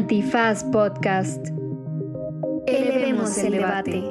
Antifaz 0.00 0.64
Podcast. 0.64 1.48
Elevemos 2.66 3.36
el 3.36 3.52
debate. 3.52 4.02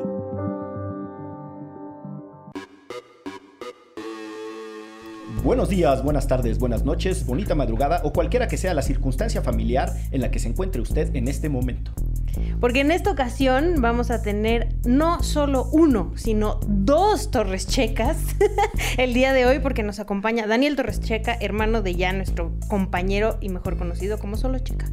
Buenos 5.44 5.70
días, 5.70 6.04
buenas 6.04 6.28
tardes, 6.28 6.60
buenas 6.60 6.86
noches, 6.86 7.25
bonita 7.25 7.56
madrugada 7.56 8.02
o 8.04 8.14
cualquiera 8.14 8.48
que 8.48 8.57
sea 8.57 8.75
la 8.75 8.84
circunstancia 8.84 9.41
familiar 9.41 9.91
en 10.12 10.21
la 10.21 10.30
que 10.30 10.38
se 10.38 10.49
encuentre 10.49 10.79
usted 10.79 11.15
en 11.15 11.27
este 11.27 11.49
momento. 11.49 11.91
Porque 12.61 12.81
en 12.81 12.91
esta 12.91 13.09
ocasión 13.09 13.81
vamos 13.81 14.11
a 14.11 14.21
tener 14.21 14.75
no 14.85 15.23
solo 15.23 15.69
uno, 15.71 16.13
sino 16.15 16.59
dos 16.67 17.31
Torres 17.31 17.65
Checas 17.65 18.17
el 18.97 19.15
día 19.15 19.33
de 19.33 19.47
hoy, 19.47 19.57
porque 19.57 19.81
nos 19.81 19.99
acompaña 19.99 20.45
Daniel 20.45 20.75
Torres 20.75 21.01
Checa, 21.01 21.35
hermano 21.41 21.81
de 21.81 21.95
ya 21.95 22.13
nuestro 22.13 22.51
compañero 22.67 23.39
y 23.41 23.49
mejor 23.49 23.75
conocido 23.75 24.19
como 24.19 24.37
Solo 24.37 24.59
Checa. 24.59 24.85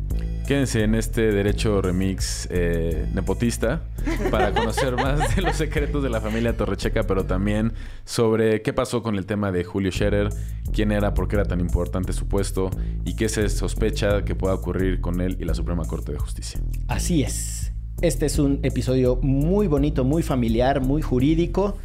Quédense 0.47 0.85
en 0.85 0.95
este 0.95 1.33
derecho 1.33 1.83
remix 1.83 2.47
eh, 2.53 3.09
nepotista 3.13 3.83
para 4.31 4.53
conocer 4.53 4.95
más 5.03 5.35
de 5.35 5.43
los 5.43 5.57
secretos 5.57 6.05
de 6.05 6.09
la 6.09 6.21
familia 6.21 6.57
Torrecheca, 6.57 7.03
pero 7.03 7.25
también 7.25 7.73
sobre 8.05 8.63
qué 8.63 8.73
pasó 8.73 9.03
con 9.03 9.17
el 9.17 9.27
tema 9.27 9.51
de 9.51 9.65
Julio 9.65 9.91
Scherer, 9.91 10.29
quién 10.73 10.93
era, 10.93 11.15
por 11.15 11.27
qué 11.27 11.35
era 11.35 11.47
tan 11.47 11.59
importante 11.59 12.13
su 12.13 12.29
puesto 12.29 12.71
y 13.05 13.17
qué 13.17 13.29
se 13.29 13.49
sospecha 13.49 14.25
que 14.25 14.37
pueda 14.37 14.55
ocurrir 14.55 15.01
con 15.01 15.21
él 15.21 15.37
y 15.41 15.45
la 15.45 15.55
Suprema 15.55 15.85
Corte 15.85 16.13
de 16.13 16.19
Justicia. 16.19 16.61
Así 16.87 17.25
es. 17.25 17.73
Este 18.01 18.27
es 18.27 18.39
un 18.39 18.61
episodio 18.63 19.17
muy 19.17 19.67
bonito, 19.67 20.05
muy 20.05 20.23
familiar, 20.23 20.81
muy 20.81 21.03
jurídico 21.03 21.77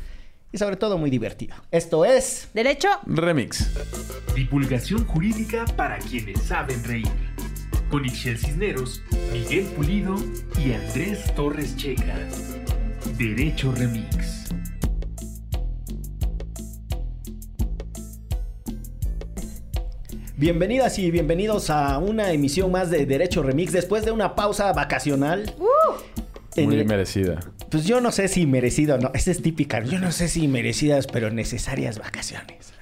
y 0.52 0.59
sobre 0.59 0.75
todo 0.75 0.99
muy 0.99 1.09
divertido. 1.09 1.55
Esto 1.71 2.05
es... 2.05 2.49
Derecho 2.53 2.89
Remix. 3.07 3.71
Divulgación 4.35 5.03
jurídica 5.05 5.66
para 5.75 5.97
quienes 5.97 6.43
saben 6.43 6.83
reír. 6.83 7.07
Con 7.91 8.05
Ixel 8.05 8.38
Cisneros, 8.38 9.02
Miguel 9.34 9.66
Pulido 9.76 10.16
y 10.58 10.72
Andrés 10.73 11.34
Torres 11.36 11.75
Checa. 11.75 12.17
Derecho 13.17 13.72
Remix. 13.73 14.50
Bienvenidas 20.38 20.98
y 20.98 21.11
bienvenidos 21.11 21.70
a 21.70 21.98
una 22.00 22.31
emisión 22.31 22.72
más 22.72 22.89
de 22.89 23.06
Derecho 23.06 23.44
Remix 23.44 23.72
después 23.72 24.03
de 24.05 24.11
una 24.11 24.36
pausa 24.36 24.72
vacacional. 24.73 25.53
En 26.55 26.66
Muy 26.66 26.80
el- 26.80 26.86
merecida. 26.86 27.39
Pues 27.70 27.86
yo 27.86 28.02
no 28.02 28.11
sé 28.11 28.28
si 28.28 28.45
merecido 28.48 28.95
o 28.95 28.98
no. 28.98 29.11
Esa 29.14 29.31
es 29.31 29.42
típica. 29.42 29.81
Yo 29.83 30.00
no 30.00 30.11
sé 30.11 30.28
si 30.28 30.48
merecidas, 30.50 31.08
pero 31.08 31.30
necesarias 31.31 32.00
vacaciones. 32.00 32.73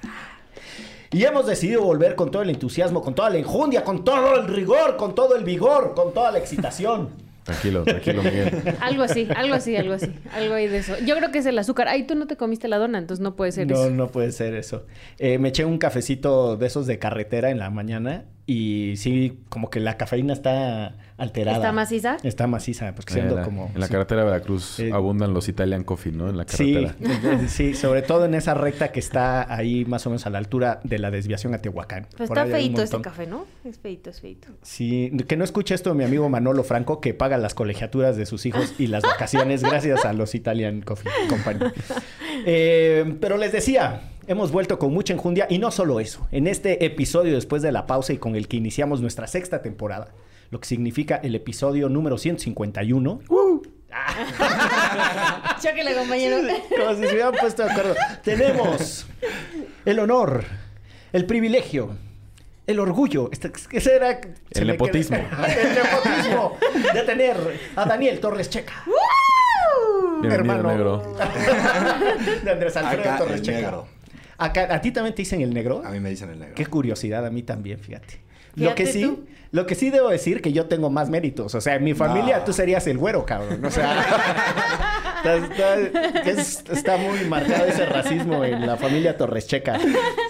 Y 1.12 1.24
hemos 1.24 1.46
decidido 1.46 1.82
volver 1.82 2.14
con 2.14 2.30
todo 2.30 2.42
el 2.42 2.50
entusiasmo, 2.50 3.02
con 3.02 3.14
toda 3.14 3.30
la 3.30 3.38
enjundia, 3.38 3.82
con 3.82 4.04
todo 4.04 4.36
el 4.40 4.46
rigor, 4.46 4.96
con 4.96 5.14
todo 5.14 5.34
el 5.36 5.44
vigor, 5.44 5.94
con 5.94 6.14
toda 6.14 6.30
la 6.30 6.38
excitación. 6.38 7.08
Tranquilo, 7.42 7.82
tranquilo, 7.84 8.22
Miguel. 8.22 8.62
Algo 8.80 9.02
así, 9.02 9.26
algo 9.34 9.54
así, 9.54 9.74
algo 9.74 9.94
así. 9.94 10.12
Algo 10.34 10.54
ahí 10.54 10.68
de 10.68 10.76
eso. 10.78 10.94
Yo 11.04 11.16
creo 11.16 11.32
que 11.32 11.38
es 11.38 11.46
el 11.46 11.58
azúcar. 11.58 11.88
Ay, 11.88 12.06
tú 12.06 12.14
no 12.14 12.26
te 12.28 12.36
comiste 12.36 12.68
la 12.68 12.76
dona, 12.78 12.98
entonces 12.98 13.22
no 13.22 13.34
puede 13.34 13.50
ser 13.50 13.66
No, 13.66 13.74
eso. 13.74 13.90
no 13.90 14.08
puede 14.08 14.30
ser 14.30 14.54
eso. 14.54 14.84
Eh, 15.18 15.38
me 15.38 15.48
eché 15.48 15.64
un 15.64 15.78
cafecito 15.78 16.56
de 16.58 16.66
esos 16.66 16.86
de 16.86 16.98
carretera 17.00 17.50
en 17.50 17.58
la 17.58 17.70
mañana 17.70 18.26
y 18.52 18.96
sí, 18.96 19.38
como 19.48 19.70
que 19.70 19.78
la 19.78 19.96
cafeína 19.96 20.32
está 20.32 20.96
alterada. 21.18 21.58
¿Está 21.58 21.70
maciza? 21.72 22.16
Está 22.24 22.46
maciza, 22.48 22.92
porque 22.96 23.12
Eh, 23.12 23.14
siendo 23.16 23.36
la- 23.36 23.42
como... 23.42 23.70
en 23.72 23.78
la 23.78 23.86
sí. 23.86 23.92
carretera 23.92 24.22
de 24.22 24.26
Veracruz 24.30 24.80
Eh, 24.80 24.90
abundan 24.92 25.32
los 25.34 25.48
Italian 25.48 25.84
Coffee, 25.84 26.10
¿no? 26.12 26.28
En 26.30 26.36
la 26.36 26.44
Sí, 26.48 26.72
carretera. 26.74 27.40
sí, 27.48 27.74
sobre 27.74 28.02
todo 28.02 28.24
en 28.24 28.34
esa 28.34 28.54
recta 28.54 28.90
que 28.90 28.98
está 28.98 29.54
ahí 29.54 29.84
más 29.84 30.04
o 30.06 30.10
menos 30.10 30.26
a 30.26 30.30
la 30.30 30.38
altura 30.38 30.80
de 30.82 30.98
la 30.98 31.10
desviación 31.12 31.54
a 31.54 31.58
Tehuacán. 31.58 32.06
Pues 32.16 32.28
Por 32.28 32.38
está 32.38 32.50
feito 32.50 32.80
montón. 32.80 33.02
café, 33.02 33.26
¿no? 33.26 33.44
Es 33.64 33.78
feito, 33.78 34.10
es 34.10 34.20
feito. 34.20 34.48
Sí, 34.62 35.12
que 35.28 35.36
no 35.36 35.44
escuche 35.44 35.74
esto 35.74 35.94
mi 35.94 36.02
amigo 36.04 36.28
Manolo 36.28 36.64
Franco, 36.64 37.00
que 37.00 37.14
paga 37.14 37.36
las 37.38 37.54
colegiaturas 37.54 38.16
de 38.16 38.26
sus 38.26 38.46
hijos 38.46 38.74
y 38.78 38.88
las 38.88 39.02
vacaciones 39.04 39.62
gracias 39.62 40.04
a 40.04 40.12
los 40.12 40.34
Italian 40.34 40.80
Coffee 40.80 41.12
Company. 41.28 41.60
Eh, 42.46 43.16
pero 43.20 43.36
les 43.36 43.52
decía, 43.52 44.00
hemos 44.26 44.52
vuelto 44.52 44.78
con 44.78 44.92
mucha 44.92 45.12
enjundia 45.12 45.46
y 45.50 45.58
no 45.58 45.70
solo 45.70 46.00
eso. 46.00 46.26
En 46.32 46.46
este 46.46 46.84
episodio, 46.84 47.34
después 47.34 47.62
de 47.62 47.72
la 47.72 47.86
pausa 47.86 48.12
y 48.12 48.18
con 48.18 48.36
el 48.36 48.48
que 48.48 48.56
iniciamos 48.56 49.00
nuestra 49.00 49.26
sexta 49.26 49.62
temporada, 49.62 50.08
lo 50.50 50.60
que 50.60 50.66
significa 50.68 51.16
el 51.16 51.34
episodio 51.34 51.88
número 51.88 52.18
151. 52.18 53.20
Chóquele, 55.62 55.94
compañero. 55.94 56.36
Como 56.76 56.94
si 56.94 57.00
se 57.06 57.12
hubieran 57.12 57.32
puesto 57.34 57.64
de 57.64 57.70
acuerdo. 57.70 57.94
Tenemos 58.22 59.06
el 59.84 59.98
honor, 59.98 60.44
el 61.12 61.26
privilegio, 61.26 61.96
el 62.66 62.78
orgullo. 62.80 63.28
Este- 63.32 63.52
ese 63.72 63.96
era, 63.96 64.20
se 64.50 64.60
El 64.60 64.66
nepotismo. 64.68 65.16
el 65.58 65.74
nepotismo 65.74 66.56
de 66.94 67.02
tener 67.02 67.36
a 67.76 67.84
Daniel 67.84 68.20
Torres 68.20 68.48
Checa. 68.50 68.84
Bienvenido, 70.20 70.34
hermano. 70.54 70.68
negro. 70.68 71.16
de 72.44 72.50
Andrés 72.50 72.76
Alfredo 72.76 73.02
Acá, 73.02 73.18
Torres 73.18 73.36
el 73.40 73.42
Checa. 73.42 73.60
negro. 73.60 73.86
Acá, 74.40 74.74
¿A 74.74 74.80
ti 74.80 74.90
también 74.90 75.14
te 75.14 75.22
dicen 75.22 75.40
el 75.40 75.52
negro? 75.54 75.82
A 75.84 75.90
mí 75.90 76.00
me 76.00 76.10
dicen 76.10 76.30
el 76.30 76.38
negro. 76.38 76.54
Qué 76.54 76.66
curiosidad, 76.66 77.24
a 77.26 77.30
mí 77.30 77.42
también, 77.42 77.78
fíjate. 77.78 78.20
Lo 78.56 78.74
que 78.74 78.86
sí, 78.86 79.02
tú. 79.04 79.26
lo 79.52 79.64
que 79.64 79.76
sí 79.76 79.90
debo 79.90 80.08
decir 80.08 80.42
que 80.42 80.52
yo 80.52 80.66
tengo 80.66 80.90
más 80.90 81.08
méritos. 81.08 81.54
O 81.54 81.60
sea, 81.60 81.76
en 81.76 81.84
mi 81.84 81.94
familia 81.94 82.38
No. 82.38 82.44
tú 82.44 82.52
serías 82.52 82.84
el 82.88 82.98
güero, 82.98 83.24
cabrón. 83.24 83.64
O 83.64 83.70
sea, 83.70 84.00
está, 85.18 85.36
está- 85.36 86.20
es- 86.30 86.64
está 86.70 86.96
muy 86.96 87.20
marcado 87.26 87.66
ese 87.66 87.86
racismo 87.86 88.44
en 88.44 88.66
la 88.66 88.76
familia 88.76 89.16
Torres 89.16 89.46
Checa. 89.46 89.78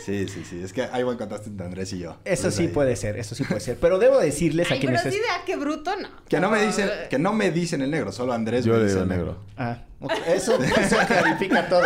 Sí, 0.04 0.28
sí, 0.28 0.44
sí. 0.48 0.60
Es 0.62 0.72
que 0.74 0.82
hay 0.82 1.02
buen 1.02 1.16
contraste 1.16 1.48
entre 1.48 1.64
Andrés 1.66 1.92
y 1.94 1.98
yo. 2.00 2.10
Eso 2.10 2.18
Entonces, 2.48 2.54
sí 2.56 2.62
ahí- 2.64 2.68
puede 2.68 2.94
ser, 2.96 3.16
eso 3.16 3.34
sí 3.34 3.44
puede 3.44 3.60
ser. 3.60 3.78
Pero 3.80 3.98
debo 3.98 4.18
decirles 4.18 4.70
a 4.70 4.74
Ay, 4.74 4.80
pero 4.80 4.92
quienes... 4.92 5.06
así 5.06 5.16
es- 5.16 5.22
de, 5.22 5.28
ah, 5.30 5.42
qué 5.46 5.56
bruto, 5.56 5.96
no. 5.96 6.08
Que 6.28 6.40
no 6.40 6.50
me 6.50 6.62
dicen, 6.64 6.90
que 7.08 7.18
no 7.18 7.32
me 7.32 7.50
dicen 7.50 7.80
el 7.80 7.90
negro, 7.90 8.12
solo 8.12 8.32
Andrés 8.34 8.64
Yo 8.66 8.72
me 8.74 8.78
le 8.80 8.84
dice 8.84 8.96
digo 8.96 9.04
el 9.04 9.08
negro. 9.18 9.36
Ah, 9.56 9.78
ok, 9.78 9.89
eso, 10.26 10.58
eso 10.62 10.96
clarifica 11.06 11.68
todo. 11.68 11.82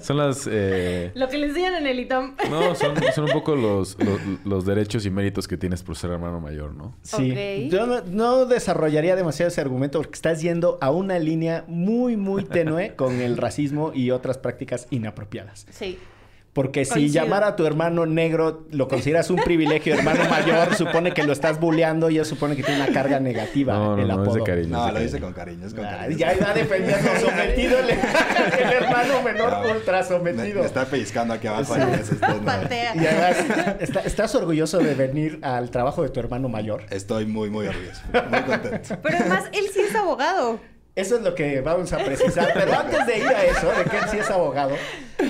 Son 0.00 0.16
las... 0.16 0.48
eh, 0.50 1.10
Lo 1.14 1.28
que 1.28 1.38
le 1.38 1.46
enseñan 1.48 1.74
en 1.74 1.86
el 1.86 2.00
ITAM. 2.00 2.36
No, 2.50 2.74
son, 2.74 2.94
son 3.14 3.24
un 3.24 3.30
poco 3.32 3.54
los, 3.56 3.96
los, 4.02 4.20
los 4.44 4.64
derechos 4.64 5.04
y 5.04 5.10
méritos 5.10 5.46
que 5.46 5.56
tienes 5.56 5.82
por 5.82 5.96
ser 5.96 6.10
hermano 6.10 6.40
mayor, 6.40 6.74
¿no? 6.74 6.96
Sí. 7.02 7.68
Yo 7.70 7.86
no, 7.86 8.00
no 8.02 8.46
desarrollaría 8.46 9.16
demasiado 9.16 9.48
ese 9.48 9.60
argumento 9.60 9.98
porque 9.98 10.14
estás 10.14 10.40
yendo 10.40 10.78
a 10.80 10.90
una 10.90 11.18
línea 11.18 11.64
muy, 11.68 12.16
muy 12.16 12.44
tenue 12.44 12.94
con 12.96 13.20
el 13.20 13.36
racismo 13.36 13.92
y 13.94 14.10
otras 14.10 14.38
prácticas 14.38 14.86
inapropiadas. 14.90 15.66
Sí. 15.70 15.98
Porque 16.52 16.84
si 16.84 16.90
Coincido. 16.94 17.22
llamar 17.24 17.44
a 17.44 17.54
tu 17.54 17.64
hermano 17.64 18.06
negro 18.06 18.66
lo 18.72 18.88
consideras 18.88 19.30
un 19.30 19.36
privilegio, 19.36 19.94
hermano 19.94 20.28
mayor, 20.28 20.74
supone 20.74 21.12
que 21.14 21.22
lo 21.22 21.32
estás 21.32 21.60
bulleando 21.60 22.10
y 22.10 22.18
eso 22.18 22.30
supone 22.30 22.56
que 22.56 22.64
tiene 22.64 22.82
una 22.82 22.92
carga 22.92 23.20
negativa 23.20 23.72
No, 23.74 23.94
no, 23.94 24.02
el 24.02 24.08
no, 24.08 24.14
es 24.14 24.20
apodo. 24.20 24.34
de 24.34 24.42
cariño. 24.42 24.66
es 24.66 24.70
No, 24.72 24.80
de 24.80 24.86
lo 24.88 24.92
cariño. 24.94 25.04
dice 25.12 25.20
con 25.20 25.32
cariño, 25.32 25.66
es 25.68 25.74
con 25.74 25.84
cariño. 25.84 26.18
ya 26.18 26.34
iba 26.34 26.52
defendiendo 26.52 27.08
sometido 27.20 27.78
el, 27.78 27.90
el 27.90 28.72
hermano 28.82 29.22
menor 29.22 29.50
No, 29.64 29.72
ultra 29.76 30.02
sometido. 30.02 30.60
me 30.60 30.66
está 30.66 30.84
pellizcando 30.86 31.34
aquí 31.34 31.46
abajo. 31.46 31.72
Sí. 31.74 31.80
No- 32.20 32.44
Patea. 32.44 32.96
Y 32.96 33.06
además, 33.06 33.76
¿está- 33.80 34.00
¿estás 34.00 34.34
orgulloso 34.34 34.78
de 34.78 34.94
venir 34.94 35.38
al 35.42 35.70
trabajo 35.70 36.02
de 36.02 36.08
tu 36.08 36.18
hermano 36.18 36.48
mayor? 36.48 36.82
Estoy 36.90 37.26
muy, 37.26 37.48
muy 37.48 37.68
orgulloso. 37.68 38.00
Muy 38.12 38.40
contento. 38.42 38.96
Pero 39.02 39.18
además, 39.18 39.44
él 39.52 39.66
sí 39.72 39.80
es 39.88 39.94
abogado. 39.94 40.58
Eso 41.00 41.16
es 41.16 41.22
lo 41.22 41.34
que 41.34 41.60
vamos 41.60 41.92
a 41.92 41.98
precisar. 41.98 42.50
Pero 42.54 42.72
antes 42.78 43.06
de 43.06 43.18
ir 43.18 43.26
a 43.28 43.44
eso, 43.44 43.68
de 43.68 43.84
que 43.90 43.96
él 43.96 44.02
sí 44.10 44.18
es 44.18 44.30
abogado, 44.30 44.74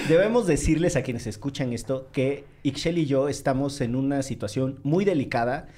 debemos 0.08 0.47
decirles 0.47 0.97
a 0.97 1.03
quienes 1.03 1.26
escuchan 1.26 1.72
esto 1.72 2.08
que 2.12 2.44
Ixchel 2.62 2.98
y 2.98 3.06
yo 3.06 3.28
estamos 3.28 3.81
en 3.81 3.94
una 3.97 4.22
situación 4.22 4.81
muy 4.82 5.04
delicada. 5.04 5.69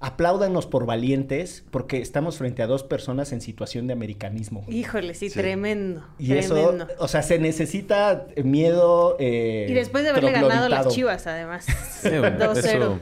Apláudanos 0.00 0.66
por 0.66 0.84
valientes, 0.84 1.64
porque 1.70 1.98
estamos 2.02 2.36
frente 2.36 2.62
a 2.62 2.66
dos 2.66 2.82
personas 2.82 3.32
en 3.32 3.40
situación 3.40 3.86
de 3.86 3.94
americanismo. 3.94 4.62
Híjole, 4.68 5.14
sí, 5.14 5.30
Sí. 5.30 5.38
tremendo. 5.38 6.04
Y 6.18 6.34
eso, 6.34 6.54
tremendo. 6.54 6.88
o 6.98 7.08
sea, 7.08 7.22
se 7.22 7.38
necesita 7.38 8.26
miedo. 8.42 9.16
eh, 9.18 9.66
Y 9.68 9.72
después 9.72 10.04
de 10.04 10.10
haberle 10.10 10.32
ganado 10.32 10.68
las 10.68 10.88
chivas, 10.88 11.26
además. 11.26 11.64
Sí, 12.02 12.10
bueno, 12.18 12.38
2-0. 12.38 12.98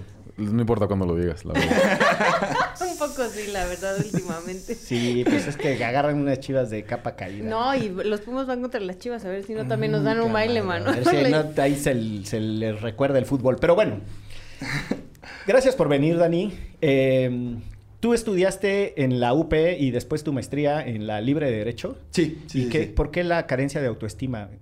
No 0.51 0.61
importa 0.61 0.87
cuándo 0.87 1.07
lo 1.07 1.17
digas, 1.17 1.45
la 1.45 1.55
verdad. 1.55 2.71
Un 2.81 2.99
poco 2.99 3.25
sí, 3.29 3.51
la 3.53 3.65
verdad, 3.67 3.97
últimamente. 3.99 4.75
Sí, 4.75 5.25
pues 5.29 5.47
es 5.47 5.57
que 5.57 5.83
agarran 5.85 6.17
unas 6.19 6.41
chivas 6.41 6.71
de 6.71 6.85
capa 6.85 7.17
caída. 7.17 7.49
No, 7.49 7.75
y 7.75 7.89
los 7.89 8.21
Pumas 8.21 8.47
van 8.47 8.61
contra 8.61 8.81
las 8.81 8.99
chivas, 8.99 9.25
a 9.25 9.29
ver 9.29 9.45
si 9.45 9.55
no 9.55 9.67
también 9.67 9.93
nos 9.93 10.05
dan 10.05 10.19
un 10.19 10.25
Puta 10.25 10.35
baile, 10.35 10.63
mano. 10.63 10.91
a 10.91 10.93
ver 10.93 11.05
si 11.05 11.31
no, 11.31 11.45
ahí 11.63 11.77
se, 11.77 12.25
se 12.25 12.41
les 12.41 12.81
recuerda 12.81 13.19
el 13.19 13.27
fútbol. 13.27 13.57
Pero 13.61 13.75
bueno, 13.75 14.01
gracias 15.47 15.75
por 15.77 15.89
venir, 15.89 16.19
Dani. 16.19 16.53
Eh, 16.81 17.57
Tú 18.03 18.15
estudiaste 18.15 19.05
en 19.05 19.21
la 19.21 19.33
UP 19.33 19.55
y 19.79 19.93
después 19.93 20.25
tu 20.25 20.33
maestría 20.33 20.85
en 20.85 21.07
la 21.07 21.21
Libre 21.21 21.49
de 21.49 21.59
Derecho. 21.59 21.97
Sí, 22.11 22.43
sí. 22.49 22.59
¿Y 22.59 22.65
sí, 22.65 22.69
qué, 22.69 22.87
sí. 22.87 22.87
por 22.87 23.13
qué 23.13 23.23
la 23.23 23.47
carencia 23.47 23.81
de 23.81 23.87
autoestima? 23.87 24.49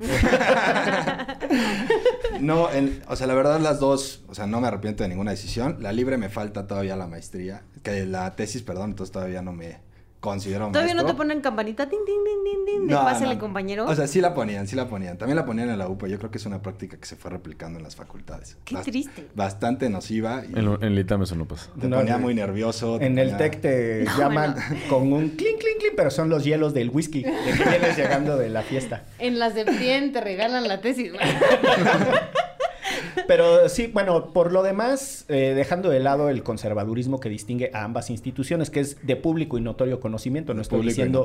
No, 2.40 2.70
en- 2.72 3.02
o 3.08 3.16
sea, 3.16 3.26
la 3.26 3.34
verdad 3.34 3.60
las 3.60 3.80
dos, 3.80 4.22
o 4.28 4.34
sea, 4.34 4.46
no 4.46 4.60
me 4.60 4.68
arrepiento 4.68 5.02
de 5.02 5.08
ninguna 5.08 5.30
decisión. 5.32 5.76
La 5.80 5.92
libre 5.92 6.16
me 6.16 6.28
falta 6.28 6.66
todavía 6.66 6.96
la 6.96 7.06
maestría, 7.06 7.62
que 7.82 8.06
la 8.06 8.34
tesis, 8.36 8.62
perdón, 8.62 8.90
entonces 8.90 9.12
todavía 9.12 9.42
no 9.42 9.52
me, 9.52 9.78
considero 10.20 10.68
¿Todavía 10.68 10.94
no 10.94 11.02
maestro. 11.02 11.14
te 11.14 11.16
ponen 11.16 11.40
campanita? 11.40 11.88
Tin, 11.88 11.98
tin, 12.04 12.14
tin, 12.24 12.64
tin, 12.66 12.86
de 12.86 12.94
No, 12.94 13.00
pásale, 13.02 13.34
no. 13.34 13.40
compañero. 13.40 13.86
O 13.86 13.94
sea, 13.94 14.06
sí 14.06 14.20
la 14.20 14.34
ponían, 14.34 14.66
sí 14.68 14.76
la 14.76 14.88
ponían. 14.88 15.16
También 15.18 15.36
la 15.36 15.44
ponían 15.46 15.70
en 15.70 15.78
la 15.78 15.88
UPA. 15.88 16.08
Yo 16.08 16.18
creo 16.18 16.30
que 16.30 16.38
es 16.38 16.46
una 16.46 16.60
práctica 16.62 16.96
que 16.98 17.06
se 17.06 17.16
fue 17.16 17.30
replicando 17.30 17.78
en 17.78 17.82
las 17.84 17.96
facultades. 17.96 18.56
Qué 18.64 18.74
Bast- 18.76 18.84
triste. 18.84 19.28
Bastante 19.34 19.88
nociva 19.90 20.42
y 20.48 20.58
En, 20.58 20.66
en 20.68 20.82
el 20.84 20.98
ITAM 20.98 21.22
eso 21.22 21.34
no 21.36 21.46
pasa. 21.46 21.70
te 21.80 21.88
No, 21.88 21.96
ponía 21.98 22.18
muy 22.18 22.34
nervioso. 22.34 23.00
En 23.00 23.18
el 23.18 23.36
TEC 23.36 23.60
te 23.60 24.04
No, 24.04 24.18
llaman 24.18 24.54
con 24.88 25.12
un 25.12 25.30
clink, 25.30 25.58
clink, 25.58 25.78
clink, 25.78 25.94
pero 25.96 26.10
son 26.10 26.28
los 26.28 26.44
hielos 26.44 26.74
del 26.74 26.90
whisky, 26.90 27.22
de 27.22 27.32
que 27.32 27.64
vienes 27.68 27.96
llegando 27.96 28.36
de 28.36 28.48
la 28.50 28.62
fiesta. 28.62 29.04
En 29.18 29.38
las 29.38 29.54
de 29.54 29.64
bien 29.64 30.12
te 30.12 30.20
regalan 30.20 30.68
la 30.68 30.80
tesis. 30.80 31.12
Pero 33.26 33.68
sí, 33.68 33.86
bueno, 33.88 34.32
por 34.32 34.52
lo 34.52 34.62
demás, 34.62 35.24
eh, 35.28 35.52
dejando 35.54 35.90
de 35.90 36.00
lado 36.00 36.28
el 36.28 36.42
conservadurismo 36.42 37.20
que 37.20 37.28
distingue 37.28 37.70
a 37.74 37.84
ambas 37.84 38.10
instituciones, 38.10 38.70
que 38.70 38.80
es 38.80 38.96
de 39.06 39.16
público 39.16 39.58
y 39.58 39.60
notorio 39.60 40.00
conocimiento, 40.00 40.54
no 40.54 40.62
estoy 40.62 40.78
diciendo 40.88 41.24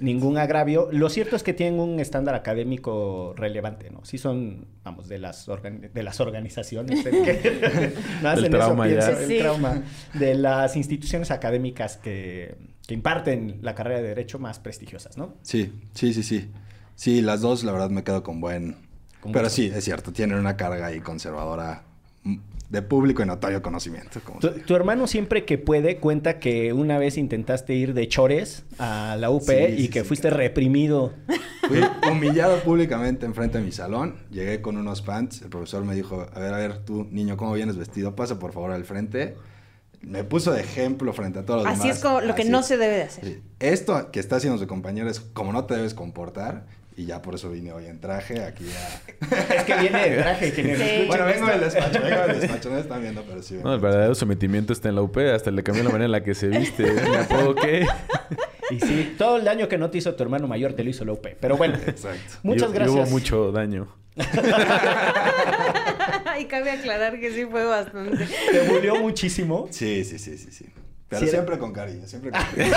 ningún 0.00 0.38
agravio, 0.38 0.88
lo 0.92 1.08
cierto 1.08 1.36
es 1.36 1.42
que 1.42 1.52
tienen 1.54 1.80
un 1.80 2.00
estándar 2.00 2.34
académico 2.34 3.34
relevante, 3.36 3.90
¿no? 3.90 4.04
Sí 4.04 4.18
son, 4.18 4.66
vamos, 4.84 5.08
de 5.08 5.18
las, 5.18 5.48
organi- 5.48 5.90
de 5.92 6.02
las 6.02 6.20
organizaciones, 6.20 7.04
el 7.06 7.22
que 7.24 7.92
no 8.22 8.28
hacen 8.30 8.44
eso, 8.46 8.56
trauma 8.56 8.88
ya. 8.88 8.94
pienso, 9.06 9.32
el 9.32 9.38
trauma, 9.38 9.82
de 10.14 10.34
las 10.34 10.76
instituciones 10.76 11.30
académicas 11.30 11.96
que, 11.96 12.54
que 12.86 12.94
imparten 12.94 13.58
la 13.62 13.74
carrera 13.74 14.00
de 14.00 14.08
Derecho 14.08 14.38
más 14.38 14.58
prestigiosas, 14.58 15.16
¿no? 15.16 15.34
Sí, 15.42 15.72
sí, 15.94 16.12
sí, 16.14 16.22
sí. 16.22 16.48
Sí, 16.94 17.20
las 17.20 17.42
dos, 17.42 17.62
la 17.64 17.72
verdad, 17.72 17.90
me 17.90 18.02
quedo 18.04 18.22
con 18.22 18.40
buen... 18.40 18.85
Con 19.26 19.32
Pero 19.32 19.44
mucho. 19.44 19.54
sí, 19.54 19.70
es 19.74 19.84
cierto, 19.84 20.12
tienen 20.12 20.38
una 20.38 20.56
carga 20.56 20.86
ahí 20.86 21.00
conservadora 21.00 21.82
mm, 22.24 22.36
de 22.70 22.82
público 22.82 23.22
y 23.22 23.26
notorio 23.26 23.62
conocimiento. 23.62 24.20
Como 24.24 24.40
Tu, 24.40 24.48
tu 24.60 24.74
hermano 24.74 25.06
siempre 25.06 25.44
que 25.44 25.56
puede 25.58 25.98
cuenta 25.98 26.40
que 26.40 26.72
una 26.72 26.98
vez 26.98 27.16
intentaste 27.16 27.74
ir 27.74 27.94
de 27.94 28.08
chores 28.08 28.64
a 28.78 29.16
la 29.20 29.30
UP 29.30 29.42
Sí, 29.42 29.52
y 29.54 29.82
sí, 29.82 29.88
que 29.88 30.00
sí, 30.00 30.06
fuiste 30.08 30.28
claro. 30.28 30.42
reprimido. 30.42 31.12
Fui 31.68 31.80
humillado 32.10 32.58
públicamente 32.60 33.24
enfrente 33.26 33.58
de 33.58 33.64
mi 33.64 33.72
salón. 33.72 34.16
Llegué 34.30 34.60
con 34.62 34.76
unos 34.76 35.02
pants. 35.02 35.42
El 35.42 35.48
profesor 35.48 35.84
me 35.84 35.94
dijo, 35.94 36.26
a 36.32 36.38
ver, 36.40 36.54
a 36.54 36.56
ver, 36.58 36.78
tú, 36.84 37.06
niño, 37.10 37.36
¿cómo 37.36 37.52
vienes 37.54 37.76
vestido? 37.76 38.16
Pasa 38.16 38.38
por 38.38 38.52
favor 38.52 38.70
al 38.72 38.84
frente. 38.84 39.36
Me 40.02 40.22
puso 40.24 40.52
de 40.52 40.60
ejemplo 40.60 41.12
frente 41.12 41.38
a 41.40 41.44
todos 41.44 41.62
los 41.64 41.72
Así 41.72 41.82
demás. 41.82 41.96
es 41.96 42.02
como 42.02 42.20
lo 42.20 42.34
que 42.34 42.42
Así 42.42 42.50
no 42.50 42.60
es. 42.60 42.66
se 42.66 42.76
debe 42.76 42.96
de 42.96 43.02
hacer. 43.02 43.40
Esto 43.60 44.10
que 44.12 44.20
está 44.20 44.36
haciendo 44.36 44.58
su 44.58 44.66
compañero 44.68 45.08
es 45.10 45.18
como 45.20 45.52
no 45.52 45.64
te 45.64 45.74
debes 45.74 45.94
comportar. 45.94 46.66
Y 46.98 47.04
ya 47.04 47.20
por 47.20 47.34
eso 47.34 47.50
vine 47.50 47.72
hoy 47.72 47.84
en 47.86 48.00
traje 48.00 48.42
aquí 48.42 48.64
a... 48.70 49.54
es 49.54 49.64
que 49.64 49.74
viene 49.76 50.08
de 50.10 50.16
traje. 50.22 50.50
quienes 50.54 50.78
Sí. 50.78 51.04
Bueno, 51.06 51.26
vengo 51.26 51.46
del 51.46 51.60
despacho, 51.60 52.00
vengo 52.02 52.22
del 52.26 52.40
despacho. 52.40 52.70
No 52.70 52.78
están 52.78 53.02
viendo, 53.02 53.22
pero 53.28 53.42
sí. 53.42 53.60
No, 53.62 53.74
el 53.74 53.80
verdadero 53.80 54.14
sometimiento 54.14 54.72
está 54.72 54.88
en 54.88 54.94
la 54.94 55.02
UP. 55.02 55.14
Hasta 55.18 55.50
le 55.50 55.62
cambió 55.62 55.84
la 55.84 55.90
manera 55.90 56.06
en 56.06 56.12
la 56.12 56.22
que 56.22 56.34
se 56.34 56.48
viste. 56.48 56.90
¿Me 56.90 57.18
apodo 57.18 57.54
qué? 57.54 57.86
Y 58.68 58.80
sí, 58.80 59.14
todo 59.16 59.36
el 59.36 59.44
daño 59.44 59.68
que 59.68 59.78
no 59.78 59.90
te 59.90 59.98
hizo 59.98 60.12
tu 60.16 60.24
hermano 60.24 60.48
mayor 60.48 60.72
te 60.72 60.82
lo 60.82 60.90
hizo 60.90 61.04
la 61.04 61.12
UP. 61.12 61.24
Pero 61.40 61.56
bueno. 61.56 61.78
Exacto. 61.86 62.34
muchas 62.42 62.70
Y- 62.70 62.72
y 62.72 62.74
gracias. 62.74 62.96
hubo 62.96 63.06
mucho 63.06 63.52
daño. 63.52 63.86
y 66.40 66.44
cabe 66.46 66.72
aclarar 66.72 67.20
que 67.20 67.30
sí 67.32 67.44
fue 67.48 67.64
bastante. 67.64 68.26
Te 68.50 68.62
bulió 68.68 68.96
muchísimo. 68.96 69.68
Sí, 69.70 70.04
sí, 70.04 70.18
sí, 70.18 70.36
sí, 70.36 70.50
sí. 70.50 70.66
Pero 71.08 71.20
Sí, 71.20 71.26
era- 71.26 71.30
siempre 71.38 71.58
con 71.58 71.72
cariño, 71.72 72.08
siempre 72.08 72.32
con 72.32 72.40
cariño. 72.42 72.74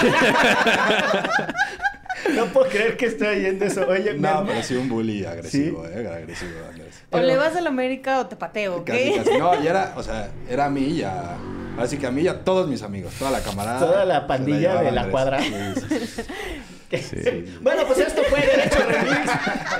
No 2.35 2.45
puedo 2.47 2.69
creer 2.69 2.97
que 2.97 3.05
estoy 3.07 3.41
yendo 3.41 3.65
eso. 3.65 3.87
Oye, 3.87 4.13
No, 4.15 4.43
me- 4.43 4.51
pero 4.51 4.63
sí 4.63 4.75
un 4.75 4.89
bully 4.89 5.25
agresivo, 5.25 5.85
eh, 5.87 6.07
agresivo, 6.07 6.51
Andrés. 6.69 7.03
O 7.11 7.19
le 7.19 7.35
vas 7.37 7.55
a 7.55 7.61
la 7.61 7.69
América 7.69 8.19
o 8.19 8.27
te 8.27 8.35
pateo, 8.35 8.77
¿ok? 8.77 8.85
Casi, 8.87 9.13
casi. 9.15 9.37
No, 9.37 9.61
y 9.63 9.67
era, 9.67 9.93
o 9.95 10.03
sea, 10.03 10.29
era 10.49 10.65
a 10.65 10.69
mí 10.69 10.81
y 10.85 11.03
a... 11.03 11.35
Así 11.77 11.97
que 11.97 12.07
a 12.07 12.11
mí 12.11 12.23
y 12.23 12.27
a 12.27 12.43
todos 12.43 12.67
mis 12.67 12.83
amigos, 12.83 13.13
toda 13.17 13.31
la 13.31 13.39
camarada. 13.41 13.79
Toda 13.79 14.03
la 14.05 14.27
pandilla 14.27 14.81
de 14.81 14.91
la 14.91 15.09
cuadra. 15.09 15.41
Sí, 15.41 15.53
sí, 15.89 16.21
sí. 16.97 17.17
Sí. 17.23 17.45
Bueno, 17.61 17.83
pues 17.85 17.99
esto 17.99 18.23
fue 18.23 18.39
Derecho 18.41 18.79
Remix, 18.87 19.31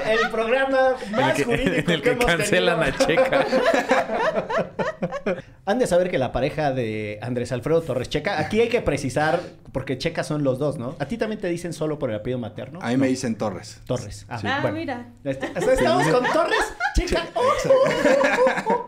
el 0.24 0.30
programa 0.30 0.96
En 1.02 1.14
el 1.16 1.22
más 1.22 1.34
que, 1.34 1.44
jurídico 1.44 1.70
en 1.74 1.78
el 1.78 1.86
que 1.86 2.02
que 2.02 2.10
hemos 2.12 2.26
cancelan 2.26 2.80
tenido. 2.98 3.04
a 3.04 3.08
Checa. 3.08 3.46
Han 5.66 5.80
de 5.80 5.88
saber 5.88 6.10
que 6.10 6.18
la 6.18 6.32
pareja 6.32 6.72
de 6.72 7.20
Andrés 7.22 7.52
Alfredo 7.52 7.82
Torres 7.82 8.10
Checa, 8.10 8.40
aquí 8.40 8.60
hay 8.62 8.70
que 8.70 8.82
precisar, 8.82 9.40
porque 9.72 9.98
Checa 9.98 10.24
son 10.24 10.44
los 10.44 10.58
dos, 10.60 10.78
¿no? 10.78 10.96
¿A 11.00 11.06
ti 11.06 11.18
también 11.18 11.40
te 11.40 11.48
dicen 11.48 11.74
solo 11.74 12.00
por 12.00 12.10
el 12.10 12.16
apellido 12.18 12.40
materno? 12.40 12.80
A 12.82 12.90
mí 12.90 12.98
me 12.98 13.08
dicen 13.08 13.36
Torres. 13.36 13.80
Torres. 13.86 14.26
Ah, 14.30 14.40
Ah, 14.44 14.60
bueno. 14.62 14.78
mira. 14.78 15.08
Este- 15.24 15.46
Estamos 15.56 16.08
con 16.08 16.24
Torres, 16.32 16.74
Checa. 16.96 17.28
Oh, 17.36 17.42
oh, 17.42 17.70
oh, 17.70 18.74
oh. 18.74 18.86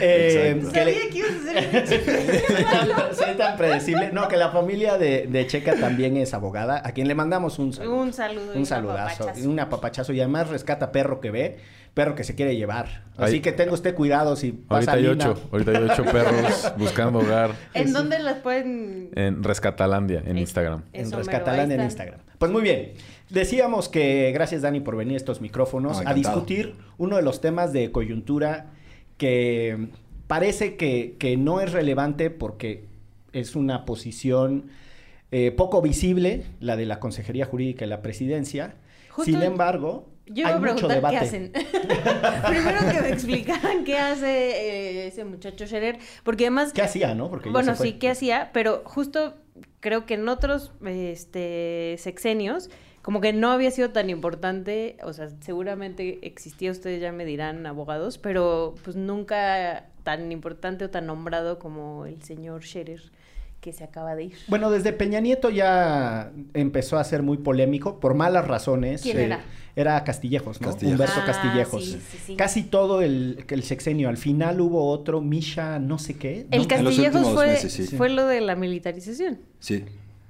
Eh, 0.00 0.62
que 0.72 0.84
le- 0.84 0.94
Sabía 0.94 1.10
que 1.10 1.18
ibas 1.18 1.30
a 1.30 1.78
hacer 1.80 2.06
soy, 2.46 2.64
tan, 2.64 3.14
soy 3.16 3.34
tan 3.36 3.56
predecible. 3.56 4.10
No, 4.12 4.28
que 4.28 4.36
la 4.36 4.50
familia 4.50 4.98
de, 4.98 5.26
de 5.26 5.46
Checa 5.46 5.74
también 5.76 6.16
es 6.16 6.32
abogada, 6.32 6.80
a 6.84 6.92
quien 6.92 7.08
le 7.08 7.14
mandamos 7.14 7.58
un 7.62 7.72
saludo. 7.72 7.96
Un 8.02 8.12
saludo 8.12 8.64
saludazo, 8.64 9.30
y 9.40 9.46
un 9.46 9.60
apapachazo. 9.60 10.12
Y 10.12 10.20
además 10.20 10.48
rescata 10.48 10.92
perro 10.92 11.20
que 11.20 11.30
ve, 11.30 11.58
perro 11.94 12.14
que 12.14 12.24
se 12.24 12.34
quiere 12.34 12.56
llevar. 12.56 13.04
Así 13.16 13.34
Ahí- 13.36 13.40
que 13.40 13.52
tenga 13.52 13.72
usted 13.72 13.94
cuidado 13.94 14.36
si 14.36 14.52
pasa 14.52 14.92
Ahorita 14.92 15.10
hay 15.10 15.14
Lina. 15.16 15.30
ocho. 15.30 15.48
Ahorita 15.52 15.70
hay 15.72 15.84
ocho 15.90 16.04
perros 16.04 16.72
buscando 16.78 17.18
hogar. 17.20 17.52
¿En 17.74 17.92
dónde 17.92 18.18
las 18.18 18.38
pueden...? 18.38 19.10
En 19.14 19.42
Rescatalandia, 19.42 20.22
en 20.24 20.38
Instagram. 20.38 20.82
En 20.92 21.06
Eso 21.06 21.16
ahí 21.18 21.70
en. 21.72 21.80
Instagram. 21.82 22.20
Pues 22.38 22.50
muy 22.50 22.62
bien. 22.62 22.92
Decíamos 23.28 23.88
que 23.88 24.30
gracias 24.32 24.62
Dani 24.62 24.80
por 24.80 24.96
venir 24.96 25.14
a 25.14 25.16
estos 25.18 25.40
micrófonos 25.40 26.02
No, 26.02 26.08
a 26.08 26.14
discutir 26.14 26.74
uno 26.98 27.16
de 27.16 27.22
los 27.22 27.40
temas 27.40 27.72
de 27.72 27.92
coyuntura 27.92 28.66
que 29.18 29.88
parece 30.26 30.76
que, 30.76 31.16
que 31.18 31.36
no 31.36 31.60
es 31.60 31.72
relevante 31.72 32.30
porque 32.30 32.86
es 33.32 33.54
una 33.54 33.84
posición 33.84 34.70
eh, 35.32 35.52
poco 35.52 35.80
visible, 35.80 36.44
la 36.60 36.76
de 36.76 36.86
la 36.86 36.98
Consejería 36.98 37.46
Jurídica 37.46 37.84
y 37.84 37.88
la 37.88 38.02
Presidencia. 38.02 38.74
Justo 39.10 39.30
Sin 39.30 39.42
embargo, 39.42 40.08
Yo 40.26 40.42
iba 40.42 40.48
hay 40.48 40.54
a 40.54 40.58
mucho 40.58 40.88
preguntar 40.88 40.96
debate. 40.96 41.18
qué 41.18 41.24
hacen. 41.24 41.52
Primero 42.48 42.78
que 42.92 43.00
me 43.00 43.08
explicaran 43.10 43.84
qué 43.84 43.98
hace 43.98 44.26
eh, 44.28 45.06
ese 45.06 45.24
muchacho 45.24 45.66
Scherer, 45.66 45.98
porque 46.24 46.44
además... 46.44 46.72
¿Qué 46.72 46.82
hacía, 46.82 47.14
no? 47.14 47.30
Porque 47.30 47.50
Bueno, 47.50 47.76
sí, 47.76 47.94
¿qué 47.94 48.10
hacía? 48.10 48.50
Pero 48.52 48.82
justo 48.84 49.34
creo 49.80 50.06
que 50.06 50.14
en 50.14 50.28
otros 50.28 50.72
este, 50.84 51.96
sexenios, 51.98 52.70
como 53.02 53.20
que 53.20 53.32
no 53.32 53.50
había 53.50 53.70
sido 53.70 53.90
tan 53.90 54.10
importante, 54.10 54.96
o 55.02 55.12
sea, 55.12 55.28
seguramente 55.40 56.18
existía, 56.22 56.70
ustedes 56.70 57.00
ya 57.00 57.12
me 57.12 57.24
dirán, 57.24 57.66
abogados, 57.66 58.18
pero 58.18 58.74
pues 58.84 58.96
nunca 58.96 59.86
tan 60.02 60.32
importante 60.32 60.84
o 60.84 60.90
tan 60.90 61.06
nombrado 61.06 61.58
como 61.58 62.06
el 62.06 62.22
señor 62.22 62.62
Scherer 62.62 63.10
que 63.60 63.72
se 63.72 63.84
acaba 63.84 64.14
de 64.14 64.24
ir. 64.24 64.32
Bueno, 64.48 64.70
desde 64.70 64.92
Peña 64.92 65.20
Nieto 65.20 65.50
ya 65.50 66.32
empezó 66.54 66.98
a 66.98 67.04
ser 67.04 67.22
muy 67.22 67.38
polémico 67.38 68.00
por 68.00 68.14
malas 68.14 68.46
razones. 68.46 69.02
¿Quién 69.02 69.18
Eh, 69.18 69.24
era? 69.24 69.44
Era 69.76 70.02
Castillejos, 70.02 70.60
¿no? 70.60 70.68
Castillejos. 70.68 70.98
Humberto 71.00 71.20
Ah, 71.22 71.26
Castillejos. 71.26 71.84
sí, 71.84 72.00
sí, 72.10 72.18
sí. 72.26 72.36
Casi 72.36 72.62
todo 72.64 73.02
el, 73.02 73.44
el 73.48 73.62
sexenio. 73.62 74.08
Al 74.08 74.16
final 74.16 74.60
hubo 74.60 74.88
otro, 74.88 75.20
Misha, 75.20 75.78
no 75.78 75.98
sé 75.98 76.14
qué. 76.16 76.46
¿no? 76.50 76.56
El 76.56 76.66
Castillejos 76.66 77.28
fue, 77.34 77.46
meses, 77.46 77.72
sí. 77.72 77.96
fue 77.96 78.08
lo 78.08 78.26
de 78.26 78.40
la 78.40 78.56
militarización. 78.56 79.38
Sí. 79.60 79.84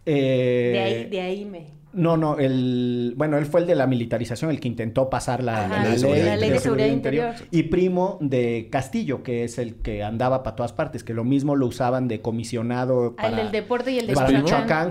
Eh, 0.06 0.70
De 0.72 0.78
ahí, 0.80 1.04
de 1.08 1.20
ahí 1.20 1.44
me... 1.44 1.79
No, 1.92 2.16
no, 2.16 2.38
el, 2.38 3.14
bueno, 3.16 3.36
él 3.36 3.46
fue 3.46 3.60
el 3.62 3.66
de 3.66 3.74
la 3.74 3.86
militarización, 3.88 4.50
el 4.50 4.60
que 4.60 4.68
intentó 4.68 5.10
pasar 5.10 5.42
la, 5.42 5.64
Ajá, 5.66 5.82
la 5.84 5.96
ley 5.96 6.22
la 6.22 6.36
ley 6.36 6.50
de 6.50 6.58
seguridad 6.60 6.86
interior. 6.86 7.34
Y 7.50 7.64
primo 7.64 8.16
de 8.20 8.68
Castillo, 8.70 9.24
que 9.24 9.42
es 9.42 9.58
el 9.58 9.74
que 9.76 10.04
andaba 10.04 10.44
para 10.44 10.54
todas 10.54 10.72
partes, 10.72 11.02
que 11.02 11.14
lo 11.14 11.24
mismo 11.24 11.56
lo 11.56 11.66
usaban 11.66 12.06
de 12.06 12.20
comisionado 12.22 13.16
Ah, 13.18 13.26
el 13.26 13.32
para, 13.32 13.42
del 13.42 13.52
deporte 13.52 13.90
y 13.90 13.98
el 13.98 14.06
de 14.06 14.14
para 14.14 14.28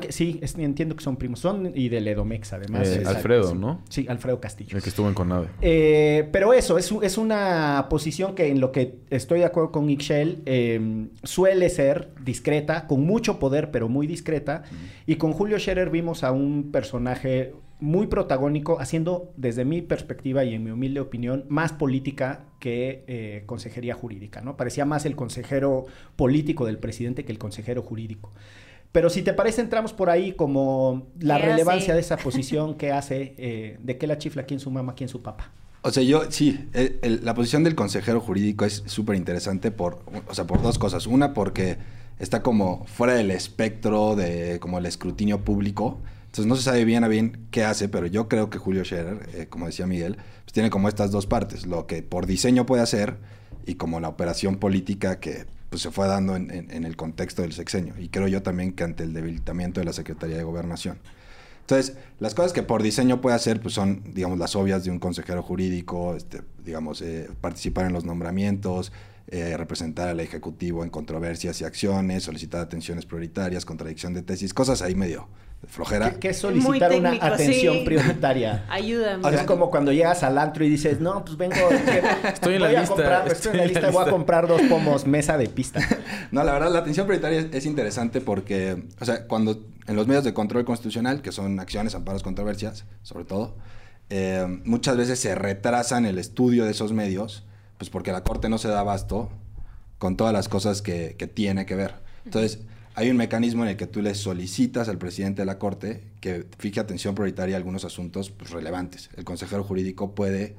que- 0.01 0.11
Sí, 0.11 0.39
es- 0.41 0.55
entiendo 0.57 0.95
que 0.97 1.03
son 1.03 1.15
primos. 1.15 1.39
Son 1.39 1.71
y 1.73 1.87
del 1.87 2.05
Edomex, 2.05 2.51
además. 2.51 2.87
Eh, 2.89 3.03
Alfredo. 3.05 3.55
¿no? 3.55 3.81
Sí, 3.87 4.05
Alfredo 4.09 4.41
Castillo. 4.41 4.75
El 4.75 4.83
que 4.83 4.89
estuvo 4.89 5.07
en 5.07 5.13
Conave. 5.13 5.47
Eh, 5.61 6.27
pero 6.33 6.51
eso, 6.53 6.77
es, 6.77 6.91
es 7.01 7.17
una 7.17 7.87
posición 7.89 8.35
que 8.35 8.47
en 8.49 8.59
lo 8.59 8.73
que 8.73 8.95
estoy 9.09 9.39
de 9.39 9.45
acuerdo 9.45 9.71
con 9.71 9.89
Ixchel, 9.89 10.41
eh, 10.45 11.07
suele 11.23 11.69
ser 11.69 12.09
discreta, 12.25 12.87
con 12.87 13.05
mucho 13.05 13.39
poder, 13.39 13.71
pero 13.71 13.87
muy 13.87 14.05
discreta. 14.05 14.63
Y 15.07 15.15
con 15.15 15.31
Julio 15.31 15.57
Scherer 15.59 15.89
vimos 15.89 16.25
a 16.25 16.31
un 16.33 16.71
personaje 16.73 16.88
muy 17.79 18.07
protagónico, 18.07 18.79
haciendo, 18.81 19.31
desde 19.37 19.63
mi 19.63 19.81
perspectiva 19.81 20.43
y 20.43 20.53
en 20.53 20.63
mi 20.63 20.71
humilde 20.71 20.99
opinión, 20.99 21.45
más 21.47 21.71
política 21.71 22.41
que 22.59 23.05
eh, 23.07 23.43
consejería 23.45 23.95
jurídica, 23.95 24.41
¿no? 24.41 24.57
Parecía 24.57 24.83
más 24.85 25.05
el 25.05 25.15
consejero 25.15 25.85
político 26.17 26.65
del 26.65 26.77
presidente 26.77 27.23
que 27.23 27.31
el 27.31 27.37
consejero 27.39 27.81
jurídico. 27.81 28.33
Pero 28.91 29.09
si 29.09 29.21
te 29.21 29.33
parece, 29.33 29.61
entramos 29.61 29.93
por 29.93 30.09
ahí 30.09 30.33
como 30.33 31.07
la 31.19 31.37
¿Qué 31.39 31.45
relevancia 31.45 31.93
de 31.93 32.01
esa 32.01 32.17
posición, 32.23 32.75
qué 32.75 32.91
hace, 32.91 33.35
eh, 33.37 33.77
de 33.81 33.97
qué 33.97 34.07
la 34.07 34.17
chifla, 34.17 34.43
quién 34.43 34.59
su 34.59 34.71
mamá, 34.71 34.95
quién 34.95 35.07
su 35.09 35.21
papá. 35.21 35.51
O 35.81 35.91
sea, 35.91 36.03
yo 36.03 36.23
sí, 36.29 36.67
el- 36.73 36.99
el- 37.01 37.23
la 37.23 37.33
posición 37.33 37.63
del 37.63 37.75
consejero 37.75 38.19
jurídico 38.19 38.65
es 38.65 38.83
súper 38.87 39.15
interesante 39.15 39.71
por, 39.71 40.03
o 40.27 40.33
sea, 40.33 40.45
por 40.45 40.61
dos 40.61 40.77
cosas. 40.79 41.07
Una, 41.07 41.33
porque 41.33 41.77
está 42.17 42.41
como 42.41 42.83
fuera 42.85 43.13
del 43.13 43.31
espectro 43.31 44.17
de 44.17 44.59
como 44.59 44.79
el 44.79 44.85
escrutinio 44.85 45.45
público. 45.45 45.99
Entonces 46.29 46.45
no 46.45 46.55
se 46.55 46.61
sabe 46.61 46.85
bien 46.85 47.03
a 47.03 47.07
bien 47.07 47.47
qué 47.49 47.63
hace, 47.63 47.89
pero 47.89 48.05
yo 48.05 48.27
creo 48.27 48.51
que 48.51 48.59
Julio 48.59 48.85
Scherer, 48.85 49.27
eh, 49.33 49.47
como 49.49 49.65
decía 49.65 49.87
Miguel, 49.87 50.17
pues 50.43 50.53
tiene 50.53 50.69
como 50.69 50.87
estas 50.87 51.09
dos 51.09 51.25
partes, 51.25 51.65
lo 51.65 51.87
que 51.87 52.03
por 52.03 52.27
diseño 52.27 52.67
puede 52.67 52.83
hacer 52.83 53.17
y 53.65 53.75
como 53.75 53.99
la 53.99 54.09
operación 54.09 54.57
política 54.57 55.19
que 55.19 55.47
pues 55.71 55.81
se 55.81 55.89
fue 55.89 56.07
dando 56.07 56.35
en, 56.35 56.51
el 56.85 56.95
contexto 56.95 57.41
del 57.41 57.53
sexenio. 57.53 57.95
Y 57.97 58.09
creo 58.09 58.27
yo 58.27 58.43
también 58.43 58.73
que 58.73 58.83
ante 58.83 59.03
el 59.03 59.13
debilitamiento 59.13 59.79
de 59.79 59.85
la 59.85 59.93
Secretaría 59.93 60.37
de 60.37 60.43
Gobernación. 60.43 60.99
Entonces, 61.61 61.97
las 62.19 62.35
cosas 62.35 62.53
que 62.53 62.61
por 62.61 62.83
diseño 62.83 63.21
puede 63.21 63.35
hacer, 63.35 63.59
pues 63.59 63.73
son, 63.73 64.03
digamos, 64.13 64.37
las 64.37 64.55
obvias 64.55 64.83
de 64.83 64.91
un 64.91 64.99
consejero 64.99 65.41
jurídico, 65.41 66.15
este, 66.15 66.41
digamos, 66.63 67.01
eh, 67.01 67.27
participar 67.41 67.85
en 67.87 67.93
los 67.93 68.05
nombramientos, 68.05 68.91
eh, 69.27 69.55
representar 69.57 70.09
al 70.09 70.19
Ejecutivo 70.19 70.83
en 70.83 70.91
controversias 70.91 71.59
y 71.61 71.65
acciones, 71.65 72.23
solicitar 72.23 72.61
atenciones 72.61 73.05
prioritarias, 73.05 73.65
contradicción 73.65 74.13
de 74.13 74.21
tesis, 74.21 74.53
cosas 74.53 74.83
ahí 74.83 74.93
medio 74.93 75.27
flojera. 75.67 76.11
¿Qué, 76.13 76.19
qué 76.19 76.29
es 76.29 76.37
solicitar 76.39 76.91
una 76.93 77.11
atención 77.21 77.77
sí. 77.79 77.83
prioritaria? 77.85 78.65
Ayúdame. 78.69 79.25
O 79.25 79.29
sea, 79.29 79.41
es 79.41 79.45
como 79.45 79.69
cuando 79.69 79.91
llegas 79.91 80.23
al 80.23 80.37
antro 80.37 80.63
y 80.65 80.69
dices, 80.69 80.99
no, 80.99 81.23
pues 81.25 81.37
vengo... 81.37 81.55
Estoy 82.33 82.55
en 82.55 82.61
la 82.61 82.67
voy 82.67 82.75
a 82.75 82.79
lista, 82.81 82.95
comprar- 82.95 83.27
estoy, 83.27 83.33
estoy 83.33 83.51
en 83.51 83.57
la 83.57 83.63
la 83.63 83.67
lista, 83.67 83.79
voy 83.91 83.97
a 83.97 83.99
lista". 84.01 84.11
comprar 84.11 84.47
dos 84.47 84.61
pomos 84.63 85.05
mesa 85.05 85.37
de 85.37 85.47
pista. 85.49 85.79
No, 86.31 86.43
la 86.43 86.53
verdad, 86.53 86.71
la 86.71 86.79
atención 86.79 87.07
prioritaria 87.07 87.39
es, 87.39 87.47
es 87.51 87.65
interesante 87.65 88.21
porque, 88.21 88.83
o 88.99 89.05
sea, 89.05 89.25
cuando 89.27 89.63
en 89.87 89.95
los 89.95 90.05
medios 90.07 90.23
de 90.23 90.33
control 90.33 90.63
constitucional, 90.65 91.21
que 91.23 91.31
son 91.31 91.59
acciones, 91.59 91.95
amparos, 91.95 92.21
controversias, 92.23 92.85
sobre 93.01 93.25
todo, 93.25 93.55
eh, 94.11 94.45
muchas 94.65 94.95
veces 94.97 95.19
se 95.19 95.33
retrasan 95.35 96.05
el 96.05 96.19
estudio 96.19 96.65
de 96.65 96.71
esos 96.71 96.93
medios, 96.93 97.45
pues 97.77 97.89
porque 97.89 98.11
la 98.11 98.23
Corte 98.23 98.49
no 98.49 98.57
se 98.59 98.67
da 98.67 98.79
abasto 98.81 99.29
con 99.97 100.15
todas 100.17 100.33
las 100.33 100.47
cosas 100.49 100.81
que, 100.81 101.15
que 101.17 101.27
tiene 101.27 101.65
que 101.65 101.75
ver. 101.75 101.95
Entonces, 102.25 102.59
hay 102.95 103.09
un 103.09 103.17
mecanismo 103.17 103.63
en 103.63 103.69
el 103.69 103.77
que 103.77 103.87
tú 103.87 104.01
le 104.01 104.13
solicitas 104.15 104.89
al 104.89 104.97
presidente 104.97 105.41
de 105.41 105.45
la 105.45 105.57
Corte 105.57 106.03
que 106.21 106.45
fije 106.57 106.79
atención 106.79 107.15
prioritaria 107.15 107.55
a 107.55 107.57
algunos 107.57 107.85
asuntos 107.85 108.29
pues, 108.31 108.51
relevantes. 108.51 109.09
El 109.15 109.23
consejero 109.23 109.63
jurídico 109.63 110.13
puede 110.15 110.55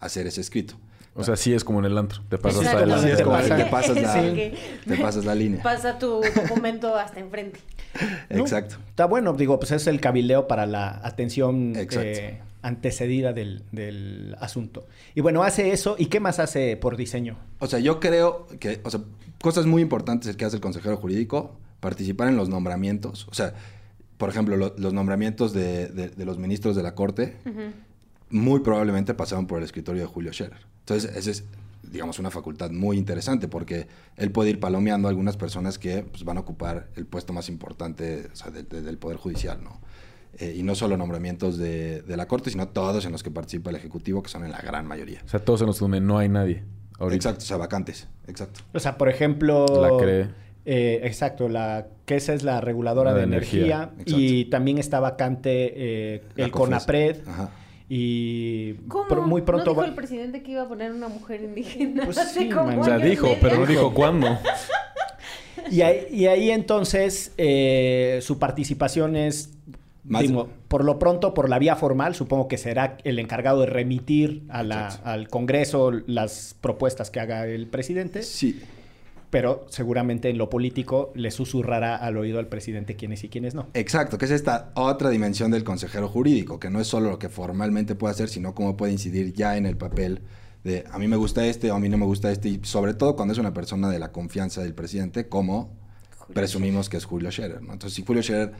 hacer 0.00 0.26
ese 0.26 0.40
escrito. 0.40 0.74
O 1.16 1.22
sea, 1.22 1.36
sí 1.36 1.54
es 1.54 1.62
como 1.62 1.78
en 1.78 1.84
el 1.84 1.96
antro. 1.96 2.22
Te 2.28 2.38
pasas 2.38 2.66
adelante. 2.66 3.06
Sí, 3.06 3.12
es 3.12 3.22
como- 3.22 3.38
Te 3.38 3.64
pasas 3.70 3.96
la, 4.02 4.12
Sí. 4.20 4.52
te 4.84 4.96
pasas 4.96 5.24
la 5.24 5.34
línea. 5.36 5.62
Pasa 5.62 5.96
tu 5.96 6.20
documento 6.34 6.96
hasta 6.96 7.20
enfrente. 7.20 7.60
¿no? 8.30 8.40
Exacto. 8.40 8.76
Está 8.88 9.06
bueno, 9.06 9.32
digo, 9.34 9.60
pues 9.60 9.70
es 9.70 9.86
el 9.86 10.00
cabildeo 10.00 10.48
para 10.48 10.66
la 10.66 11.00
atención 11.04 11.74
eh, 11.76 12.40
antecedida 12.62 13.32
del, 13.32 13.62
del 13.70 14.34
asunto. 14.40 14.88
Y 15.14 15.20
bueno, 15.20 15.44
hace 15.44 15.72
eso. 15.72 15.94
¿Y 15.98 16.06
qué 16.06 16.18
más 16.18 16.40
hace 16.40 16.76
por 16.76 16.96
diseño? 16.96 17.36
O 17.60 17.68
sea, 17.68 17.78
yo 17.78 18.00
creo 18.00 18.48
que, 18.58 18.80
o 18.82 18.90
sea, 18.90 19.00
cosas 19.40 19.66
muy 19.66 19.82
importantes 19.82 20.34
que 20.34 20.44
hace 20.44 20.56
el 20.56 20.62
consejero 20.62 20.96
jurídico, 20.96 21.52
participar 21.84 22.28
en 22.28 22.36
los 22.36 22.48
nombramientos. 22.48 23.26
O 23.30 23.34
sea, 23.34 23.52
por 24.16 24.30
ejemplo, 24.30 24.56
lo- 24.56 24.74
los 24.78 24.92
nombramientos 24.94 25.52
de, 25.52 25.88
de- 25.88 26.08
de 26.08 26.24
los 26.24 26.38
ministros 26.38 26.74
de 26.76 26.82
la 26.82 26.94
Corte, 26.94 27.36
muy 28.30 28.60
probablemente 28.60 29.12
pasaron 29.14 29.46
por 29.46 29.58
el 29.58 29.64
escritorio 29.64 30.00
de 30.02 30.06
Julio 30.08 30.32
Scherer. 30.32 30.66
Entonces, 30.80 31.14
esa 31.14 31.30
es, 31.30 31.44
digamos, 31.82 32.18
una 32.18 32.30
facultad 32.30 32.70
muy 32.70 32.96
interesante 32.96 33.48
porque 33.48 33.86
él 34.16 34.30
puede 34.32 34.50
ir 34.50 34.60
palomeando 34.60 35.08
a 35.08 35.10
algunas 35.10 35.36
personas 35.36 35.78
que 35.78 36.02
pues, 36.04 36.24
van 36.24 36.38
a 36.38 36.40
ocupar 36.40 36.88
el 36.96 37.04
puesto 37.06 37.32
más 37.32 37.48
importante 37.48 38.28
o 38.32 38.36
sea, 38.36 38.50
de- 38.50 38.62
de- 38.62 38.82
del 38.82 38.96
Poder 38.98 39.18
Judicial, 39.18 39.58
¿no? 39.62 39.78
Eh, 40.38 40.54
y 40.56 40.62
no 40.64 40.74
solo 40.74 40.96
nombramientos 40.96 41.58
de, 41.58 42.02
de 42.02 42.16
la 42.16 42.26
Corte, 42.26 42.50
sino 42.50 42.66
todos 42.68 43.04
en 43.04 43.12
los 43.12 43.22
que 43.22 43.30
participa 43.30 43.70
el 43.70 43.76
Ejecutivo, 43.76 44.22
que 44.22 44.30
son 44.30 44.44
en 44.44 44.50
la 44.50 44.60
gran 44.62 44.86
mayoría. 44.86 45.20
O 45.24 45.28
sea, 45.28 45.38
todos 45.44 45.60
en 45.60 45.66
los 45.68 45.78
donde 45.78 46.00
no 46.00 46.18
hay 46.18 46.28
nadie. 46.28 46.64
Ahorita. 46.98 47.16
Exacto, 47.16 47.42
o 47.44 47.46
sea, 47.46 47.56
vacantes, 47.56 48.08
exacto. 48.26 48.60
O 48.72 48.80
sea, 48.80 48.96
por 48.98 49.08
ejemplo... 49.08 49.66
La 49.80 49.90
CRE. 49.98 50.43
Eh, 50.66 51.00
exacto, 51.04 51.48
la 51.48 51.86
que 52.06 52.16
esa 52.16 52.32
es 52.34 52.42
la 52.42 52.60
reguladora 52.60 53.10
La 53.10 53.16
de, 53.16 53.20
de 53.22 53.26
energía, 53.26 53.90
energía, 53.96 54.16
y 54.18 54.44
también 54.46 54.78
está 54.78 55.00
vacante 55.00 55.72
eh, 55.76 56.22
La 56.36 56.46
el. 56.46 56.50
CONAPRED 56.50 57.28
Ajá. 57.28 57.50
y 57.88 58.74
¿Cómo? 58.88 59.08
pr- 59.08 59.26
muy 59.26 59.42
pronto 59.42 59.66
¿No 59.66 59.70
dijo 59.72 59.82
va- 59.82 59.88
el 59.88 59.94
presidente 59.94 60.42
que 60.42 60.52
iba 60.52 60.62
a 60.62 60.68
poner 60.68 60.92
una 60.92 61.08
mujer 61.08 61.42
indígena? 61.42 62.04
Pues 62.04 62.16
sí, 62.34 62.48
como. 62.48 62.80
O 62.80 62.84
sea, 62.84 62.98
dijo, 62.98 63.28
pero 63.40 63.58
no 63.58 63.66
dijo 63.66 63.92
cuándo. 63.94 64.38
y, 65.70 65.80
ahí, 65.82 66.06
y 66.10 66.26
ahí 66.26 66.50
entonces 66.50 67.32
eh, 67.38 68.18
su 68.22 68.38
participación 68.38 69.16
es 69.16 69.50
Más- 70.04 70.22
digo, 70.22 70.48
por 70.68 70.84
lo 70.84 70.98
pronto 70.98 71.32
por 71.34 71.48
la 71.48 71.58
vía 71.58 71.76
formal 71.76 72.14
supongo 72.14 72.48
que 72.48 72.58
será 72.58 72.98
el 73.04 73.18
encargado 73.18 73.60
de 73.60 73.66
remitir 73.66 74.42
a 74.48 74.62
la- 74.62 74.88
al 75.04 75.28
Congreso 75.28 75.90
las 76.06 76.54
propuestas 76.60 77.10
que 77.10 77.20
haga 77.20 77.46
el 77.46 77.66
presidente 77.66 78.22
Sí, 78.22 78.60
pero 79.34 79.66
seguramente 79.68 80.30
en 80.30 80.38
lo 80.38 80.48
político 80.48 81.10
le 81.16 81.32
susurrará 81.32 81.96
al 81.96 82.16
oído 82.16 82.38
al 82.38 82.46
presidente 82.46 82.94
quiénes 82.94 83.24
y 83.24 83.28
quiénes 83.28 83.52
no 83.52 83.66
exacto, 83.74 84.16
que 84.16 84.26
es 84.26 84.30
esta 84.30 84.70
otra 84.74 85.10
dimensión 85.10 85.50
del 85.50 85.64
consejero 85.64 86.08
jurídico, 86.08 86.60
que 86.60 86.70
no 86.70 86.80
es 86.80 86.86
solo 86.86 87.10
lo 87.10 87.18
que 87.18 87.28
formalmente 87.28 87.96
puede 87.96 88.12
hacer, 88.12 88.28
sino 88.28 88.54
cómo 88.54 88.76
puede 88.76 88.92
incidir 88.92 89.32
ya 89.32 89.56
en 89.56 89.66
el 89.66 89.76
papel 89.76 90.20
de 90.62 90.84
a 90.88 91.00
mí 91.00 91.08
me 91.08 91.16
gusta 91.16 91.44
este 91.46 91.72
o 91.72 91.74
a 91.74 91.80
mí 91.80 91.88
no 91.88 91.98
me 91.98 92.06
gusta 92.06 92.30
este, 92.30 92.48
y 92.48 92.60
sobre 92.62 92.94
todo 92.94 93.16
cuando 93.16 93.32
es 93.32 93.38
una 93.38 93.52
persona 93.52 93.90
de 93.90 93.98
la 93.98 94.12
confianza 94.12 94.62
del 94.62 94.72
presidente, 94.72 95.28
como 95.28 95.72
presumimos 96.32 96.88
que 96.88 96.98
es 96.98 97.04
Julio 97.04 97.32
Scherer. 97.32 97.60
¿no? 97.60 97.72
Entonces, 97.72 97.96
si 97.96 98.04
Julio 98.04 98.22
Scherer 98.22 98.52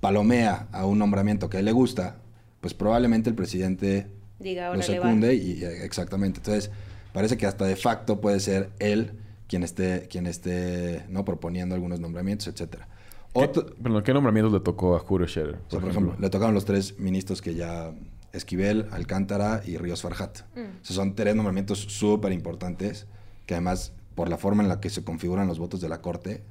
palomea 0.00 0.68
a 0.72 0.86
un 0.86 0.98
nombramiento 0.98 1.50
que 1.50 1.58
a 1.58 1.60
él 1.60 1.66
le 1.66 1.72
gusta, 1.72 2.16
pues 2.62 2.72
probablemente 2.72 3.28
el 3.28 3.36
presidente 3.36 4.06
Diga, 4.38 4.62
lo 4.62 4.68
ahora 4.68 4.86
le 4.86 4.98
va. 4.98 5.04
secunde 5.04 5.34
y 5.34 5.62
exactamente. 5.62 6.38
Entonces, 6.38 6.70
parece 7.12 7.36
que 7.36 7.44
hasta 7.44 7.66
de 7.66 7.76
facto 7.76 8.22
puede 8.22 8.40
ser 8.40 8.70
él 8.78 9.12
quien 9.50 9.64
esté, 9.64 10.06
quien 10.08 10.28
esté 10.28 11.04
¿no? 11.08 11.24
proponiendo 11.24 11.74
algunos 11.74 11.98
nombramientos, 11.98 12.46
etcétera. 12.46 12.86
Otro, 13.32 13.66
Bueno, 13.80 14.00
¿qué 14.04 14.14
nombramientos 14.14 14.52
le 14.52 14.60
tocó 14.60 14.94
a 14.94 15.00
Julio 15.00 15.26
Scherer? 15.26 15.56
o 15.56 15.70
sea, 15.70 15.80
por 15.80 15.90
ejemplo, 15.90 16.14
le 16.20 16.30
tocaron 16.30 16.54
los 16.54 16.64
tres 16.64 17.00
ministros 17.00 17.42
que 17.42 17.56
ya 17.56 17.92
Esquivel, 18.32 18.86
Alcántara 18.92 19.62
y 19.66 19.76
Ríos 19.76 20.02
Farjat. 20.02 20.42
Mm. 20.54 20.60
O 20.60 20.84
sea, 20.84 20.94
son 20.94 21.16
tres 21.16 21.34
nombramientos 21.34 21.80
súper 21.80 22.30
importantes 22.30 23.08
que 23.44 23.54
además, 23.54 23.92
por 24.14 24.28
la 24.28 24.38
forma 24.38 24.62
en 24.62 24.68
la 24.68 24.80
que 24.80 24.88
se 24.88 25.02
configuran 25.02 25.48
los 25.48 25.58
votos 25.58 25.80
de 25.80 25.88
la 25.88 26.00
Corte, 26.00 26.44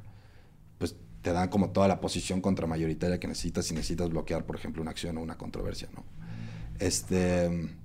pues 0.77 0.97
te 1.21 1.31
dan 1.31 1.47
como 1.47 1.69
toda 1.69 1.87
la 1.87 2.01
posición 2.01 2.41
contramayoritaria 2.41 3.17
que 3.17 3.29
necesitas 3.29 3.65
si 3.65 3.73
necesitas 3.73 4.09
bloquear, 4.09 4.45
por 4.45 4.57
ejemplo, 4.57 4.81
una 4.81 4.91
acción 4.91 5.17
o 5.17 5.21
una 5.21 5.37
controversia, 5.37 5.87
¿no? 5.95 6.03
Este... 6.79 7.77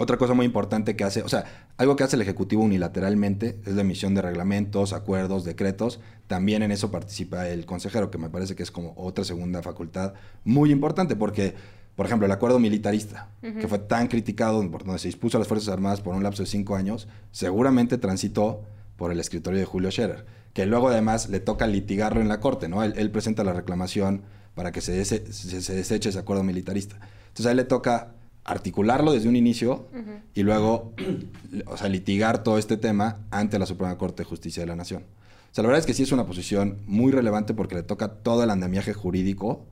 Otra 0.00 0.16
cosa 0.16 0.32
muy 0.32 0.46
importante 0.46 0.94
que 0.94 1.02
hace, 1.02 1.22
o 1.22 1.28
sea, 1.28 1.44
algo 1.76 1.96
que 1.96 2.04
hace 2.04 2.14
el 2.14 2.22
Ejecutivo 2.22 2.62
unilateralmente 2.62 3.58
es 3.66 3.74
la 3.74 3.80
emisión 3.80 4.14
de 4.14 4.22
reglamentos, 4.22 4.92
acuerdos, 4.92 5.44
decretos. 5.44 5.98
También 6.28 6.62
en 6.62 6.70
eso 6.70 6.92
participa 6.92 7.48
el 7.48 7.66
consejero, 7.66 8.08
que 8.08 8.16
me 8.16 8.30
parece 8.30 8.54
que 8.54 8.62
es 8.62 8.70
como 8.70 8.94
otra 8.96 9.24
segunda 9.24 9.60
facultad 9.60 10.14
muy 10.44 10.70
importante, 10.70 11.16
porque, 11.16 11.54
por 11.96 12.06
ejemplo, 12.06 12.26
el 12.26 12.32
acuerdo 12.32 12.60
militarista, 12.60 13.28
que 13.42 13.66
fue 13.66 13.80
tan 13.80 14.06
criticado, 14.06 14.58
por 14.70 14.84
donde 14.84 15.00
se 15.00 15.08
dispuso 15.08 15.36
a 15.36 15.40
las 15.40 15.48
Fuerzas 15.48 15.68
Armadas 15.70 16.00
por 16.00 16.14
un 16.14 16.22
lapso 16.22 16.44
de 16.44 16.48
cinco 16.48 16.76
años, 16.76 17.08
seguramente 17.32 17.98
transitó 17.98 18.62
por 18.96 19.10
el 19.10 19.18
escritorio 19.18 19.58
de 19.58 19.66
Julio 19.66 19.90
Scherer, 19.90 20.26
que 20.52 20.64
luego 20.66 20.90
además 20.90 21.28
le 21.28 21.40
toca 21.40 21.66
litigarlo 21.66 22.20
en 22.20 22.28
la 22.28 22.38
Corte, 22.38 22.68
¿no? 22.68 22.84
Él, 22.84 22.94
él 22.96 23.10
presenta 23.10 23.42
la 23.42 23.52
reclamación 23.52 24.22
para 24.54 24.70
que 24.70 24.80
se, 24.80 24.96
dese- 25.00 25.26
se, 25.32 25.60
se 25.60 25.74
deseche 25.74 26.08
ese 26.10 26.18
acuerdo 26.20 26.44
militarista. 26.44 27.00
Entonces 27.28 27.46
a 27.46 27.50
él 27.50 27.56
le 27.56 27.64
toca 27.64 28.12
articularlo 28.48 29.12
desde 29.12 29.28
un 29.28 29.36
inicio 29.36 29.88
y 30.34 30.42
luego, 30.42 30.94
o 31.66 31.76
sea, 31.76 31.88
litigar 31.88 32.42
todo 32.42 32.58
este 32.58 32.76
tema 32.78 33.18
ante 33.30 33.58
la 33.58 33.66
Suprema 33.66 33.96
Corte 33.98 34.22
de 34.22 34.28
Justicia 34.28 34.62
de 34.62 34.66
la 34.66 34.76
Nación. 34.76 35.02
O 35.02 35.54
sea, 35.54 35.62
la 35.62 35.68
verdad 35.68 35.80
es 35.80 35.86
que 35.86 35.94
sí 35.94 36.02
es 36.02 36.12
una 36.12 36.26
posición 36.26 36.78
muy 36.86 37.12
relevante 37.12 37.52
porque 37.52 37.74
le 37.74 37.82
toca 37.82 38.08
todo 38.08 38.44
el 38.44 38.50
andamiaje 38.50 38.94
jurídico 38.94 39.66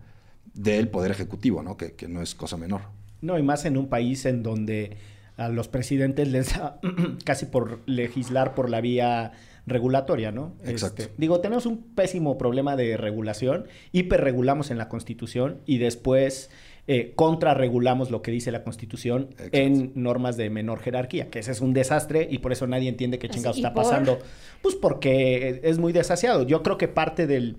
del 0.52 0.88
Poder 0.88 1.10
Ejecutivo, 1.10 1.62
¿no? 1.62 1.76
Que, 1.76 1.92
que 1.92 2.06
no 2.06 2.20
es 2.20 2.34
cosa 2.34 2.56
menor. 2.56 2.82
No, 3.22 3.38
y 3.38 3.42
más 3.42 3.64
en 3.64 3.78
un 3.78 3.88
país 3.88 4.26
en 4.26 4.42
donde 4.42 4.98
a 5.36 5.48
los 5.48 5.68
presidentes 5.68 6.28
les 6.28 6.54
da 6.54 6.78
casi 7.24 7.46
por 7.46 7.80
legislar 7.86 8.54
por 8.54 8.68
la 8.68 8.82
vía 8.82 9.32
regulatoria, 9.66 10.32
¿no? 10.32 10.54
Exacto. 10.64 11.02
Este, 11.02 11.14
digo, 11.18 11.40
tenemos 11.40 11.66
un 11.66 11.82
pésimo 11.82 12.38
problema 12.38 12.76
de 12.76 12.96
regulación, 12.96 13.66
hiperregulamos 13.92 14.70
en 14.70 14.78
la 14.78 14.88
Constitución 14.88 15.60
y 15.66 15.78
después 15.78 16.50
eh, 16.88 17.12
contrarregulamos 17.16 18.10
lo 18.10 18.22
que 18.22 18.30
dice 18.30 18.52
la 18.52 18.62
Constitución 18.62 19.28
Exacto. 19.32 19.58
en 19.58 19.92
normas 19.94 20.36
de 20.36 20.50
menor 20.50 20.78
jerarquía, 20.78 21.30
que 21.30 21.40
ese 21.40 21.50
es 21.50 21.60
un 21.60 21.72
desastre 21.72 22.28
y 22.30 22.38
por 22.38 22.52
eso 22.52 22.66
nadie 22.66 22.88
entiende 22.88 23.18
qué 23.18 23.28
chingados 23.28 23.56
¿y 23.56 23.60
está 23.60 23.74
por? 23.74 23.82
pasando. 23.82 24.18
Pues 24.62 24.76
porque 24.76 25.60
es 25.64 25.78
muy 25.78 25.92
desasiado. 25.92 26.46
Yo 26.46 26.62
creo 26.62 26.78
que 26.78 26.86
parte 26.86 27.26
del, 27.26 27.56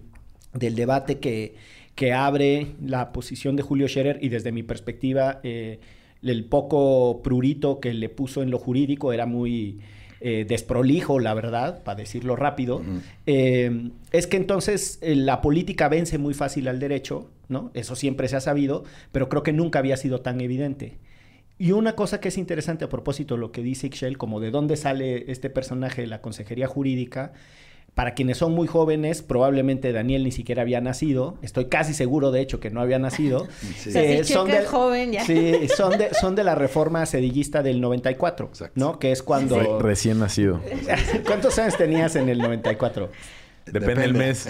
del 0.53 0.75
debate 0.75 1.19
que, 1.19 1.55
que 1.95 2.13
abre 2.13 2.67
la 2.81 3.11
posición 3.11 3.55
de 3.55 3.63
Julio 3.63 3.87
Scherer 3.87 4.19
y 4.21 4.29
desde 4.29 4.51
mi 4.51 4.63
perspectiva 4.63 5.41
eh, 5.43 5.79
el 6.23 6.45
poco 6.45 7.21
prurito 7.21 7.79
que 7.79 7.93
le 7.93 8.07
puso 8.07 8.41
en 8.41 8.51
lo 8.51 8.59
jurídico 8.59 9.13
era 9.13 9.25
muy 9.25 9.79
eh, 10.19 10.45
desprolijo, 10.47 11.19
la 11.19 11.33
verdad, 11.33 11.83
para 11.83 11.97
decirlo 11.97 12.35
rápido, 12.35 12.81
eh, 13.25 13.91
es 14.11 14.27
que 14.27 14.37
entonces 14.37 14.99
eh, 15.01 15.15
la 15.15 15.41
política 15.41 15.89
vence 15.89 16.17
muy 16.17 16.33
fácil 16.33 16.67
al 16.67 16.79
derecho, 16.79 17.29
¿no? 17.49 17.71
Eso 17.73 17.95
siempre 17.95 18.27
se 18.27 18.35
ha 18.35 18.41
sabido, 18.41 18.83
pero 19.11 19.29
creo 19.29 19.43
que 19.43 19.53
nunca 19.53 19.79
había 19.79 19.97
sido 19.97 20.21
tan 20.21 20.41
evidente. 20.41 20.97
Y 21.59 21.71
una 21.71 21.95
cosa 21.95 22.19
que 22.19 22.27
es 22.27 22.37
interesante 22.37 22.85
a 22.85 22.89
propósito 22.89 23.35
de 23.35 23.41
lo 23.41 23.51
que 23.51 23.61
dice 23.61 23.87
Ixchel, 23.87 24.17
como 24.17 24.39
de 24.39 24.51
dónde 24.51 24.75
sale 24.75 25.31
este 25.31 25.49
personaje 25.49 26.01
de 26.01 26.07
la 26.07 26.21
consejería 26.21 26.67
jurídica, 26.67 27.33
para 27.97 28.13
quienes 28.13 28.37
son 28.37 28.51
muy 28.51 28.67
jóvenes, 28.67 29.23
probablemente 29.23 29.91
Daniel 29.91 30.23
ni 30.23 30.31
siquiera 30.31 30.61
había 30.61 30.79
nacido. 30.81 31.35
Estoy 31.41 31.65
casi 31.65 31.95
seguro, 31.95 32.29
de 32.29 32.41
hecho, 32.41 32.59
que 32.59 32.69
no 32.69 32.79
había 32.79 32.99
nacido. 32.99 33.47
Sí. 33.79 33.89
O 33.89 33.91
sea, 33.91 34.01
si 34.03 34.07
Eh, 34.07 34.21
Checa 34.21 34.43
de, 34.43 34.57
es 34.59 34.67
joven, 34.67 35.11
ya. 35.13 35.25
Sí, 35.25 35.67
son 35.75 35.97
de, 35.97 36.13
son 36.13 36.35
de 36.35 36.43
la 36.43 36.53
reforma 36.53 37.03
sedillista 37.07 37.63
del 37.63 37.81
94, 37.81 38.45
Exacto. 38.45 38.73
¿no? 38.79 38.99
Que 38.99 39.11
es 39.11 39.23
cuando... 39.23 39.59
Re- 39.59 39.79
recién 39.79 40.19
nacido. 40.19 40.61
¿Cuántos 41.25 41.57
años 41.57 41.75
tenías 41.75 42.15
en 42.15 42.29
el 42.29 42.37
94? 42.37 43.09
Depende 43.65 44.01
del 44.03 44.13
mes. 44.13 44.47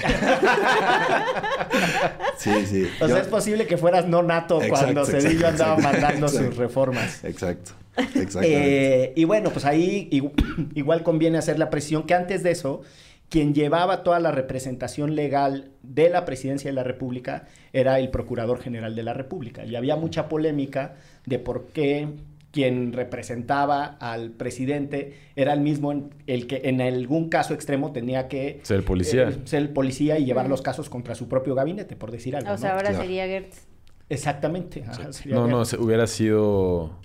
Sí, 2.37 2.65
sí. 2.65 2.87
O 3.01 3.07
sea, 3.07 3.15
Yo- 3.15 3.17
es 3.17 3.27
posible 3.27 3.65
que 3.65 3.77
fueras 3.77 4.07
no 4.07 4.23
nato 4.23 4.61
Exacto, 4.61 4.75
cuando 4.83 5.01
exacto, 5.01 5.21
Cedillo 5.21 5.47
andaba 5.47 5.75
exacto, 5.75 5.97
mandando 5.97 6.25
exacto. 6.27 6.47
sus 6.49 6.57
reformas. 6.57 7.23
Exacto. 7.23 7.71
Exactamente. 7.97 9.03
Eh, 9.05 9.13
y 9.15 9.23
bueno, 9.23 9.49
pues 9.51 9.65
ahí 9.65 10.07
igu- 10.11 10.33
igual 10.75 11.01
conviene 11.03 11.37
hacer 11.37 11.57
la 11.57 11.69
precisión 11.69 12.03
que 12.03 12.13
antes 12.13 12.43
de 12.43 12.51
eso, 12.51 12.81
quien 13.29 13.53
llevaba 13.53 14.03
toda 14.03 14.19
la 14.19 14.31
representación 14.31 15.15
legal 15.15 15.71
de 15.83 16.09
la 16.09 16.23
presidencia 16.25 16.69
de 16.69 16.75
la 16.75 16.83
República 16.83 17.45
era 17.73 17.99
el 17.99 18.09
Procurador 18.09 18.59
General 18.59 18.95
de 18.95 19.03
la 19.03 19.13
República. 19.13 19.65
Y 19.65 19.75
había 19.75 19.95
mucha 19.97 20.29
polémica 20.29 20.95
de 21.25 21.37
por 21.39 21.67
qué 21.67 22.07
quien 22.51 22.93
representaba 22.93 23.97
al 23.99 24.31
presidente 24.31 25.13
era 25.35 25.51
el 25.53 25.59
mismo 25.59 25.91
en- 25.91 26.09
el 26.25 26.47
que 26.47 26.61
en 26.63 26.79
algún 26.81 27.27
caso 27.29 27.53
extremo 27.53 27.91
tenía 27.91 28.27
que 28.29 28.61
Ser 28.63 28.83
policía. 28.85 29.29
eh, 29.29 29.37
ser 29.43 29.61
el 29.61 29.69
policía 29.69 30.17
y 30.17 30.25
llevar 30.25 30.47
Mm. 30.47 30.49
los 30.51 30.61
casos 30.61 30.89
contra 30.89 31.13
su 31.13 31.27
propio 31.27 31.53
gabinete, 31.53 31.95
por 31.97 32.09
decir 32.11 32.35
algo. 32.35 32.51
O 32.53 32.57
sea, 32.57 32.69
¿no? 32.69 32.75
ahora 32.77 32.89
Claro. 32.91 33.03
sería 33.03 33.25
Gertz. 33.27 33.67
Exactamente. 34.09 34.83
ajá, 34.87 35.11
sería 35.11 35.35
No, 35.35 35.47
no, 35.47 35.65
se- 35.65 35.77
hubiera 35.77 36.07
sido... 36.07 36.95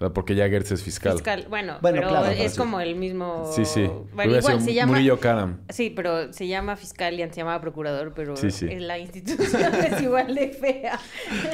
O 0.00 0.04
sea, 0.04 0.14
porque 0.14 0.34
ya 0.34 0.48
Gertz 0.48 0.72
es 0.72 0.82
fiscal. 0.82 1.12
Fiscal. 1.12 1.44
Bueno, 1.50 1.76
Bueno, 1.82 1.98
pero 1.98 2.08
claro, 2.08 2.30
es 2.30 2.52
sí. 2.52 2.58
como 2.58 2.80
el 2.80 2.94
mismo. 2.96 3.50
Sí, 3.54 3.66
sí. 3.66 3.86
Bueno, 4.14 4.38
igual 4.38 4.62
se 4.62 4.72
llama. 4.72 4.92
Murillo 4.92 5.20
Karam. 5.20 5.60
Sí, 5.68 5.92
pero 5.94 6.32
se 6.32 6.48
llama 6.48 6.76
fiscal 6.76 7.14
y 7.18 7.22
antes 7.22 7.34
se 7.34 7.42
llamaba 7.42 7.60
procurador, 7.60 8.14
pero 8.14 8.34
Sí, 8.34 8.50
sí. 8.50 8.66
la 8.78 8.98
institución 8.98 9.60
es 9.84 10.00
igual 10.00 10.34
de 10.34 10.48
fea. 10.48 10.98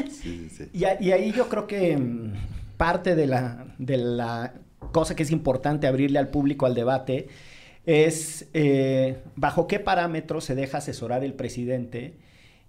Sí, 0.09 0.49
sí. 0.49 0.69
Y, 0.73 0.85
a- 0.85 0.97
y 1.03 1.11
ahí 1.11 1.33
yo 1.33 1.49
creo 1.49 1.67
que 1.67 1.97
mm, 1.97 2.35
parte 2.77 3.17
de 3.17 3.27
la, 3.27 3.67
de 3.79 3.97
la 3.97 4.55
cosa 4.93 5.17
que 5.17 5.25
es 5.25 5.33
importante 5.33 5.89
abrirle 5.89 6.21
al 6.21 6.29
público 6.29 6.67
al 6.67 6.75
debate 6.77 7.27
es 7.85 8.49
eh, 8.55 9.19
bajo 9.35 9.67
qué 9.67 9.81
parámetros 9.81 10.45
se 10.45 10.55
deja 10.55 10.79
asesorar 10.79 11.25
el 11.25 11.35
presidente 11.35 12.15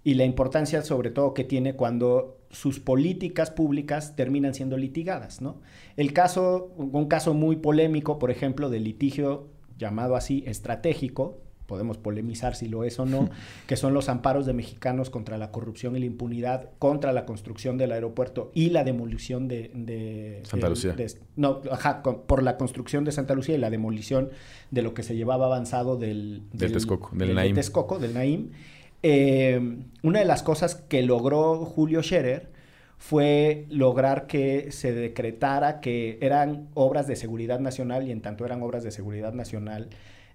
y 0.04 0.14
la 0.14 0.24
importancia 0.24 0.82
sobre 0.82 1.10
todo 1.10 1.34
que 1.34 1.44
tiene 1.44 1.74
cuando 1.74 2.37
sus 2.50 2.80
políticas 2.80 3.50
públicas 3.50 4.16
terminan 4.16 4.54
siendo 4.54 4.76
litigadas, 4.76 5.40
¿no? 5.42 5.60
El 5.96 6.12
caso, 6.12 6.72
un 6.76 7.06
caso 7.06 7.34
muy 7.34 7.56
polémico, 7.56 8.18
por 8.18 8.30
ejemplo, 8.30 8.70
del 8.70 8.84
litigio 8.84 9.48
llamado 9.76 10.16
así 10.16 10.42
estratégico, 10.46 11.38
podemos 11.66 11.98
polemizar 11.98 12.56
si 12.56 12.66
lo 12.66 12.82
es 12.84 12.98
o 12.98 13.04
no, 13.04 13.28
que 13.66 13.76
son 13.76 13.92
los 13.92 14.08
amparos 14.08 14.46
de 14.46 14.54
mexicanos 14.54 15.10
contra 15.10 15.36
la 15.36 15.50
corrupción 15.52 15.94
y 15.96 15.98
la 16.00 16.06
impunidad, 16.06 16.70
contra 16.78 17.12
la 17.12 17.26
construcción 17.26 17.76
del 17.76 17.92
aeropuerto 17.92 18.50
y 18.54 18.70
la 18.70 18.84
demolición 18.84 19.48
de... 19.48 19.70
de- 19.74 20.40
Santa 20.44 20.66
de- 20.68 20.70
Lucía. 20.70 20.92
de- 20.94 21.12
no, 21.36 21.60
ajá, 21.70 22.00
con- 22.00 22.22
por 22.22 22.42
la 22.42 22.56
construcción 22.56 23.04
de 23.04 23.12
Santa 23.12 23.34
Lucía 23.34 23.54
y 23.54 23.58
la 23.58 23.68
demolición 23.68 24.30
de 24.70 24.80
lo 24.80 24.94
que 24.94 25.02
se 25.02 25.14
llevaba 25.14 25.44
avanzado 25.44 25.98
del... 25.98 26.44
Del 26.54 26.72
Texcoco, 26.72 27.10
del 27.14 27.28
de 27.28 27.34
Naim. 27.34 27.54
Texcoco, 27.54 27.98
del 27.98 28.14
Naim. 28.14 28.48
Eh, 29.02 29.60
una 30.02 30.18
de 30.18 30.24
las 30.24 30.42
cosas 30.42 30.74
que 30.74 31.02
logró 31.02 31.64
Julio 31.64 32.02
Scherer 32.02 32.50
fue 32.98 33.66
lograr 33.70 34.26
que 34.26 34.72
se 34.72 34.92
decretara 34.92 35.80
que 35.80 36.18
eran 36.20 36.68
obras 36.74 37.06
de 37.06 37.14
seguridad 37.16 37.60
nacional 37.60 38.06
y 38.08 38.10
en 38.10 38.20
tanto 38.22 38.44
eran 38.44 38.62
obras 38.62 38.82
de 38.82 38.90
seguridad 38.90 39.32
nacional 39.32 39.88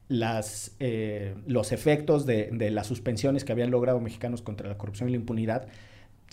las, 0.08 0.76
eh, 0.80 1.36
los 1.46 1.72
efectos 1.72 2.26
de, 2.26 2.50
de 2.52 2.72
las 2.72 2.88
suspensiones 2.88 3.44
que 3.44 3.52
habían 3.52 3.72
logrado 3.72 4.00
mexicanos 4.00 4.42
contra 4.42 4.70
la 4.70 4.78
corrupción 4.78 5.10
y 5.10 5.14
la 5.14 5.18
impunidad 5.18 5.68